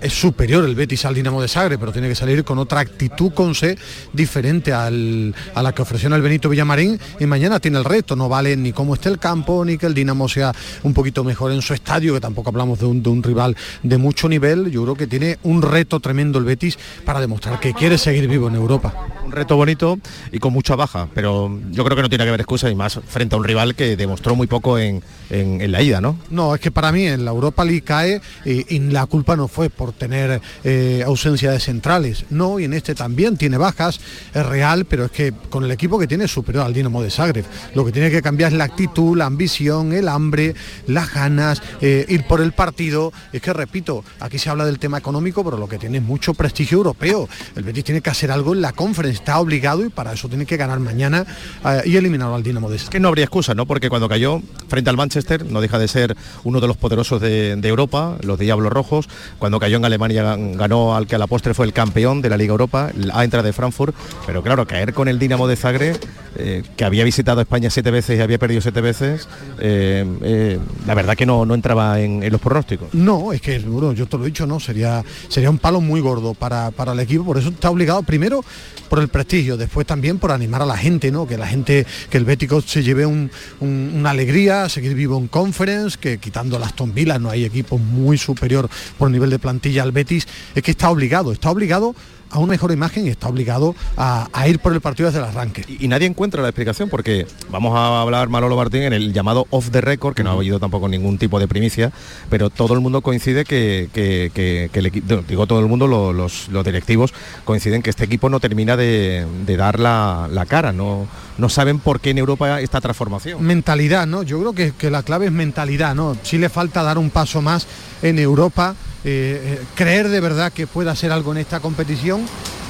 Es 0.00 0.12
superior 0.12 0.64
el 0.64 0.74
Betis 0.74 1.04
al 1.04 1.14
Dinamo 1.18 1.42
de 1.42 1.48
Zagreb, 1.48 1.78
pero 1.78 1.92
tiene 1.92 2.08
que 2.08 2.14
salir 2.14 2.44
con 2.44 2.58
otra 2.58 2.80
actitud 2.80 3.32
con 3.32 3.54
C 3.54 3.76
diferente 4.12 4.72
al- 4.72 5.34
a 5.54 5.62
la 5.62 5.72
que 5.72 5.82
ofreció 5.82 6.06
en 6.08 6.14
el 6.14 6.22
Benito 6.22 6.48
Villamarín 6.48 6.98
y 7.20 7.26
mañana 7.26 7.60
tiene 7.60 7.78
el 7.78 7.84
reto, 7.84 8.16
no 8.16 8.28
vale 8.28 8.56
ni 8.56 8.72
cómo 8.72 8.94
esté 8.94 9.08
el 9.08 9.18
campo, 9.18 9.64
ni 9.64 9.78
que 9.78 9.86
el 9.86 9.94
Dinamo 9.94 10.28
sea 10.28 10.52
un 10.82 10.94
poquito 10.94 11.24
mejor 11.24 11.52
en 11.52 11.62
su 11.62 11.74
estadio, 11.74 12.14
que 12.14 12.20
tampoco 12.20 12.50
hablamos 12.50 12.78
de 12.78 12.86
un, 12.86 13.02
de 13.02 13.10
un 13.10 13.22
rival 13.22 13.56
de 13.82 13.98
mucho 13.98 14.28
nivel, 14.28 14.70
yo 14.70 14.82
creo 14.84 14.94
que 14.96 15.06
tiene 15.06 15.38
un 15.42 15.62
reto 15.62 16.00
tremendo 16.00 16.38
el 16.38 16.44
Betis 16.44 16.78
para 17.04 17.20
demostrar 17.20 17.60
que 17.60 17.74
quiere 17.74 17.98
seguir 17.98 18.28
vivo 18.28 18.48
en 18.48 18.54
Europa. 18.54 18.94
Un 19.24 19.32
reto 19.32 19.56
bonito 19.56 19.98
y 20.32 20.38
con 20.38 20.52
mucha 20.52 20.74
baja, 20.76 21.08
pero 21.14 21.58
yo 21.70 21.84
creo 21.84 21.96
que 21.96 22.02
no 22.02 22.08
tiene 22.08 22.24
que 22.24 22.28
haber 22.28 22.40
excusa 22.40 22.70
y 22.70 22.74
más 22.74 22.98
frente 23.08 23.34
a 23.34 23.38
un 23.38 23.44
rival 23.44 23.74
que 23.74 23.96
demostró 23.96 24.34
muy 24.34 24.46
poco 24.46 24.78
en, 24.78 25.02
en- 25.30 25.60
en 25.60 25.72
la 25.72 25.82
ida, 25.82 26.00
¿no? 26.00 26.18
No, 26.30 26.54
es 26.54 26.60
que 26.60 26.70
para 26.70 26.92
mí 26.92 27.04
en 27.06 27.24
la 27.24 27.30
Europa 27.30 27.64
League 27.64 27.82
cae 27.82 28.20
y, 28.44 28.74
y 28.74 28.78
la 28.90 29.04
culpa 29.06 29.36
no 29.36 29.48
fue 29.48 29.68
por 29.68 29.92
tener 29.92 30.40
eh, 30.64 31.04
ausencia 31.08 31.50
de 31.50 31.60
centrales. 31.60 32.24
No, 32.30 32.58
y 32.60 32.64
en 32.64 32.72
este 32.74 32.94
también 32.94 33.36
tiene 33.36 33.56
bajas, 33.58 34.00
es 34.34 34.46
real, 34.46 34.84
pero 34.84 35.06
es 35.06 35.10
que 35.10 35.32
con 35.50 35.64
el 35.64 35.70
equipo 35.70 35.98
que 35.98 36.06
tiene 36.06 36.24
es 36.24 36.30
superior 36.30 36.64
al 36.64 36.72
Dinamo 36.74 37.02
de 37.02 37.10
Zagreb. 37.10 37.44
Lo 37.74 37.84
que 37.84 37.92
tiene 37.92 38.10
que 38.10 38.22
cambiar 38.22 38.52
es 38.52 38.58
la 38.58 38.64
actitud, 38.64 39.16
la 39.16 39.26
ambición, 39.26 39.92
el 39.92 40.08
hambre, 40.08 40.54
las 40.86 41.12
ganas, 41.12 41.62
eh, 41.80 42.04
ir 42.08 42.24
por 42.26 42.40
el 42.40 42.52
partido. 42.52 43.12
Es 43.32 43.42
que 43.42 43.52
repito, 43.52 44.04
aquí 44.20 44.38
se 44.38 44.50
habla 44.50 44.64
del 44.64 44.78
tema 44.78 44.98
económico, 44.98 45.44
pero 45.44 45.56
lo 45.56 45.68
que 45.68 45.78
tiene 45.78 45.98
es 45.98 46.04
mucho 46.04 46.34
prestigio 46.34 46.78
europeo. 46.78 47.28
El 47.56 47.64
Betis 47.64 47.84
tiene 47.84 48.00
que 48.00 48.10
hacer 48.10 48.30
algo 48.30 48.54
en 48.54 48.60
la 48.60 48.72
conference, 48.72 49.18
está 49.18 49.38
obligado 49.40 49.84
y 49.84 49.88
para 49.88 50.12
eso 50.12 50.28
tiene 50.28 50.46
que 50.46 50.56
ganar 50.56 50.78
mañana 50.80 51.24
eh, 51.64 51.82
y 51.86 51.96
eliminar 51.96 52.32
al 52.32 52.42
Dinamo 52.42 52.70
de 52.70 52.78
Zagreb. 52.78 52.92
que 52.92 53.00
no 53.00 53.08
habría 53.08 53.24
excusa, 53.24 53.54
¿no? 53.54 53.66
Porque 53.66 53.88
cuando 53.88 54.08
cayó 54.08 54.42
frente 54.68 54.90
al 54.90 54.96
Manchester, 54.96 55.44
no 55.50 55.60
deja 55.60 55.78
de 55.78 55.88
ser 55.88 56.16
uno 56.44 56.60
de 56.60 56.66
los 56.68 56.76
poderosos 56.76 57.20
de, 57.20 57.56
de 57.56 57.68
Europa, 57.68 58.16
los 58.22 58.38
Diablos 58.38 58.72
Rojos. 58.72 59.08
Cuando 59.38 59.58
cayó 59.58 59.76
en 59.78 59.84
Alemania 59.84 60.22
gan- 60.24 60.56
al 60.94 61.06
que 61.06 61.14
a 61.14 61.18
la 61.18 61.26
postre 61.26 61.54
fue 61.54 61.66
el 61.66 61.72
campeón 61.72 62.22
de 62.22 62.28
la 62.30 62.36
Liga 62.36 62.52
Europa, 62.52 62.90
el 62.96 63.10
Eintracht 63.14 63.44
de 63.44 63.52
Frankfurt. 63.52 63.94
Pero 64.26 64.42
claro, 64.42 64.66
caer 64.66 64.92
con 64.94 65.08
el 65.08 65.18
Dinamo 65.18 65.46
de 65.46 65.56
Zagreb, 65.56 65.96
eh, 66.36 66.62
que 66.76 66.84
había 66.84 67.04
visitado 67.04 67.40
España 67.40 67.70
siete 67.70 67.90
veces 67.90 68.18
y 68.18 68.22
había 68.22 68.38
perdido 68.38 68.60
siete 68.60 68.80
veces, 68.80 69.28
eh, 69.60 70.04
eh, 70.22 70.58
la 70.86 70.94
verdad 70.94 71.16
que 71.16 71.26
no, 71.26 71.44
no 71.44 71.54
entraba 71.54 72.00
en, 72.00 72.28
los 72.30 72.40
pronósticos. 72.40 72.92
No, 72.94 73.32
es 73.32 73.40
que 73.40 73.58
bueno, 73.60 73.92
yo 73.92 74.06
te 74.06 74.16
lo 74.16 74.24
he 74.24 74.26
dicho, 74.26 74.46
no, 74.46 74.60
sería, 74.60 75.04
sería 75.28 75.50
un 75.50 75.58
palo 75.58 75.80
muy 75.80 76.00
gordo 76.00 76.34
para, 76.34 76.70
para 76.70 76.92
el 76.92 77.00
equipo, 77.00 77.24
por 77.24 77.38
eso 77.38 77.48
está 77.48 77.70
obligado 77.70 78.02
primero 78.02 78.44
por 78.88 79.00
el 79.00 79.08
prestigio, 79.08 79.56
después 79.56 79.86
también 79.86 80.18
por 80.18 80.30
animar 80.32 80.62
a 80.62 80.66
la 80.66 80.76
gente, 80.76 81.10
¿no? 81.10 81.26
Que 81.26 81.36
la 81.36 81.46
gente, 81.46 81.86
que 82.08 82.16
el 82.16 82.24
Bético 82.24 82.62
se 82.62 82.82
lleve 82.82 83.04
un- 83.04 83.30
un- 83.60 83.92
una 83.96 84.10
alegría, 84.10 84.68
seguir 84.68 84.94
vivo 84.94 85.18
en 85.18 85.28
conference, 85.28 85.98
que 85.98 86.18
quitando 86.18 86.58
las 86.58 86.72
Villa 86.94 87.18
no 87.18 87.28
hay 87.30 87.44
equipo 87.44 87.76
muy 87.78 88.16
superior 88.18 88.68
por 88.96 89.10
nivel 89.10 89.30
de 89.30 89.38
plantilla 89.38 89.82
al 89.82 89.92
Betis, 89.92 90.26
es 90.54 90.62
que 90.62 90.70
está 90.78 90.90
obligado, 90.90 91.32
está 91.32 91.50
obligado 91.50 91.92
a 92.30 92.38
una 92.40 92.48
mejor 92.50 92.70
imagen 92.72 93.06
y 93.06 93.08
está 93.08 93.26
obligado 93.28 93.74
a, 93.96 94.28
a 94.34 94.46
ir 94.48 94.58
por 94.60 94.72
el 94.74 94.82
partido 94.82 95.08
desde 95.08 95.18
el 95.18 95.24
arranque. 95.24 95.64
Y, 95.66 95.86
y 95.86 95.88
nadie 95.88 96.06
encuentra 96.06 96.40
la 96.42 96.48
explicación 96.50 96.88
porque 96.90 97.26
vamos 97.50 97.74
a 97.74 98.00
hablar 98.02 98.28
Manolo 98.28 98.54
Martín 98.54 98.82
en 98.82 98.92
el 98.92 99.12
llamado 99.14 99.46
off 99.50 99.70
the 99.70 99.80
record, 99.80 100.14
que 100.14 100.22
no 100.22 100.30
ha 100.30 100.32
habido 100.34 100.60
tampoco 100.60 100.88
ningún 100.88 101.16
tipo 101.18 101.40
de 101.40 101.48
primicia, 101.48 101.90
pero 102.30 102.48
todo 102.50 102.74
el 102.74 102.80
mundo 102.80 103.00
coincide 103.00 103.44
que, 103.44 103.88
que- 103.94 104.30
que- 104.34 104.68
que 104.72 104.78
el 104.78 104.86
equipo, 104.86 105.16
digo 105.26 105.46
todo 105.46 105.58
el 105.60 105.66
mundo, 105.66 105.86
lo- 105.88 106.12
los, 106.12 106.48
los 106.50 106.64
directivos 106.64 107.12
coinciden 107.46 107.82
que 107.82 107.90
este 107.90 108.04
equipo 108.04 108.28
no 108.28 108.38
termina 108.40 108.76
de, 108.76 109.26
de 109.46 109.56
dar 109.56 109.80
la, 109.80 110.28
la 110.30 110.44
cara, 110.46 110.70
no, 110.72 111.08
no 111.38 111.48
saben 111.48 111.78
por 111.80 111.98
qué 111.98 112.10
en 112.10 112.18
Europa 112.18 112.60
esta 112.60 112.80
transformación. 112.82 113.42
mentalidad, 113.42 114.06
¿no? 114.06 114.22
Yo 114.22 114.38
creo 114.38 114.52
que, 114.52 114.72
que 114.78 114.90
la 114.90 115.02
clave 115.02 115.26
es 115.26 115.32
mentalidad, 115.32 115.94
¿no? 115.94 116.14
Sí 116.22 116.36
le 116.38 116.50
falta 116.50 116.82
dar 116.82 116.98
un 116.98 117.08
paso 117.10 117.40
más 117.42 117.66
en 118.02 118.18
Europa, 118.18 118.76
eh, 119.04 119.58
eh, 119.60 119.62
creer 119.74 120.08
de 120.08 120.20
verdad 120.20 120.52
que 120.52 120.66
pueda 120.66 120.92
hacer 120.92 121.12
algo 121.12 121.32
en 121.32 121.38
esta 121.38 121.60
competición 121.60 122.22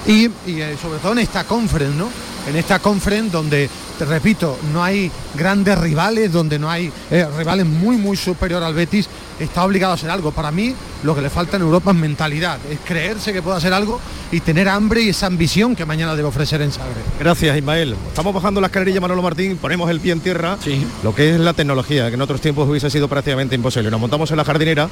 y, 0.06 0.26
y, 0.46 0.60
eh, 0.60 0.76
sobre 0.80 0.98
todo 0.98 1.12
en 1.12 1.18
esta 1.18 1.44
conference, 1.44 1.96
¿no? 1.96 2.08
En 2.48 2.56
esta 2.56 2.78
conference 2.78 3.30
donde, 3.30 3.68
te 3.98 4.06
repito, 4.06 4.56
no 4.72 4.82
hay 4.82 5.10
grandes 5.34 5.76
rivales, 5.76 6.32
donde 6.32 6.58
no 6.58 6.70
hay 6.70 6.90
eh, 7.10 7.26
rivales 7.36 7.66
muy, 7.66 7.98
muy 7.98 8.16
superior 8.16 8.62
al 8.62 8.72
Betis, 8.72 9.06
está 9.38 9.64
obligado 9.64 9.92
a 9.92 9.96
hacer 9.96 10.08
algo. 10.08 10.30
Para 10.30 10.50
mí, 10.50 10.74
lo 11.02 11.14
que 11.14 11.20
le 11.20 11.28
falta 11.28 11.56
en 11.56 11.62
Europa 11.62 11.90
es 11.90 11.96
mentalidad, 11.98 12.58
es 12.70 12.78
creerse 12.86 13.34
que 13.34 13.42
puede 13.42 13.58
hacer 13.58 13.74
algo 13.74 14.00
y 14.32 14.40
tener 14.40 14.66
hambre 14.66 15.02
y 15.02 15.10
esa 15.10 15.26
ambición 15.26 15.76
que 15.76 15.84
mañana 15.84 16.16
debe 16.16 16.28
ofrecer 16.28 16.62
en 16.62 16.72
Zagreb. 16.72 16.96
Gracias 17.20 17.54
Ismael. 17.54 17.96
Estamos 18.08 18.32
bajando 18.32 18.62
la 18.62 18.68
escalerilla 18.68 19.00
Manolo 19.00 19.20
Martín, 19.20 19.58
ponemos 19.58 19.90
el 19.90 20.00
pie 20.00 20.12
en 20.12 20.20
tierra, 20.20 20.56
lo 21.02 21.14
que 21.14 21.34
es 21.34 21.40
la 21.40 21.52
tecnología, 21.52 22.08
que 22.08 22.14
en 22.14 22.22
otros 22.22 22.40
tiempos 22.40 22.66
hubiese 22.66 22.88
sido 22.88 23.08
prácticamente 23.08 23.54
imposible. 23.54 23.90
Nos 23.90 24.00
montamos 24.00 24.30
en 24.30 24.38
la 24.38 24.44
jardinera 24.44 24.88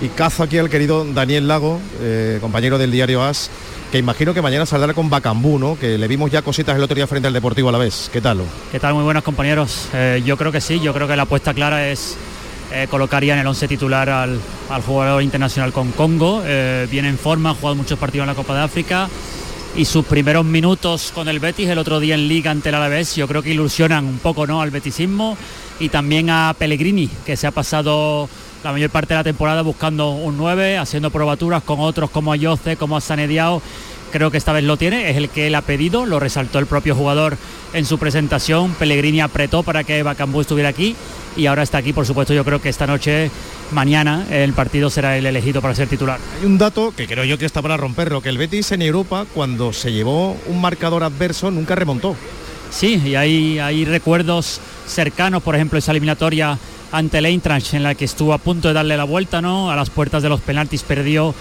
y 0.00 0.08
cazo 0.08 0.42
aquí 0.42 0.58
al 0.58 0.70
querido 0.70 1.04
Daniel 1.04 1.46
Lago, 1.46 1.80
eh, 2.00 2.38
compañero 2.40 2.78
del 2.78 2.90
diario 2.90 3.22
AS, 3.22 3.50
que 3.92 3.98
imagino 3.98 4.32
que 4.32 4.40
mañana 4.40 4.64
saldrá 4.64 4.94
con 4.94 5.10
Bacambú, 5.10 5.58
¿no? 5.58 5.78
Que 5.78 5.98
le 5.98 6.08
vimos 6.08 6.30
ya 6.30 6.42
cositas 6.42 6.76
el 6.76 6.82
otro 6.82 6.94
día 6.94 7.06
frente 7.06 7.28
al 7.28 7.34
Deportivo 7.34 7.68
a 7.68 7.72
la 7.72 7.78
vez. 7.78 8.08
¿Qué 8.12 8.20
tal? 8.20 8.40
¿Qué 8.72 8.80
tal? 8.80 8.94
Muy 8.94 9.04
buenos 9.04 9.22
compañeros. 9.22 9.88
Eh, 9.92 10.22
yo 10.24 10.36
creo 10.36 10.52
que 10.52 10.60
sí, 10.60 10.80
yo 10.80 10.94
creo 10.94 11.06
que 11.06 11.16
la 11.16 11.24
apuesta 11.24 11.52
clara 11.52 11.88
es 11.88 12.16
eh, 12.72 12.86
colocaría 12.88 13.34
en 13.34 13.40
el 13.40 13.46
11 13.48 13.66
titular 13.66 14.08
al, 14.08 14.38
al 14.68 14.82
jugador 14.82 15.22
internacional 15.22 15.72
con 15.72 15.90
Congo. 15.92 16.42
Eh, 16.46 16.86
viene 16.90 17.08
en 17.08 17.18
forma, 17.18 17.50
ha 17.50 17.54
jugado 17.54 17.74
muchos 17.74 17.98
partidos 17.98 18.24
en 18.24 18.28
la 18.28 18.34
Copa 18.34 18.54
de 18.54 18.62
África 18.62 19.08
y 19.76 19.84
sus 19.84 20.04
primeros 20.04 20.44
minutos 20.44 21.12
con 21.14 21.28
el 21.28 21.40
Betis 21.40 21.68
el 21.68 21.78
otro 21.78 22.00
día 22.00 22.14
en 22.14 22.28
Liga 22.28 22.50
ante 22.50 22.70
el 22.70 22.74
Alavés 22.74 23.14
yo 23.14 23.28
creo 23.28 23.40
que 23.40 23.50
ilusionan 23.50 24.04
un 24.04 24.18
poco 24.18 24.44
¿no? 24.44 24.60
al 24.62 24.70
betisismo 24.70 25.36
y 25.78 25.90
también 25.90 26.28
a 26.28 26.56
Pellegrini 26.58 27.08
que 27.24 27.36
se 27.36 27.46
ha 27.46 27.52
pasado 27.52 28.28
la 28.62 28.72
mayor 28.72 28.90
parte 28.90 29.14
de 29.14 29.18
la 29.18 29.24
temporada 29.24 29.62
buscando 29.62 30.10
un 30.10 30.36
9, 30.36 30.78
haciendo 30.78 31.10
probaturas 31.10 31.62
con 31.62 31.80
otros 31.80 32.10
como 32.10 32.32
Ayoce, 32.32 32.76
como 32.76 32.96
a 32.96 33.00
Sanediao. 33.00 33.62
Creo 34.12 34.30
que 34.30 34.38
esta 34.38 34.52
vez 34.52 34.64
lo 34.64 34.76
tiene, 34.76 35.08
es 35.08 35.16
el 35.16 35.28
que 35.28 35.46
él 35.46 35.54
ha 35.54 35.62
pedido, 35.62 36.04
lo 36.04 36.18
resaltó 36.18 36.58
el 36.58 36.66
propio 36.66 36.96
jugador 36.96 37.38
en 37.72 37.86
su 37.86 37.96
presentación. 37.96 38.74
Pellegrini 38.74 39.20
apretó 39.20 39.62
para 39.62 39.84
que 39.84 40.02
Bacambú 40.02 40.40
estuviera 40.40 40.68
aquí 40.68 40.96
y 41.36 41.46
ahora 41.46 41.62
está 41.62 41.78
aquí. 41.78 41.92
Por 41.92 42.06
supuesto, 42.06 42.34
yo 42.34 42.44
creo 42.44 42.60
que 42.60 42.68
esta 42.68 42.88
noche, 42.88 43.30
mañana, 43.70 44.26
el 44.30 44.52
partido 44.52 44.90
será 44.90 45.16
el 45.16 45.26
elegido 45.26 45.62
para 45.62 45.76
ser 45.76 45.88
titular. 45.88 46.18
Hay 46.40 46.46
un 46.46 46.58
dato 46.58 46.92
que 46.96 47.06
creo 47.06 47.24
yo 47.24 47.38
que 47.38 47.46
está 47.46 47.62
para 47.62 47.76
romperlo, 47.76 48.20
que 48.20 48.30
el 48.30 48.38
Betis 48.38 48.72
en 48.72 48.82
Europa, 48.82 49.26
cuando 49.32 49.72
se 49.72 49.92
llevó 49.92 50.36
un 50.48 50.60
marcador 50.60 51.04
adverso, 51.04 51.52
nunca 51.52 51.76
remontó. 51.76 52.16
Sí, 52.70 53.00
y 53.04 53.14
hay, 53.14 53.60
hay 53.60 53.84
recuerdos 53.84 54.60
cercanos, 54.86 55.42
por 55.42 55.54
ejemplo, 55.54 55.78
esa 55.78 55.92
eliminatoria 55.92 56.58
ante 56.92 57.18
el 57.18 57.26
Eintracht 57.26 57.74
en 57.74 57.82
la 57.82 57.94
que 57.94 58.04
estuvo 58.04 58.32
a 58.32 58.38
punto 58.38 58.68
de 58.68 58.74
darle 58.74 58.96
la 58.96 59.04
vuelta, 59.04 59.40
¿no? 59.40 59.70
A 59.70 59.76
las 59.76 59.90
puertas 59.90 60.22
de 60.22 60.28
los 60.28 60.40
penaltis 60.40 60.82
perdió, 60.82 61.34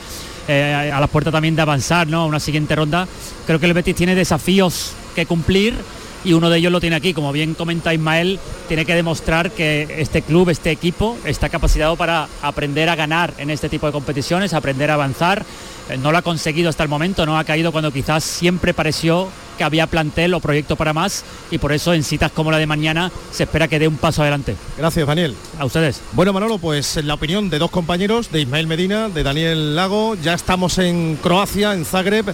eh, 0.47 0.91
a 0.93 0.99
la 0.99 1.07
puerta 1.07 1.31
también 1.31 1.55
de 1.55 1.62
avanzar, 1.62 2.07
¿no? 2.07 2.21
A 2.21 2.25
una 2.25 2.39
siguiente 2.39 2.75
ronda. 2.75 3.07
Creo 3.45 3.59
que 3.59 3.65
el 3.65 3.73
Betis 3.73 3.95
tiene 3.95 4.15
desafíos 4.15 4.93
que 5.15 5.25
cumplir 5.25 5.75
y 6.23 6.33
uno 6.33 6.49
de 6.49 6.57
ellos 6.57 6.71
lo 6.71 6.79
tiene 6.79 6.95
aquí. 6.95 7.13
Como 7.13 7.31
bien 7.31 7.53
comenta 7.53 7.93
Ismael, 7.93 8.39
tiene 8.67 8.85
que 8.85 8.95
demostrar 8.95 9.51
que 9.51 9.95
este 9.97 10.21
club, 10.21 10.49
este 10.49 10.71
equipo, 10.71 11.17
está 11.25 11.49
capacitado 11.49 11.95
para 11.95 12.27
aprender 12.41 12.89
a 12.89 12.95
ganar 12.95 13.33
en 13.38 13.49
este 13.49 13.69
tipo 13.69 13.85
de 13.85 13.91
competiciones, 13.91 14.53
aprender 14.53 14.91
a 14.91 14.95
avanzar. 14.95 15.45
Eh, 15.89 15.97
No 15.97 16.12
lo 16.12 16.17
ha 16.17 16.21
conseguido 16.21 16.69
hasta 16.69 16.84
el 16.84 16.89
momento, 16.89 17.25
no 17.25 17.38
ha 17.38 17.43
caído 17.43 17.71
cuando 17.71 17.91
quizás 17.91 18.23
siempre 18.23 18.73
pareció 18.73 19.28
que 19.58 19.63
había 19.65 19.88
plantel 19.88 20.34
o 20.34 20.39
proyecto 20.39 20.78
para 20.78 20.93
más 20.93 21.25
y 21.52 21.58
por 21.58 21.73
eso 21.73 21.93
en 21.93 22.04
citas 22.04 22.32
como 22.32 22.49
la 22.49 22.58
de 22.58 22.65
mañana 22.65 23.12
se 23.32 23.43
espera 23.43 23.67
que 23.67 23.78
dé 23.78 23.89
un 23.89 23.97
paso 23.97 24.21
adelante. 24.21 24.56
Gracias, 24.78 25.06
Daniel. 25.06 25.36
A 25.60 25.65
ustedes. 25.65 25.99
Bueno, 26.13 26.32
Manolo, 26.32 26.58
pues 26.60 26.95
en 26.95 27.08
la 27.08 27.15
opinión 27.15 27.49
de 27.49 27.60
dos 27.60 27.69
compañeros, 27.69 28.32
de 28.32 28.39
Ismael 28.41 28.67
Medina, 28.67 29.10
de 29.10 29.21
Daniel 29.23 29.75
Lago, 29.75 30.15
ya 30.15 30.34
estamos 30.34 30.78
en 30.78 31.17
Croacia, 31.21 31.73
en 31.73 31.84
Zagreb, 31.84 32.34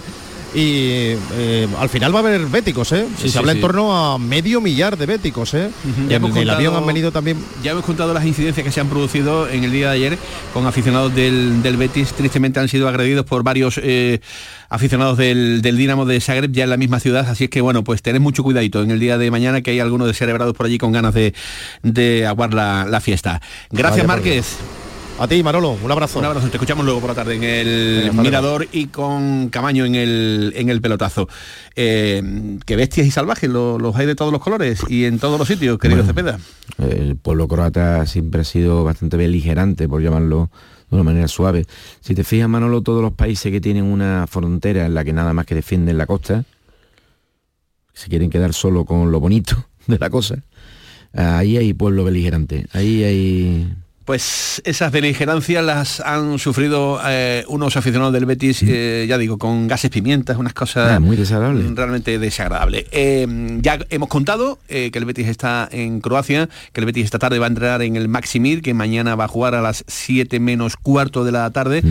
y 0.56 1.14
eh, 1.34 1.68
al 1.78 1.88
final 1.90 2.14
va 2.14 2.20
a 2.20 2.22
haber 2.22 2.46
béticos, 2.46 2.90
¿eh? 2.92 3.06
Sí, 3.16 3.24
se 3.24 3.28
sí, 3.28 3.38
habla 3.38 3.52
en 3.52 3.60
torno 3.60 3.94
a 3.94 4.18
medio 4.18 4.62
millar 4.62 4.96
de 4.96 5.04
béticos, 5.04 5.52
¿eh? 5.52 5.68
Ya 6.08 6.16
En 6.16 6.24
hemos 6.24 6.30
el 6.30 6.36
contado- 6.36 6.56
avión 6.56 6.74
han 6.76 6.86
venido 6.86 7.12
también 7.12 7.36
Ya 7.62 7.72
hemos 7.72 7.84
contado 7.84 8.14
las 8.14 8.24
incidencias 8.24 8.64
que 8.64 8.72
se 8.72 8.80
han 8.80 8.88
producido 8.88 9.48
en 9.48 9.64
el 9.64 9.70
día 9.70 9.90
de 9.90 9.96
ayer 9.96 10.18
con 10.54 10.66
aficionados 10.66 11.14
del, 11.14 11.62
del 11.62 11.76
Betis. 11.76 12.12
Tristemente 12.14 12.58
han 12.58 12.68
sido 12.68 12.88
agredidos 12.88 13.26
por 13.26 13.42
varios 13.42 13.78
eh, 13.82 14.20
aficionados 14.70 15.18
del, 15.18 15.60
del 15.60 15.76
Dinamo 15.76 16.06
de 16.06 16.20
Zagreb 16.22 16.50
ya 16.52 16.64
en 16.64 16.70
la 16.70 16.78
misma 16.78 17.00
ciudad. 17.00 17.28
Así 17.28 17.44
es 17.44 17.50
que 17.50 17.60
bueno, 17.60 17.84
pues 17.84 18.00
tened 18.00 18.20
mucho 18.20 18.42
cuidadito 18.42 18.82
en 18.82 18.90
el 18.90 18.98
día 18.98 19.18
de 19.18 19.30
mañana 19.30 19.60
que 19.60 19.72
hay 19.72 19.80
algunos 19.80 20.06
descerebrados 20.06 20.56
por 20.56 20.64
allí 20.66 20.78
con 20.78 20.90
ganas 20.90 21.12
de, 21.12 21.34
de 21.82 22.26
aguar 22.26 22.54
la, 22.54 22.86
la 22.88 23.00
fiesta. 23.02 23.42
Gracias 23.70 24.06
Vaya 24.06 24.16
Márquez. 24.16 24.56
A 25.18 25.26
ti, 25.26 25.42
Manolo, 25.42 25.78
un 25.82 25.90
abrazo. 25.90 26.18
Un 26.18 26.26
abrazo, 26.26 26.48
te 26.50 26.56
escuchamos 26.58 26.84
luego 26.84 27.00
por 27.00 27.08
la 27.08 27.14
tarde 27.14 27.36
en 27.36 27.42
el 27.42 28.12
Mirador 28.12 28.68
y 28.70 28.88
con 28.88 29.48
Camaño 29.48 29.86
en 29.86 29.94
el, 29.94 30.52
en 30.56 30.68
el 30.68 30.82
pelotazo. 30.82 31.26
Eh, 31.74 32.58
que 32.66 32.76
bestias 32.76 33.06
y 33.06 33.10
salvajes, 33.10 33.48
lo- 33.48 33.78
los 33.78 33.96
hay 33.96 34.04
de 34.04 34.14
todos 34.14 34.30
los 34.30 34.42
colores 34.42 34.80
y 34.90 35.06
en 35.06 35.18
todos 35.18 35.38
los 35.38 35.48
sitios, 35.48 35.78
querido 35.78 36.04
Cepeda. 36.04 36.38
El 36.76 37.16
pueblo 37.16 37.48
croata 37.48 38.04
siempre 38.04 38.42
ha 38.42 38.44
sido 38.44 38.84
bastante 38.84 39.16
beligerante, 39.16 39.88
por 39.88 40.02
llamarlo 40.02 40.50
de 40.90 40.96
una 40.96 41.02
manera 41.04 41.28
suave. 41.28 41.64
Si 42.02 42.14
te 42.14 42.22
fijas, 42.22 42.48
Manolo, 42.50 42.82
todos 42.82 43.00
los 43.00 43.12
países 43.14 43.50
que 43.50 43.60
tienen 43.62 43.84
una 43.84 44.26
frontera 44.26 44.84
en 44.84 44.92
la 44.92 45.02
que 45.02 45.14
nada 45.14 45.32
más 45.32 45.46
que 45.46 45.54
defienden 45.54 45.96
la 45.96 46.04
costa, 46.04 46.44
se 47.94 48.08
quieren 48.10 48.28
quedar 48.28 48.52
solo 48.52 48.84
con 48.84 49.10
lo 49.10 49.18
bonito 49.18 49.66
de 49.86 49.98
la 49.98 50.10
cosa, 50.10 50.36
ahí 51.14 51.56
hay 51.56 51.72
pueblo 51.72 52.04
beligerante, 52.04 52.66
ahí 52.74 53.02
hay... 53.02 53.74
Pues 54.06 54.62
esas 54.64 54.92
beligerancias 54.92 55.64
las 55.64 55.98
han 56.00 56.38
sufrido 56.38 57.00
eh, 57.06 57.44
unos 57.48 57.76
aficionados 57.76 58.12
del 58.14 58.24
Betis, 58.24 58.62
eh, 58.64 59.04
ya 59.08 59.18
digo, 59.18 59.36
con 59.36 59.66
gases 59.66 59.90
pimientas, 59.90 60.36
unas 60.38 60.54
cosas 60.54 60.92
Ah, 60.92 61.00
muy 61.00 61.16
mm, 61.16 61.74
realmente 61.76 62.18
desagradables. 62.20 62.86
Eh, 62.92 63.26
ya 63.60 63.78
hemos 63.90 64.08
contado 64.08 64.60
que 64.68 64.92
el 64.94 65.04
Betis 65.04 65.26
está 65.26 65.68
en 65.72 66.00
Croacia, 66.00 66.48
que 66.72 66.80
el 66.80 66.86
Betis 66.86 67.04
esta 67.04 67.18
tarde 67.18 67.40
va 67.40 67.46
a 67.46 67.48
entrar 67.48 67.82
en 67.82 67.96
el 67.96 68.06
Maximir, 68.08 68.62
que 68.62 68.74
mañana 68.74 69.16
va 69.16 69.24
a 69.24 69.28
jugar 69.28 69.56
a 69.56 69.60
las 69.60 69.84
7 69.88 70.38
menos 70.38 70.76
cuarto 70.76 71.24
de 71.24 71.32
la 71.32 71.50
tarde, 71.50 71.82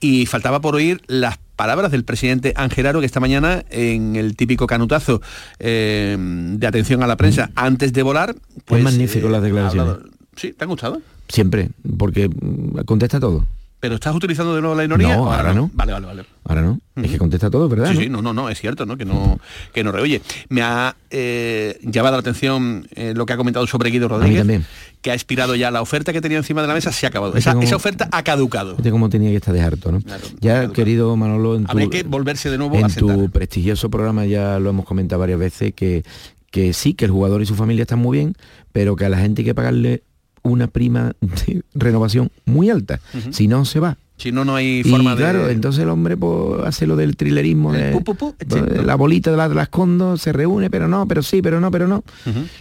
y 0.00 0.24
faltaba 0.24 0.60
por 0.62 0.74
oír 0.74 1.02
las 1.06 1.38
palabras 1.54 1.90
del 1.90 2.04
presidente 2.04 2.54
Angelaro 2.56 3.00
que 3.00 3.06
esta 3.06 3.20
mañana 3.20 3.64
en 3.68 4.16
el 4.16 4.36
típico 4.36 4.66
canutazo 4.66 5.20
eh, 5.58 6.16
de 6.18 6.66
atención 6.66 7.02
a 7.02 7.06
la 7.06 7.16
prensa 7.16 7.50
antes 7.56 7.92
de 7.92 8.02
volar 8.02 8.34
pues, 8.64 8.78
es 8.78 8.84
magnífico 8.84 9.26
eh, 9.28 9.30
las 9.30 9.42
declaraciones. 9.42 9.88
hablado- 9.94 10.17
sí 10.38 10.52
te 10.52 10.64
han 10.64 10.70
gustado 10.70 11.00
Siempre, 11.28 11.68
porque 11.98 12.28
mm, 12.28 12.78
contesta 12.86 13.20
todo. 13.20 13.44
pero 13.80 13.96
estás 13.96 14.14
utilizando 14.14 14.54
de 14.54 14.60
nuevo 14.60 14.74
la 14.76 14.84
ironía 14.84 15.16
No, 15.16 15.24
¿O 15.24 15.32
ahora 15.32 15.52
no. 15.52 15.70
vale 15.74 15.92
vale 15.92 16.06
vale 16.06 16.24
Ahora 16.44 16.62
no, 16.62 16.80
es 16.96 17.10
que 17.10 17.18
contesta 17.18 17.50
todo, 17.50 17.68
¿verdad? 17.68 17.88
Sí, 17.90 17.94
no? 17.94 18.00
sí, 18.00 18.08
no, 18.08 18.22
no, 18.22 18.32
no, 18.32 18.48
es 18.48 18.58
cierto, 18.58 18.86
¿no? 18.86 18.96
Que 18.96 19.04
no, 19.04 19.38
que 19.74 19.84
no 19.84 19.92
reoye. 19.92 20.22
Me 20.48 20.62
ha 20.62 20.96
eh, 21.10 21.78
llamado 21.82 22.16
la 22.16 22.20
atención 22.20 22.88
eh, 22.94 23.12
lo 23.14 23.26
que 23.26 23.34
ha 23.34 23.36
comentado 23.36 23.66
sobre 23.66 23.90
Guido 23.90 24.08
Rodríguez, 24.08 24.62
que 25.02 25.10
ha 25.10 25.14
expirado 25.14 25.54
ya 25.56 25.70
la 25.70 25.82
oferta 25.82 26.10
que 26.14 26.22
tenía 26.22 26.38
encima 26.38 26.62
de 26.62 26.68
la 26.68 26.72
mesa, 26.74 26.90
se 26.90 27.04
ha 27.04 27.10
acabado. 27.10 27.36
Esa, 27.36 27.52
como- 27.52 27.64
esa 27.64 27.76
oferta 27.76 28.08
ha 28.10 28.22
caducado. 28.22 28.70
Fíjate 28.72 28.90
cómo 28.90 29.10
tenía 29.10 29.28
que 29.30 29.36
estar 29.36 29.52
de 29.52 29.60
harto, 29.60 29.92
¿no? 29.92 30.00
ya, 30.40 30.68
querido 30.72 31.14
Manolo, 31.16 31.56
en 31.56 31.66
tu, 31.66 31.70
Habría 31.72 31.90
que 31.90 32.02
volverse 32.04 32.48
de 32.50 32.56
nuevo 32.56 32.76
a 32.76 32.80
en 32.80 32.88
sentar. 32.90 33.14
tu 33.16 33.28
prestigioso 33.30 33.90
programa 33.90 34.24
ya 34.24 34.58
lo 34.58 34.70
hemos 34.70 34.86
comentado 34.86 35.20
varias 35.20 35.38
veces 35.38 35.74
que, 35.74 36.02
que 36.50 36.72
sí, 36.72 36.94
que 36.94 37.04
el 37.04 37.10
jugador 37.10 37.42
y 37.42 37.46
su 37.46 37.54
familia 37.56 37.82
están 37.82 37.98
muy 37.98 38.16
bien, 38.16 38.34
pero 38.72 38.96
que 38.96 39.04
a 39.04 39.10
la 39.10 39.18
gente 39.18 39.42
hay 39.42 39.46
que 39.46 39.54
pagarle 39.54 40.02
una 40.48 40.66
prima 40.68 41.12
de 41.20 41.62
renovación 41.74 42.30
muy 42.44 42.70
alta. 42.70 43.00
Si 43.30 43.48
no, 43.48 43.64
se 43.64 43.80
va. 43.80 43.96
Si 44.16 44.32
no, 44.32 44.44
no 44.44 44.56
hay 44.56 44.80
Y 44.80 44.82
forma 44.90 45.12
de... 45.14 45.18
claro, 45.18 45.48
entonces 45.48 45.84
el 45.84 45.90
hombre 45.90 46.16
pues, 46.16 46.64
hace 46.66 46.88
lo 46.88 46.96
del 46.96 47.16
trilerismo, 47.16 47.72
de- 47.72 47.92
pu, 47.92 48.02
pu, 48.02 48.16
pu, 48.16 48.34
pues, 48.48 48.84
la 48.84 48.96
bolita 48.96 49.30
de 49.30 49.36
la, 49.36 49.48
de 49.48 49.54
la 49.54 49.62
escondo, 49.62 50.16
se 50.16 50.32
reúne, 50.32 50.70
pero 50.70 50.88
no, 50.88 51.06
pero 51.06 51.22
sí, 51.22 51.40
pero 51.40 51.60
no, 51.60 51.70
pero 51.70 51.86
no. 51.86 52.02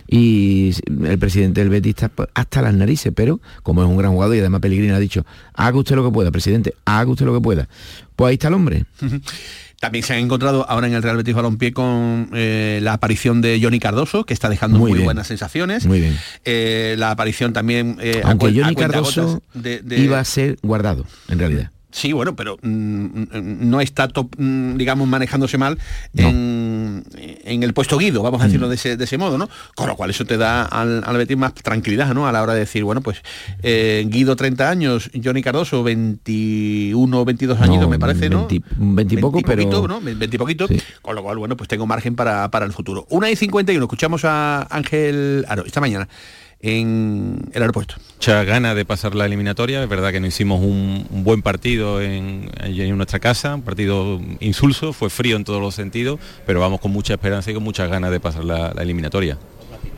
Y 0.07 0.71
el 1.03 1.17
presidente 1.17 1.61
del 1.61 1.69
Betis 1.71 1.89
está 1.95 2.09
pues, 2.09 2.29
hasta 2.35 2.61
las 2.61 2.75
narices, 2.75 3.11
pero 3.15 3.39
como 3.63 3.81
es 3.83 3.89
un 3.89 3.97
gran 3.97 4.11
jugador 4.11 4.35
y 4.35 4.39
además 4.39 4.61
Pellegrini 4.61 4.91
ha 4.93 4.99
dicho, 4.99 5.25
haga 5.55 5.79
usted 5.79 5.95
lo 5.95 6.05
que 6.05 6.11
pueda, 6.11 6.29
presidente, 6.29 6.75
haga 6.85 7.09
usted 7.09 7.25
lo 7.25 7.33
que 7.33 7.41
pueda. 7.41 7.67
Pues 8.15 8.29
ahí 8.29 8.33
está 8.35 8.49
el 8.49 8.53
hombre. 8.53 8.85
También 9.79 10.03
se 10.03 10.13
han 10.13 10.19
encontrado 10.19 10.65
ahora 10.67 10.87
en 10.87 10.93
el 10.95 11.03
Real 11.03 11.17
Betis 11.17 11.35
Balompié 11.35 11.71
con 11.71 12.29
eh, 12.33 12.79
la 12.81 12.93
aparición 12.93 13.41
de 13.41 13.59
Johnny 13.61 13.79
Cardoso, 13.79 14.25
que 14.25 14.33
está 14.33 14.49
dejando 14.49 14.79
muy, 14.79 14.99
buenas 15.03 15.27
sensaciones. 15.27 15.85
Muy 15.85 15.99
bien. 15.99 16.17
Eh, 16.45 16.95
la 16.97 17.11
aparición 17.11 17.53
también... 17.53 17.97
eh, 18.01 18.21
Aunque 18.23 18.47
a 18.47 18.49
Johnny 18.49 18.75
Cardoso 18.75 19.43
de- 19.53 19.81
de- 19.81 19.99
iba 19.99 20.19
a 20.19 20.25
ser 20.25 20.57
guardado, 20.63 21.05
en 21.29 21.37
realidad. 21.39 21.71
Sí, 21.89 22.11
bueno, 22.11 22.35
pero 22.35 22.57
mm, 22.61 22.67
mm, 22.69 23.27
no 23.69 23.79
está, 23.81 24.07
top, 24.09 24.35
mm, 24.37 24.75
digamos, 24.75 25.07
manejándose 25.07 25.57
mal 25.57 25.77
en, 26.15 27.03
en 27.15 27.63
el 27.63 27.73
puesto 27.73 27.97
Guido, 27.97 28.21
vamos 28.21 28.41
a 28.41 28.43
Mm. 28.43 28.47
decirlo 28.47 28.69
de, 28.69 28.75
ese, 28.75 28.97
de 28.97 29.03
ese 29.05 29.17
modo, 29.17 29.37
¿no? 29.37 29.49
Con 29.73 29.87
lo 29.87 29.95
cual 29.95 30.09
eso 30.09 30.25
te 30.25 30.37
da 30.37 30.63
al, 30.63 31.01
al 31.05 31.17
Betis 31.17 31.37
más 31.37 31.53
tranquilidad, 31.53 32.13
¿no? 32.13 32.27
A 32.27 32.31
la 32.31 32.43
hora 32.43 32.53
de 32.53 32.59
decir, 32.61 32.83
bueno, 32.83 33.01
pues 33.01 33.21
eh, 33.63 34.05
Guido 34.09 34.35
30 34.35 34.69
años, 34.69 35.09
Johnny 35.23 35.41
Cardoso 35.41 35.81
21 35.83 37.25
22 37.25 37.59
añitos, 37.61 37.83
No, 37.83 37.89
me 37.89 37.99
parece, 37.99 38.29
¿no? 38.29 38.47
20 38.47 38.67
20 38.77 39.13
y 39.15 39.17
poco, 39.17 39.39
pero- 39.41 39.63
poquito, 39.63 39.87
¿no? 39.87 40.01
20 40.01 40.25
y 40.25 40.37
poquito, 40.37 40.67
con 41.01 41.15
lo 41.15 41.23
cual, 41.23 41.37
bueno, 41.37 41.55
pues 41.57 41.67
tengo 41.69 41.85
margen 41.87 42.15
para, 42.15 42.51
para 42.51 42.65
el 42.65 42.73
futuro. 42.73 43.05
Una 43.09 43.29
y 43.31 43.35
51, 43.35 43.83
escuchamos 43.85 44.25
a 44.25 44.67
Ángel 44.69 45.45
Aro 45.47 45.65
esta 45.65 45.79
mañana 45.81 46.07
en 46.61 47.49
el 47.53 47.61
aeropuerto. 47.61 47.95
mucha 48.15 48.43
ganas 48.43 48.75
de 48.75 48.85
pasar 48.85 49.15
la 49.15 49.25
eliminatoria. 49.25 49.83
Es 49.83 49.89
verdad 49.89 50.11
que 50.11 50.19
no 50.19 50.27
hicimos 50.27 50.61
un, 50.61 51.05
un 51.09 51.23
buen 51.23 51.41
partido 51.41 52.01
en, 52.01 52.49
nuestra 52.97 53.19
casa, 53.19 53.55
un 53.55 53.61
partido 53.61 54.19
insulso, 54.39 54.93
fue 54.93 55.09
frío 55.09 55.35
en 55.35 55.43
todos 55.43 55.61
los 55.61 55.75
sentidos, 55.75 56.19
pero 56.45 56.59
vamos 56.59 56.79
con 56.79 56.91
mucha 56.91 57.13
esperanza 57.13 57.51
y 57.51 57.53
con 57.53 57.63
muchas 57.63 57.89
ganas 57.89 58.11
de 58.11 58.19
pasar 58.19 58.43
la, 58.43 58.73
la 58.73 58.81
eliminatoria. 58.81 59.37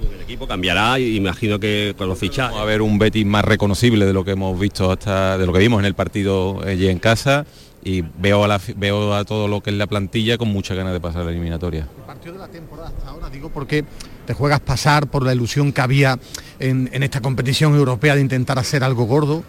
El 0.01 0.21
equipo 0.21 0.47
cambiará 0.47 0.99
y 0.99 1.15
imagino 1.15 1.59
que 1.59 1.95
con 1.97 2.07
los 2.07 2.17
fichajes. 2.17 2.51
Vamos 2.51 2.61
a 2.61 2.65
ver 2.65 2.81
un 2.81 2.99
Betis 2.99 3.25
más 3.25 3.43
reconocible 3.43 4.05
de 4.05 4.13
lo 4.13 4.23
que 4.23 4.31
hemos 4.31 4.59
visto 4.59 4.91
hasta, 4.91 5.37
de 5.37 5.45
lo 5.45 5.53
que 5.53 5.59
vimos 5.59 5.79
en 5.79 5.85
el 5.85 5.95
partido 5.95 6.61
allí 6.65 6.87
en 6.87 6.99
casa 6.99 7.45
y 7.83 8.01
veo 8.01 8.43
a, 8.43 8.47
la, 8.47 8.61
veo 8.75 9.13
a 9.15 9.23
todo 9.23 9.47
lo 9.47 9.61
que 9.61 9.69
es 9.69 9.75
la 9.75 9.87
plantilla 9.87 10.37
con 10.37 10.49
muchas 10.49 10.77
ganas 10.77 10.93
de 10.93 10.99
pasar 10.99 11.23
la 11.23 11.31
eliminatoria. 11.31 11.87
partido 12.05 12.33
de 12.33 12.39
la 12.39 12.47
temporada 12.47 12.89
hasta 12.89 13.09
ahora, 13.09 13.29
digo 13.29 13.49
porque 13.49 13.85
te 14.29 14.35
juegas 14.35 14.59
pasar 14.59 15.07
por 15.07 15.25
la 15.25 15.33
ilusión 15.33 15.73
que 15.73 15.81
había 15.81 16.19
en, 16.59 16.87
en 16.93 17.01
esta 17.01 17.19
competición 17.19 17.73
europea 17.73 18.13
de 18.13 18.21
intentar 18.21 18.59
hacer 18.59 18.83
algo 18.83 19.05
gordo. 19.05 19.43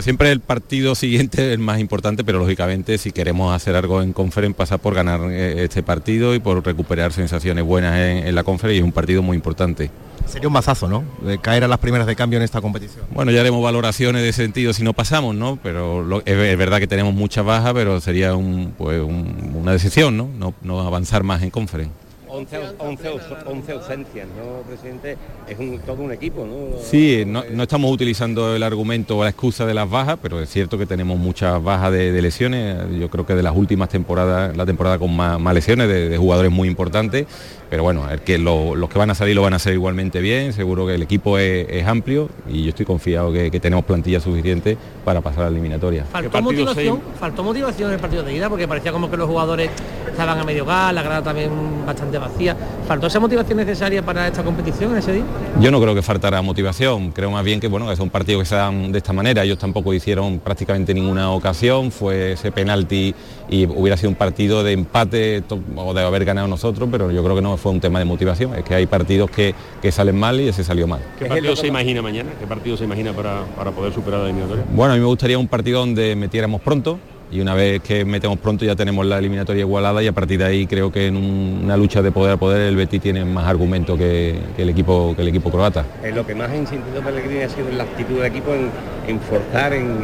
Siempre 0.00 0.32
el 0.32 0.40
partido 0.40 0.94
siguiente 0.94 1.46
es 1.48 1.52
el 1.52 1.58
más 1.58 1.78
importante, 1.78 2.24
pero 2.24 2.38
lógicamente 2.38 2.96
si 2.96 3.12
queremos 3.12 3.54
hacer 3.54 3.76
algo 3.76 4.00
en 4.00 4.14
conferencia 4.14 4.56
pasa 4.56 4.78
por 4.78 4.94
ganar 4.94 5.20
eh, 5.30 5.62
este 5.64 5.82
partido 5.82 6.34
y 6.34 6.38
por 6.38 6.64
recuperar 6.64 7.12
sensaciones 7.12 7.64
buenas 7.64 7.96
en, 7.98 8.26
en 8.26 8.34
la 8.34 8.44
conferencia 8.44 8.76
y 8.76 8.78
es 8.78 8.84
un 8.84 8.92
partido 8.92 9.20
muy 9.22 9.36
importante. 9.36 9.90
Sería 10.26 10.48
un 10.48 10.54
mazazo, 10.54 10.88
¿no? 10.88 11.04
De 11.22 11.36
caer 11.36 11.64
a 11.64 11.68
las 11.68 11.78
primeras 11.78 12.06
de 12.06 12.16
cambio 12.16 12.38
en 12.38 12.44
esta 12.44 12.62
competición. 12.62 13.04
Bueno, 13.12 13.30
ya 13.30 13.40
haremos 13.40 13.62
valoraciones 13.62 14.22
de 14.22 14.32
sentido 14.32 14.72
si 14.72 14.82
no 14.82 14.94
pasamos, 14.94 15.34
¿no? 15.34 15.58
Pero 15.62 16.02
lo- 16.02 16.20
es, 16.24 16.34
es 16.34 16.56
verdad 16.56 16.78
que 16.78 16.86
tenemos 16.86 17.12
muchas 17.12 17.44
bajas, 17.44 17.74
pero 17.74 18.00
sería 18.00 18.34
un, 18.34 18.72
pues, 18.78 19.02
un- 19.02 19.52
una 19.54 19.72
decisión, 19.72 20.16
¿no? 20.16 20.30
¿no? 20.38 20.54
no 20.62 20.80
avanzar 20.80 21.24
más 21.24 21.42
en 21.42 21.50
conferencia. 21.50 21.94
11, 22.34 22.58
11, 22.78 23.08
11 23.46 23.72
ausencias, 23.72 24.26
¿no, 24.36 24.62
presidente? 24.68 25.16
Es 25.48 25.58
un, 25.58 25.78
todo 25.80 26.02
un 26.02 26.12
equipo, 26.12 26.44
¿no? 26.46 26.78
Sí, 26.82 27.24
no, 27.26 27.44
no 27.50 27.62
estamos 27.62 27.90
utilizando 27.92 28.54
el 28.56 28.62
argumento 28.62 29.16
o 29.18 29.22
la 29.24 29.30
excusa 29.30 29.64
de 29.66 29.74
las 29.74 29.88
bajas, 29.88 30.18
pero 30.20 30.40
es 30.40 30.48
cierto 30.50 30.76
que 30.78 30.86
tenemos 30.86 31.18
muchas 31.18 31.62
bajas 31.62 31.92
de, 31.92 32.12
de 32.12 32.22
lesiones. 32.22 32.76
Yo 32.98 33.08
creo 33.08 33.24
que 33.26 33.34
de 33.34 33.42
las 33.42 33.54
últimas 33.56 33.88
temporadas, 33.88 34.56
la 34.56 34.66
temporada 34.66 34.98
con 34.98 35.14
más, 35.14 35.38
más 35.40 35.54
lesiones 35.54 35.88
de, 35.88 36.08
de 36.08 36.18
jugadores 36.18 36.50
muy 36.50 36.68
importantes. 36.68 37.26
Pero 37.70 37.82
bueno, 37.82 38.08
el 38.08 38.20
que 38.20 38.38
lo- 38.38 38.74
los 38.76 38.88
que 38.88 38.98
van 38.98 39.10
a 39.10 39.14
salir 39.14 39.34
lo 39.34 39.42
van 39.42 39.52
a 39.54 39.56
hacer 39.56 39.72
igualmente 39.72 40.20
bien. 40.20 40.52
Seguro 40.52 40.86
que 40.86 40.94
el 40.94 41.02
equipo 41.02 41.38
es, 41.38 41.66
es 41.68 41.86
amplio 41.86 42.28
y 42.48 42.62
yo 42.64 42.68
estoy 42.68 42.84
confiado 42.86 43.32
que, 43.32 43.50
que 43.50 43.58
tenemos 43.58 43.84
plantilla 43.84 44.20
suficiente 44.20 44.76
para 45.04 45.20
pasar 45.20 45.40
a 45.40 45.46
la 45.46 45.52
eliminatoria. 45.52 46.04
Faltó 46.04 46.40
motivación, 46.42 47.00
faltó 47.18 47.42
motivación 47.42 47.88
en 47.88 47.94
el 47.94 48.00
partido 48.00 48.22
de 48.22 48.34
ida 48.34 48.48
porque 48.48 48.68
parecía 48.68 48.92
como 48.92 49.10
que 49.10 49.16
los 49.16 49.28
jugadores 49.28 49.70
estaban 50.08 50.38
a 50.38 50.44
medio 50.44 50.64
gas, 50.64 50.94
la 50.94 51.02
grada 51.02 51.22
también 51.22 51.50
bastante 51.84 52.18
vacía. 52.28 52.56
¿Faltó 52.86 53.06
esa 53.06 53.20
motivación 53.20 53.58
necesaria 53.58 54.04
para 54.04 54.28
esta 54.28 54.42
competición 54.42 54.92
en 54.92 54.98
ese 54.98 55.12
día? 55.12 55.24
Yo 55.60 55.70
no 55.70 55.80
creo 55.80 55.94
que 55.94 56.02
faltara 56.02 56.42
motivación, 56.42 57.12
creo 57.12 57.30
más 57.30 57.44
bien 57.44 57.60
que 57.60 57.68
bueno, 57.68 57.88
que 57.88 57.96
son 57.96 58.10
partidos 58.10 58.42
que 58.42 58.48
se 58.48 58.56
dan 58.56 58.92
de 58.92 58.98
esta 58.98 59.12
manera, 59.12 59.42
ellos 59.44 59.58
tampoco 59.58 59.94
hicieron 59.94 60.38
prácticamente 60.38 60.92
ninguna 60.92 61.30
ocasión, 61.30 61.90
fue 61.90 62.32
ese 62.32 62.52
penalti 62.52 63.14
y 63.48 63.66
hubiera 63.66 63.96
sido 63.96 64.10
un 64.10 64.16
partido 64.16 64.62
de 64.62 64.72
empate 64.72 65.42
o 65.76 65.94
de 65.94 66.02
haber 66.02 66.24
ganado 66.24 66.48
nosotros, 66.48 66.88
pero 66.90 67.10
yo 67.10 67.22
creo 67.22 67.36
que 67.36 67.42
no 67.42 67.56
fue 67.56 67.72
un 67.72 67.80
tema 67.80 67.98
de 67.98 68.04
motivación, 68.04 68.54
es 68.54 68.64
que 68.64 68.74
hay 68.74 68.86
partidos 68.86 69.30
que, 69.30 69.54
que 69.80 69.92
salen 69.92 70.18
mal 70.18 70.40
y 70.40 70.48
ese 70.48 70.64
salió 70.64 70.86
mal. 70.86 71.00
¿Qué 71.18 71.26
partido 71.26 71.56
se 71.56 71.66
imagina 71.66 72.02
mañana? 72.02 72.30
¿Qué 72.38 72.46
partido 72.46 72.76
se 72.76 72.84
imagina 72.84 73.12
para, 73.12 73.44
para 73.56 73.70
poder 73.70 73.92
superar 73.92 74.20
la 74.20 74.26
eliminatoria? 74.26 74.64
Bueno, 74.74 74.92
a 74.92 74.96
mí 74.96 75.00
me 75.00 75.06
gustaría 75.06 75.38
un 75.38 75.48
partido 75.48 75.80
donde 75.80 76.16
metiéramos 76.16 76.60
pronto 76.60 76.98
y 77.34 77.40
una 77.40 77.52
vez 77.54 77.82
que 77.82 78.04
metemos 78.04 78.38
pronto 78.38 78.64
ya 78.64 78.76
tenemos 78.76 79.04
la 79.04 79.18
eliminatoria 79.18 79.60
igualada 79.62 80.00
y 80.00 80.06
a 80.06 80.12
partir 80.12 80.38
de 80.38 80.44
ahí 80.44 80.66
creo 80.68 80.92
que 80.92 81.08
en 81.08 81.16
un- 81.16 81.62
una 81.64 81.76
lucha 81.76 82.00
de 82.00 82.12
poder 82.12 82.34
a 82.34 82.36
poder 82.36 82.60
el 82.68 82.76
Betis 82.76 83.00
tiene 83.02 83.24
más 83.24 83.44
argumento 83.46 83.96
que, 83.98 84.38
el 84.56 84.68
equipo 84.68 85.14
que 85.16 85.22
el 85.22 85.28
equipo 85.28 85.50
croata. 85.50 85.84
Lo 86.14 86.24
que 86.24 86.34
más 86.36 86.48
ha 86.50 86.56
insistido 86.56 87.02
Pellegrini 87.02 87.42
ha 87.42 87.48
sido 87.48 87.68
en 87.68 87.78
la 87.78 87.84
actitud 87.84 88.16
del 88.18 88.26
equipo, 88.26 88.52
en, 88.54 89.18
forzar, 89.20 89.72
en 89.72 90.00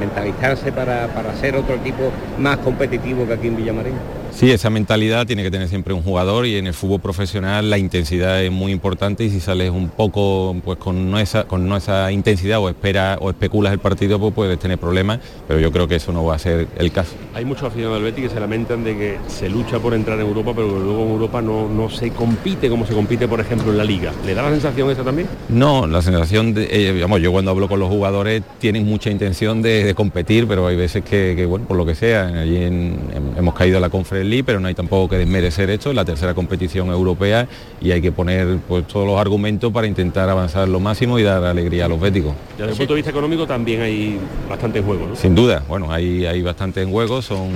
mentalizarse 0.00 0.72
para, 0.72 1.08
para 1.08 1.34
ser 1.36 1.54
otro 1.56 1.74
equipo 1.74 2.10
más 2.38 2.56
competitivo 2.58 3.26
que 3.26 3.34
aquí 3.34 3.48
en 3.48 3.56
Villamarín. 3.56 3.94
Sí, 4.34 4.50
esa 4.50 4.68
mentalidad 4.68 5.26
tiene 5.28 5.44
que 5.44 5.50
tener 5.50 5.68
siempre 5.68 5.94
un 5.94 6.02
jugador 6.02 6.44
y 6.44 6.56
en 6.56 6.66
el 6.66 6.74
fútbol 6.74 7.00
profesional 7.00 7.70
la 7.70 7.78
intensidad 7.78 8.42
es 8.42 8.50
muy 8.50 8.72
importante 8.72 9.22
y 9.24 9.30
si 9.30 9.38
sales 9.38 9.70
un 9.70 9.88
poco 9.90 10.56
pues 10.64 10.76
con 10.76 11.08
no 11.08 11.20
esa, 11.20 11.44
con 11.44 11.68
no 11.68 11.76
esa 11.76 12.10
intensidad 12.10 12.58
o 12.58 12.68
espera 12.68 13.16
o 13.20 13.30
especulas 13.30 13.72
el 13.72 13.78
partido 13.78 14.18
pues 14.18 14.34
puedes 14.34 14.58
tener 14.58 14.76
problemas, 14.76 15.20
pero 15.46 15.60
yo 15.60 15.70
creo 15.70 15.86
que 15.86 15.94
eso 15.94 16.12
no 16.12 16.24
va 16.24 16.34
a 16.34 16.38
ser 16.40 16.66
el 16.76 16.90
caso. 16.90 17.12
Hay 17.32 17.44
muchos 17.44 17.62
aficionados 17.62 18.02
del 18.02 18.10
Betis 18.10 18.28
que 18.28 18.34
se 18.34 18.40
lamentan 18.40 18.82
de 18.82 18.96
que 18.98 19.18
se 19.28 19.48
lucha 19.48 19.78
por 19.78 19.94
entrar 19.94 20.18
en 20.18 20.26
Europa, 20.26 20.50
pero 20.52 20.68
luego 20.80 21.04
en 21.04 21.10
Europa 21.12 21.40
no, 21.40 21.68
no 21.68 21.88
se 21.88 22.10
compite 22.10 22.68
como 22.68 22.84
se 22.86 22.92
compite, 22.92 23.28
por 23.28 23.38
ejemplo, 23.40 23.70
en 23.70 23.78
la 23.78 23.84
Liga. 23.84 24.12
¿Le 24.26 24.34
da 24.34 24.42
la 24.42 24.50
sensación 24.50 24.90
esa 24.90 25.04
también? 25.04 25.28
No, 25.48 25.86
la 25.86 26.02
sensación 26.02 26.52
de, 26.54 26.64
eh, 26.70 26.92
digamos, 26.92 27.20
yo 27.22 27.30
cuando 27.30 27.52
hablo 27.52 27.68
con 27.68 27.78
los 27.78 27.88
jugadores 27.88 28.42
tienen 28.58 28.84
mucha 28.84 29.10
intención 29.10 29.62
de, 29.62 29.84
de 29.84 29.94
competir, 29.94 30.48
pero 30.48 30.66
hay 30.66 30.74
veces 30.76 31.04
que, 31.04 31.34
que, 31.36 31.46
bueno, 31.46 31.66
por 31.66 31.76
lo 31.76 31.86
que 31.86 31.94
sea, 31.94 32.26
allí 32.26 32.56
en- 32.56 32.98
en- 33.14 33.38
hemos 33.38 33.54
caído 33.54 33.78
a 33.78 33.80
la 33.80 33.90
Conference 34.24 34.30
League, 34.30 34.44
pero 34.44 34.60
no 34.60 34.68
hay 34.68 34.74
tampoco 34.74 35.08
que 35.10 35.18
desmerecer 35.18 35.70
esto, 35.70 35.90
es 35.90 35.96
la 35.96 36.04
tercera 36.04 36.34
competición 36.34 36.88
europea 36.88 37.46
y 37.80 37.90
hay 37.92 38.00
que 38.00 38.10
poner 38.12 38.58
pues 38.66 38.86
todos 38.86 39.06
los 39.06 39.20
argumentos 39.20 39.72
para 39.72 39.86
intentar 39.86 40.28
avanzar 40.28 40.68
lo 40.68 40.80
máximo 40.80 41.18
y 41.18 41.22
dar 41.22 41.44
alegría 41.44 41.84
a 41.84 41.88
los 41.88 42.00
béticos. 42.00 42.34
Desde 42.56 42.70
el 42.72 42.76
punto 42.76 42.94
de 42.94 42.96
vista 42.96 43.10
económico 43.10 43.46
también 43.46 43.82
hay 43.82 44.18
bastante 44.48 44.78
en 44.78 44.84
juego, 44.84 45.06
¿no? 45.08 45.16
Sin 45.16 45.34
duda, 45.34 45.62
bueno, 45.68 45.92
hay, 45.92 46.24
hay 46.26 46.42
bastante 46.42 46.82
en 46.82 46.90
juego, 46.90 47.20
son 47.22 47.48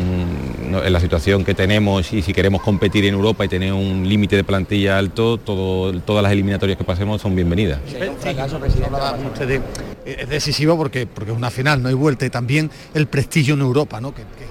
no, 0.70 0.84
en 0.84 0.92
la 0.92 1.00
situación 1.00 1.44
que 1.44 1.54
tenemos 1.54 2.12
y 2.12 2.22
si 2.22 2.32
queremos 2.32 2.62
competir 2.62 3.04
en 3.06 3.14
Europa 3.14 3.44
y 3.44 3.48
tener 3.48 3.72
un 3.72 4.06
límite 4.08 4.36
de 4.36 4.44
plantilla 4.44 4.98
alto, 4.98 5.38
todo- 5.38 5.92
todas 6.00 6.22
las 6.22 6.32
eliminatorias 6.32 6.76
que 6.78 6.84
pasemos 6.84 7.20
son 7.22 7.34
bienvenidas. 7.34 7.80
Hablaban 8.84 9.26
ustedes, 9.26 9.60
es 10.04 10.28
decisivo 10.28 10.76
porque, 10.76 11.06
porque 11.06 11.30
es 11.32 11.36
una 11.36 11.50
final, 11.50 11.82
no 11.82 11.88
hay 11.88 11.94
vuelta 11.94 12.26
y 12.26 12.30
también 12.30 12.70
el 12.94 13.06
prestigio 13.06 13.54
en 13.54 13.60
Europa, 13.60 14.00
¿no? 14.00 14.14
Que- 14.14 14.22
que- 14.22 14.47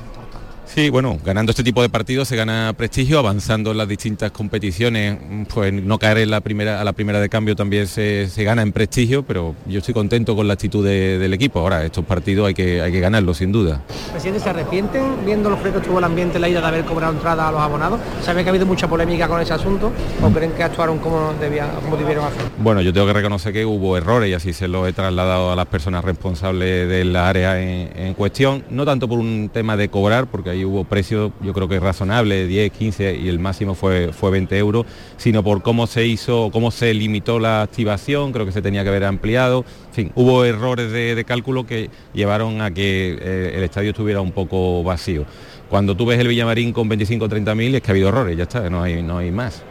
Sí, 0.77 0.91
bueno, 0.91 1.17
ganando 1.25 1.49
este 1.49 1.63
tipo 1.63 1.81
de 1.81 1.89
partidos 1.89 2.27
se 2.27 2.35
gana 2.35 2.71
prestigio, 2.77 3.17
avanzando 3.17 3.71
en 3.71 3.77
las 3.79 3.87
distintas 3.87 4.29
competiciones, 4.29 5.17
mm, 5.27 5.43
pues 5.45 5.73
no 5.73 5.97
caer 5.97 6.19
en 6.19 6.29
la 6.29 6.39
primera, 6.39 6.79
a 6.79 6.83
la 6.83 6.93
primera 6.93 7.19
de 7.19 7.29
cambio 7.29 7.55
también 7.55 7.87
se, 7.87 8.29
se 8.29 8.43
gana 8.43 8.61
en 8.61 8.71
prestigio, 8.71 9.23
pero 9.23 9.55
yo 9.65 9.79
estoy 9.79 9.95
contento 9.95 10.35
con 10.35 10.45
la 10.47 10.53
actitud 10.53 10.85
de- 10.85 11.17
del 11.17 11.33
equipo. 11.33 11.61
Ahora, 11.61 11.83
estos 11.83 12.05
partidos 12.05 12.47
hay 12.49 12.53
que, 12.53 12.79
hay 12.79 12.91
que 12.91 12.99
ganarlos 12.99 13.37
sin 13.37 13.51
duda. 13.51 13.81
Presidente, 14.11 14.39
¿se 14.39 14.51
arrepienten 14.51 15.25
viendo 15.25 15.49
lo 15.49 15.57
frío 15.57 15.71
que 15.73 15.79
estuvo 15.79 15.97
el 15.97 16.03
ambiente 16.05 16.35
en 16.37 16.41
la 16.43 16.49
ida 16.49 16.61
de 16.61 16.67
haber 16.67 16.85
cobrado 16.85 17.11
entrada 17.13 17.47
a 17.47 17.51
los 17.51 17.59
abonados? 17.59 17.99
¿Sabe 18.21 18.43
que 18.43 18.49
ha 18.49 18.51
habido 18.51 18.67
mucha 18.67 18.87
polémica 18.87 19.27
con 19.27 19.41
ese 19.41 19.53
asunto? 19.53 19.91
¿O 20.21 20.29
creen 20.29 20.51
que 20.51 20.61
actuaron 20.61 20.99
como, 20.99 21.33
debían, 21.41 21.69
como 21.83 21.97
debieron 21.97 22.25
hacer? 22.25 22.43
Bueno, 22.59 22.81
yo 22.81 22.93
tengo 22.93 23.07
que 23.07 23.13
reconocer 23.13 23.51
que 23.51 23.65
hubo 23.65 23.97
errores 23.97 24.29
y 24.29 24.35
así 24.35 24.53
se 24.53 24.67
lo 24.67 24.85
he 24.85 24.93
trasladado 24.93 25.51
a 25.51 25.55
las 25.55 25.65
personas 25.65 26.05
responsables 26.05 26.87
de 26.87 27.03
la 27.03 27.27
área 27.27 27.59
en, 27.59 27.89
en 27.99 28.13
cuestión, 28.13 28.63
no 28.69 28.85
tanto 28.85 29.07
por 29.07 29.17
un 29.17 29.49
tema 29.51 29.75
de 29.75 29.89
cobrar, 29.89 30.27
porque 30.27 30.51
ahí 30.51 30.66
hubo 30.67 30.83
precios 30.83 31.31
yo 31.41 31.53
creo 31.53 31.67
que 31.67 31.79
razonables, 31.79 32.47
10, 32.47 32.71
15 32.71 33.15
y 33.15 33.29
el 33.29 33.39
máximo 33.39 33.75
fue, 33.75 34.11
fue 34.13 34.31
20 34.31 34.57
euros, 34.57 34.85
sino 35.17 35.43
por 35.43 35.61
cómo 35.63 35.87
se 35.87 36.05
hizo, 36.05 36.49
cómo 36.51 36.71
se 36.71 36.93
limitó 36.93 37.39
la 37.39 37.63
activación, 37.63 38.31
creo 38.31 38.45
que 38.45 38.51
se 38.51 38.61
tenía 38.61 38.83
que 38.83 38.89
haber 38.89 39.05
ampliado, 39.05 39.65
en 39.87 39.93
fin, 39.93 40.11
hubo 40.15 40.45
errores 40.45 40.91
de, 40.91 41.15
de 41.15 41.25
cálculo 41.25 41.65
que 41.65 41.89
llevaron 42.13 42.61
a 42.61 42.71
que 42.71 43.17
eh, 43.19 43.53
el 43.55 43.63
estadio 43.63 43.91
estuviera 43.91 44.21
un 44.21 44.31
poco 44.31 44.83
vacío. 44.83 45.25
Cuando 45.69 45.95
tú 45.95 46.05
ves 46.05 46.19
el 46.19 46.27
Villamarín 46.27 46.71
con 46.71 46.87
25 46.87 47.25
o 47.25 47.29
30 47.29 47.55
mil 47.55 47.75
es 47.75 47.81
que 47.81 47.91
ha 47.91 47.93
habido 47.93 48.09
errores, 48.09 48.37
ya 48.37 48.43
está, 48.43 48.69
no 48.69 48.83
hay, 48.83 49.01
no 49.01 49.17
hay 49.17 49.31
más. 49.31 49.63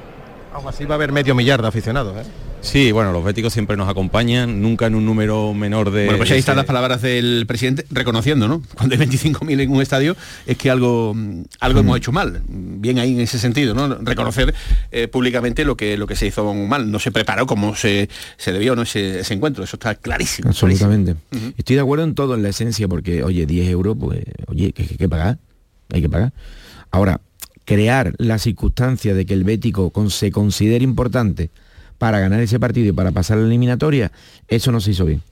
Aún 0.53 0.69
así 0.69 0.85
va 0.85 0.95
a 0.95 0.97
haber 0.97 1.13
medio 1.13 1.35
millar 1.35 1.63
de 1.63 1.69
aficionados, 1.69 2.17
¿eh? 2.17 2.46
Sí, 2.67 2.91
bueno, 2.91 3.13
los 3.13 3.25
béticos 3.25 3.53
siempre 3.53 3.77
nos 3.77 3.89
acompañan, 3.89 4.61
nunca 4.61 4.87
en 4.87 4.97
un 4.97 5.07
número 5.07 5.55
menor 5.55 5.93
de... 5.93 6.05
Bueno, 6.07 6.19
pues 6.19 6.33
ahí 6.33 6.41
están 6.41 6.57
las 6.57 6.65
palabras 6.67 7.01
del 7.01 7.45
presidente 7.47 7.87
reconociendo, 7.91 8.49
¿no? 8.49 8.61
Cuando 8.75 8.97
hay 8.97 9.01
25.000 9.07 9.61
en 9.61 9.71
un 9.71 9.81
estadio 9.81 10.17
es 10.47 10.57
que 10.59 10.69
algo, 10.69 11.15
mm, 11.15 11.43
algo 11.61 11.81
hemos 11.81 11.97
hecho 11.97 12.11
mal. 12.11 12.43
Bien 12.49 12.99
ahí 12.99 13.15
en 13.15 13.21
ese 13.21 13.39
sentido, 13.39 13.73
¿no? 13.73 13.95
Reconocer 13.99 14.53
eh, 14.91 15.07
públicamente 15.07 15.65
lo 15.65 15.77
que, 15.77 15.97
lo 15.97 16.09
que 16.09 16.17
se 16.17 16.27
hizo 16.27 16.53
mal. 16.55 16.91
No 16.91 16.99
se 16.99 17.13
preparó 17.13 17.47
como 17.47 17.77
se, 17.77 18.09
se 18.37 18.53
debió, 18.53 18.75
¿no? 18.75 18.83
Ese, 18.83 19.21
ese 19.21 19.33
encuentro. 19.35 19.63
Eso 19.63 19.77
está 19.77 19.95
clarísimo. 19.95 20.49
Absolutamente. 20.49 21.15
Estoy 21.57 21.77
de 21.77 21.83
acuerdo 21.83 22.05
en 22.05 22.15
todo, 22.17 22.35
en 22.35 22.43
la 22.43 22.49
esencia, 22.49 22.89
porque, 22.89 23.23
oye, 23.23 23.47
10 23.47 23.69
euros, 23.71 23.97
pues, 23.99 24.25
oye, 24.49 24.73
que 24.73 24.83
hay 24.83 24.89
que 24.97 25.09
pagar. 25.09 25.39
Hay 25.93 26.03
que 26.03 26.09
pagar. 26.09 26.33
Ahora, 26.91 27.21
crear 27.65 28.13
la 28.19 28.39
circunstancia 28.39 29.15
de 29.15 29.25
que 29.25 29.35
el 29.35 29.45
Bético 29.45 29.91
con- 29.91 30.11
se 30.11 30.33
considere 30.33 30.83
importante 30.85 31.51
para 31.99 32.21
ganar 32.21 32.41
ese 32.41 32.61
partido 32.61 32.89
y 32.89 32.93
para 32.93 33.13
pasar 33.13 33.39
la 33.39 33.47
eliminatoria, 33.47 34.13
eso 34.49 34.73
no 34.73 34.81
se 34.81 34.93
hizo 34.93 35.05
bien. 35.05 35.23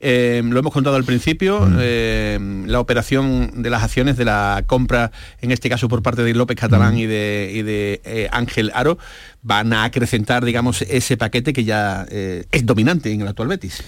Eh, 0.00 0.42
lo 0.44 0.60
hemos 0.60 0.72
contado 0.72 0.96
al 0.96 1.04
principio, 1.04 1.68
eh, 1.80 2.38
la 2.66 2.78
operación 2.80 3.62
de 3.62 3.70
las 3.70 3.82
acciones 3.82 4.16
de 4.16 4.24
la 4.24 4.62
compra, 4.66 5.10
en 5.40 5.50
este 5.50 5.68
caso 5.68 5.88
por 5.88 6.02
parte 6.02 6.22
de 6.22 6.34
López 6.34 6.56
Catalán 6.56 6.96
y 6.96 7.06
de, 7.06 7.50
y 7.52 7.62
de, 7.62 8.00
eh, 8.04 8.28
Ángel 8.30 8.70
Aro, 8.74 8.98
van 9.42 9.72
a 9.72 9.84
acrecentar, 9.84 10.44
digamos, 10.44 10.82
ese 10.82 11.16
paquete 11.16 11.52
que 11.52 11.64
ya 11.64 12.06
es 12.08 12.66
dominante 12.66 13.12
en 13.12 13.22
el 13.22 13.28
actual 13.28 13.48
Betis. 13.48 13.82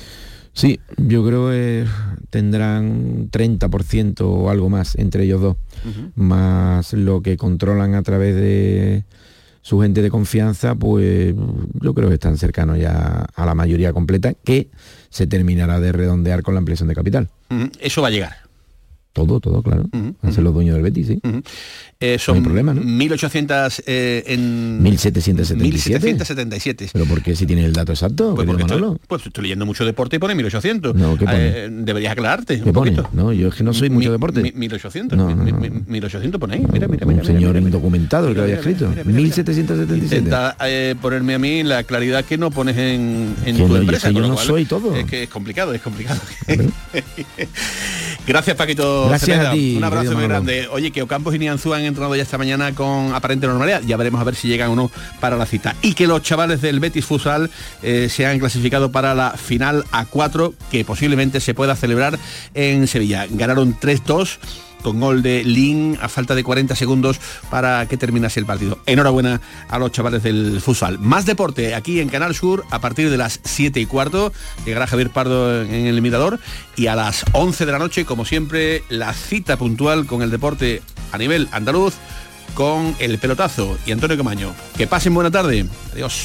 Sí, 0.54 0.80
yo 0.96 1.24
creo 1.24 1.50
que 1.50 1.86
tendrán 2.30 3.30
30% 3.30 4.22
o 4.22 4.50
algo 4.50 4.68
más 4.68 4.96
entre 4.96 5.22
ellos 5.22 5.40
dos, 5.40 5.56
más 6.16 6.92
lo 6.94 7.22
que 7.22 7.36
controlan 7.36 7.94
a 7.94 8.02
través 8.02 8.34
de 8.34 9.04
su 9.68 9.78
gente 9.80 10.00
de 10.00 10.08
confianza, 10.08 10.76
pues 10.76 11.34
yo 11.82 11.92
creo 11.92 12.08
que 12.08 12.14
están 12.14 12.38
cercanos 12.38 12.78
ya 12.78 13.26
a 13.34 13.44
la 13.44 13.54
mayoría 13.54 13.92
completa, 13.92 14.32
que 14.32 14.70
se 15.10 15.26
terminará 15.26 15.78
de 15.78 15.92
redondear 15.92 16.42
con 16.42 16.54
la 16.54 16.58
ampliación 16.58 16.88
de 16.88 16.94
capital. 16.94 17.28
Eso 17.78 18.00
va 18.00 18.08
a 18.08 18.10
llegar. 18.10 18.47
Todo, 19.26 19.40
todo, 19.40 19.62
claro. 19.62 19.84
Van 19.92 20.14
a 20.22 20.32
ser 20.32 20.44
los 20.44 20.54
dueños 20.54 20.74
del 20.74 20.82
Betis, 20.82 21.06
sí. 21.08 21.20
Eh, 22.00 22.16
son 22.18 22.36
No 22.36 22.38
hay 22.40 22.44
problema, 22.44 22.74
¿no? 22.74 22.82
1.800 22.82 23.82
eh, 23.86 24.22
en... 24.28 24.82
1777. 24.82 26.04
1777. 26.06 26.90
Pero 26.92 27.04
¿por 27.06 27.22
qué 27.22 27.34
si 27.34 27.44
tienes 27.46 27.64
el 27.64 27.72
dato 27.72 27.90
exacto? 27.92 28.34
Pues, 28.36 28.46
porque 28.46 28.62
estoy, 28.62 28.82
pues 29.08 29.26
estoy 29.26 29.42
leyendo 29.42 29.66
mucho 29.66 29.84
deporte 29.84 30.14
y 30.16 30.18
pone 30.20 30.34
1800. 30.36 30.94
No, 30.94 31.16
¿qué 31.18 31.24
pone? 31.24 31.36
Eh, 31.38 31.68
deberías 31.70 32.12
aclararte 32.12 32.60
¿Qué 32.60 32.64
un 32.68 32.72
pone? 32.72 32.92
poquito. 32.92 33.10
No, 33.12 33.32
yo 33.32 33.48
es 33.48 33.54
que 33.56 33.64
no 33.64 33.74
soy 33.74 33.90
mucho 33.90 34.12
deporte. 34.12 34.40
mi- 34.42 34.52
1800. 34.52 35.18
No, 35.18 35.28
no, 35.34 35.36
mi- 35.44 35.50
no, 35.50 35.58
mi- 35.58 35.70
1800 35.86 36.40
pone 36.40 36.54
ahí. 36.54 36.66
Mira, 36.72 36.86
mira, 36.86 37.04
Un 37.06 37.12
mira. 37.14 37.24
señor 37.24 37.40
mira, 37.40 37.52
mira. 37.54 37.60
indocumentado 37.68 38.28
el 38.28 38.34
que 38.34 38.40
había 38.42 38.56
Mira, 38.56 38.66
mira, 38.66 38.70
escrito. 38.76 38.90
mira, 38.90 39.04
mira. 39.04 39.16
1777. 39.20 40.16
Intenta 40.16 40.56
eh, 40.64 40.94
ponerme 41.02 41.34
a 41.34 41.38
mí 41.40 41.62
la 41.64 41.82
claridad 41.82 42.24
que 42.24 42.38
no 42.38 42.50
pones 42.52 42.76
en, 42.76 43.34
en 43.44 43.56
tu 43.56 43.66
yo- 43.68 43.76
empresa. 43.76 44.10
yo 44.12 44.20
no 44.20 44.34
cual 44.34 44.46
soy 44.46 44.64
todo. 44.66 44.94
Es 44.94 45.04
que 45.06 45.24
es 45.24 45.28
complicado, 45.28 45.74
es 45.74 45.80
complicado. 45.82 46.20
Gracias, 48.28 48.56
Paquito. 48.56 49.08
Gracias 49.08 49.36
Cepeda. 49.38 49.50
a 49.50 49.54
ti, 49.54 49.74
Un 49.76 49.84
abrazo 49.84 50.12
muy 50.12 50.24
grande. 50.24 50.68
Oye, 50.70 50.90
que 50.90 51.00
Ocampos 51.00 51.34
y 51.34 51.38
Nianzú 51.38 51.72
han 51.72 51.82
entrenado 51.82 52.14
ya 52.14 52.22
esta 52.22 52.36
mañana 52.36 52.74
con 52.74 53.14
aparente 53.14 53.46
normalidad. 53.46 53.82
Ya 53.86 53.96
veremos 53.96 54.20
a 54.20 54.24
ver 54.24 54.34
si 54.34 54.48
llegan 54.48 54.70
o 54.70 54.76
no 54.76 54.90
para 55.18 55.36
la 55.36 55.46
cita. 55.46 55.74
Y 55.80 55.94
que 55.94 56.06
los 56.06 56.22
chavales 56.22 56.60
del 56.60 56.78
Betis 56.78 57.06
Futsal 57.06 57.50
eh, 57.82 58.08
se 58.10 58.26
han 58.26 58.38
clasificado 58.38 58.92
para 58.92 59.14
la 59.14 59.30
final 59.32 59.84
A4 59.92 60.52
que 60.70 60.84
posiblemente 60.84 61.40
se 61.40 61.54
pueda 61.54 61.74
celebrar 61.74 62.18
en 62.52 62.86
Sevilla. 62.86 63.26
Ganaron 63.30 63.78
3-2 63.78 64.38
con 64.82 65.00
gol 65.00 65.22
de 65.22 65.44
Lin 65.44 65.98
a 66.00 66.08
falta 66.08 66.34
de 66.34 66.44
40 66.44 66.74
segundos 66.76 67.20
para 67.50 67.86
que 67.86 67.96
terminase 67.96 68.40
el 68.40 68.46
partido. 68.46 68.78
Enhorabuena 68.86 69.40
a 69.68 69.78
los 69.78 69.92
chavales 69.92 70.22
del 70.22 70.60
futsal. 70.60 70.98
Más 70.98 71.26
deporte 71.26 71.74
aquí 71.74 72.00
en 72.00 72.08
Canal 72.08 72.34
Sur 72.34 72.64
a 72.70 72.80
partir 72.80 73.10
de 73.10 73.16
las 73.16 73.40
7 73.44 73.80
y 73.80 73.86
cuarto. 73.86 74.32
Llegará 74.64 74.86
Javier 74.86 75.10
Pardo 75.10 75.62
en 75.62 75.86
el 75.86 76.02
Mirador 76.02 76.38
y 76.76 76.86
a 76.86 76.96
las 76.96 77.24
11 77.32 77.66
de 77.66 77.72
la 77.72 77.78
noche, 77.78 78.04
como 78.04 78.24
siempre, 78.24 78.82
la 78.88 79.12
cita 79.12 79.56
puntual 79.56 80.06
con 80.06 80.22
el 80.22 80.30
deporte 80.30 80.82
a 81.12 81.18
nivel 81.18 81.48
andaluz 81.52 81.94
con 82.54 82.94
el 82.98 83.18
pelotazo 83.18 83.78
y 83.86 83.92
Antonio 83.92 84.16
Camaño. 84.16 84.54
Que 84.76 84.86
pasen 84.86 85.14
buena 85.14 85.30
tarde. 85.30 85.66
Adiós. 85.92 86.24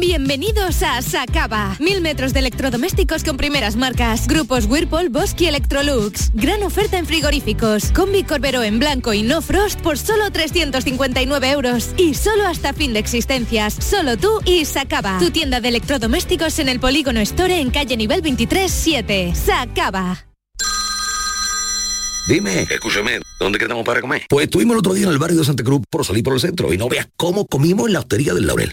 Bienvenidos 0.00 0.82
a 0.82 1.02
Sacaba. 1.02 1.76
Mil 1.78 2.00
metros 2.00 2.32
de 2.32 2.40
electrodomésticos 2.40 3.24
con 3.24 3.36
primeras 3.36 3.76
marcas. 3.76 4.26
Grupos 4.26 4.64
Whirlpool, 4.66 5.10
Bosque 5.10 5.44
y 5.44 5.46
Electrolux. 5.48 6.30
Gran 6.32 6.62
oferta 6.62 6.98
en 6.98 7.06
frigoríficos. 7.06 7.92
Combi 7.92 8.22
Corbero 8.24 8.62
en 8.62 8.78
blanco 8.78 9.12
y 9.12 9.22
no 9.22 9.42
frost 9.42 9.80
por 9.80 9.98
solo 9.98 10.30
359 10.30 11.50
euros. 11.50 11.90
Y 11.98 12.14
solo 12.14 12.46
hasta 12.46 12.72
fin 12.72 12.94
de 12.94 13.00
existencias. 13.00 13.74
Solo 13.74 14.16
tú 14.16 14.40
y 14.46 14.64
Sacaba. 14.64 15.18
Tu 15.18 15.30
tienda 15.30 15.60
de 15.60 15.68
electrodomésticos 15.68 16.58
en 16.58 16.70
el 16.70 16.80
Polígono 16.80 17.20
Store 17.20 17.60
en 17.60 17.70
calle 17.70 17.96
nivel 17.96 18.22
23-7. 18.22 19.34
Sacaba. 19.34 20.26
Dime, 22.28 22.62
escúchame, 22.70 23.20
¿dónde 23.40 23.58
quedamos 23.58 23.84
para 23.84 24.00
comer? 24.00 24.22
Pues 24.28 24.44
estuvimos 24.44 24.74
el 24.74 24.78
otro 24.78 24.94
día 24.94 25.06
en 25.06 25.12
el 25.12 25.18
barrio 25.18 25.38
de 25.38 25.44
Santa 25.44 25.64
Cruz 25.64 25.82
por 25.90 26.04
salir 26.06 26.22
por 26.22 26.34
el 26.34 26.40
centro 26.40 26.72
y 26.72 26.78
no 26.78 26.88
veas 26.88 27.08
cómo 27.16 27.46
comimos 27.46 27.88
en 27.88 27.94
la 27.94 27.98
hostería 27.98 28.32
del 28.32 28.46
Laurel. 28.46 28.72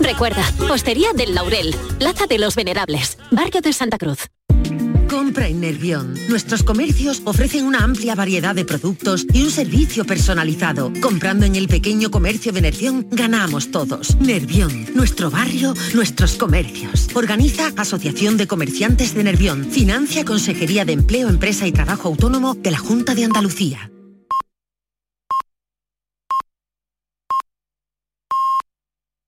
Recuerda, 0.00 0.42
Postería 0.66 1.12
del 1.12 1.34
Laurel, 1.34 1.74
Plaza 1.98 2.26
de 2.26 2.38
los 2.38 2.56
Venerables, 2.56 3.18
Barrio 3.30 3.60
de 3.60 3.72
Santa 3.72 3.98
Cruz. 3.98 4.30
Compra 5.08 5.48
en 5.48 5.60
Nervión. 5.60 6.14
Nuestros 6.28 6.62
comercios 6.62 7.20
ofrecen 7.24 7.66
una 7.66 7.84
amplia 7.84 8.14
variedad 8.14 8.54
de 8.54 8.64
productos 8.64 9.26
y 9.32 9.42
un 9.42 9.50
servicio 9.50 10.04
personalizado. 10.04 10.92
Comprando 11.02 11.44
en 11.44 11.56
el 11.56 11.68
pequeño 11.68 12.10
comercio 12.10 12.52
de 12.52 12.62
Nervión, 12.62 13.08
ganamos 13.10 13.70
todos. 13.70 14.16
Nervión, 14.20 14.86
nuestro 14.94 15.30
barrio, 15.30 15.74
nuestros 15.94 16.36
comercios. 16.36 17.08
Organiza 17.14 17.72
Asociación 17.76 18.36
de 18.36 18.46
Comerciantes 18.46 19.14
de 19.14 19.24
Nervión. 19.24 19.64
Financia 19.70 20.24
Consejería 20.24 20.84
de 20.84 20.92
Empleo, 20.92 21.28
Empresa 21.28 21.66
y 21.66 21.72
Trabajo 21.72 22.08
Autónomo 22.08 22.54
de 22.54 22.70
la 22.70 22.78
Junta 22.78 23.14
de 23.14 23.24
Andalucía. 23.24 23.90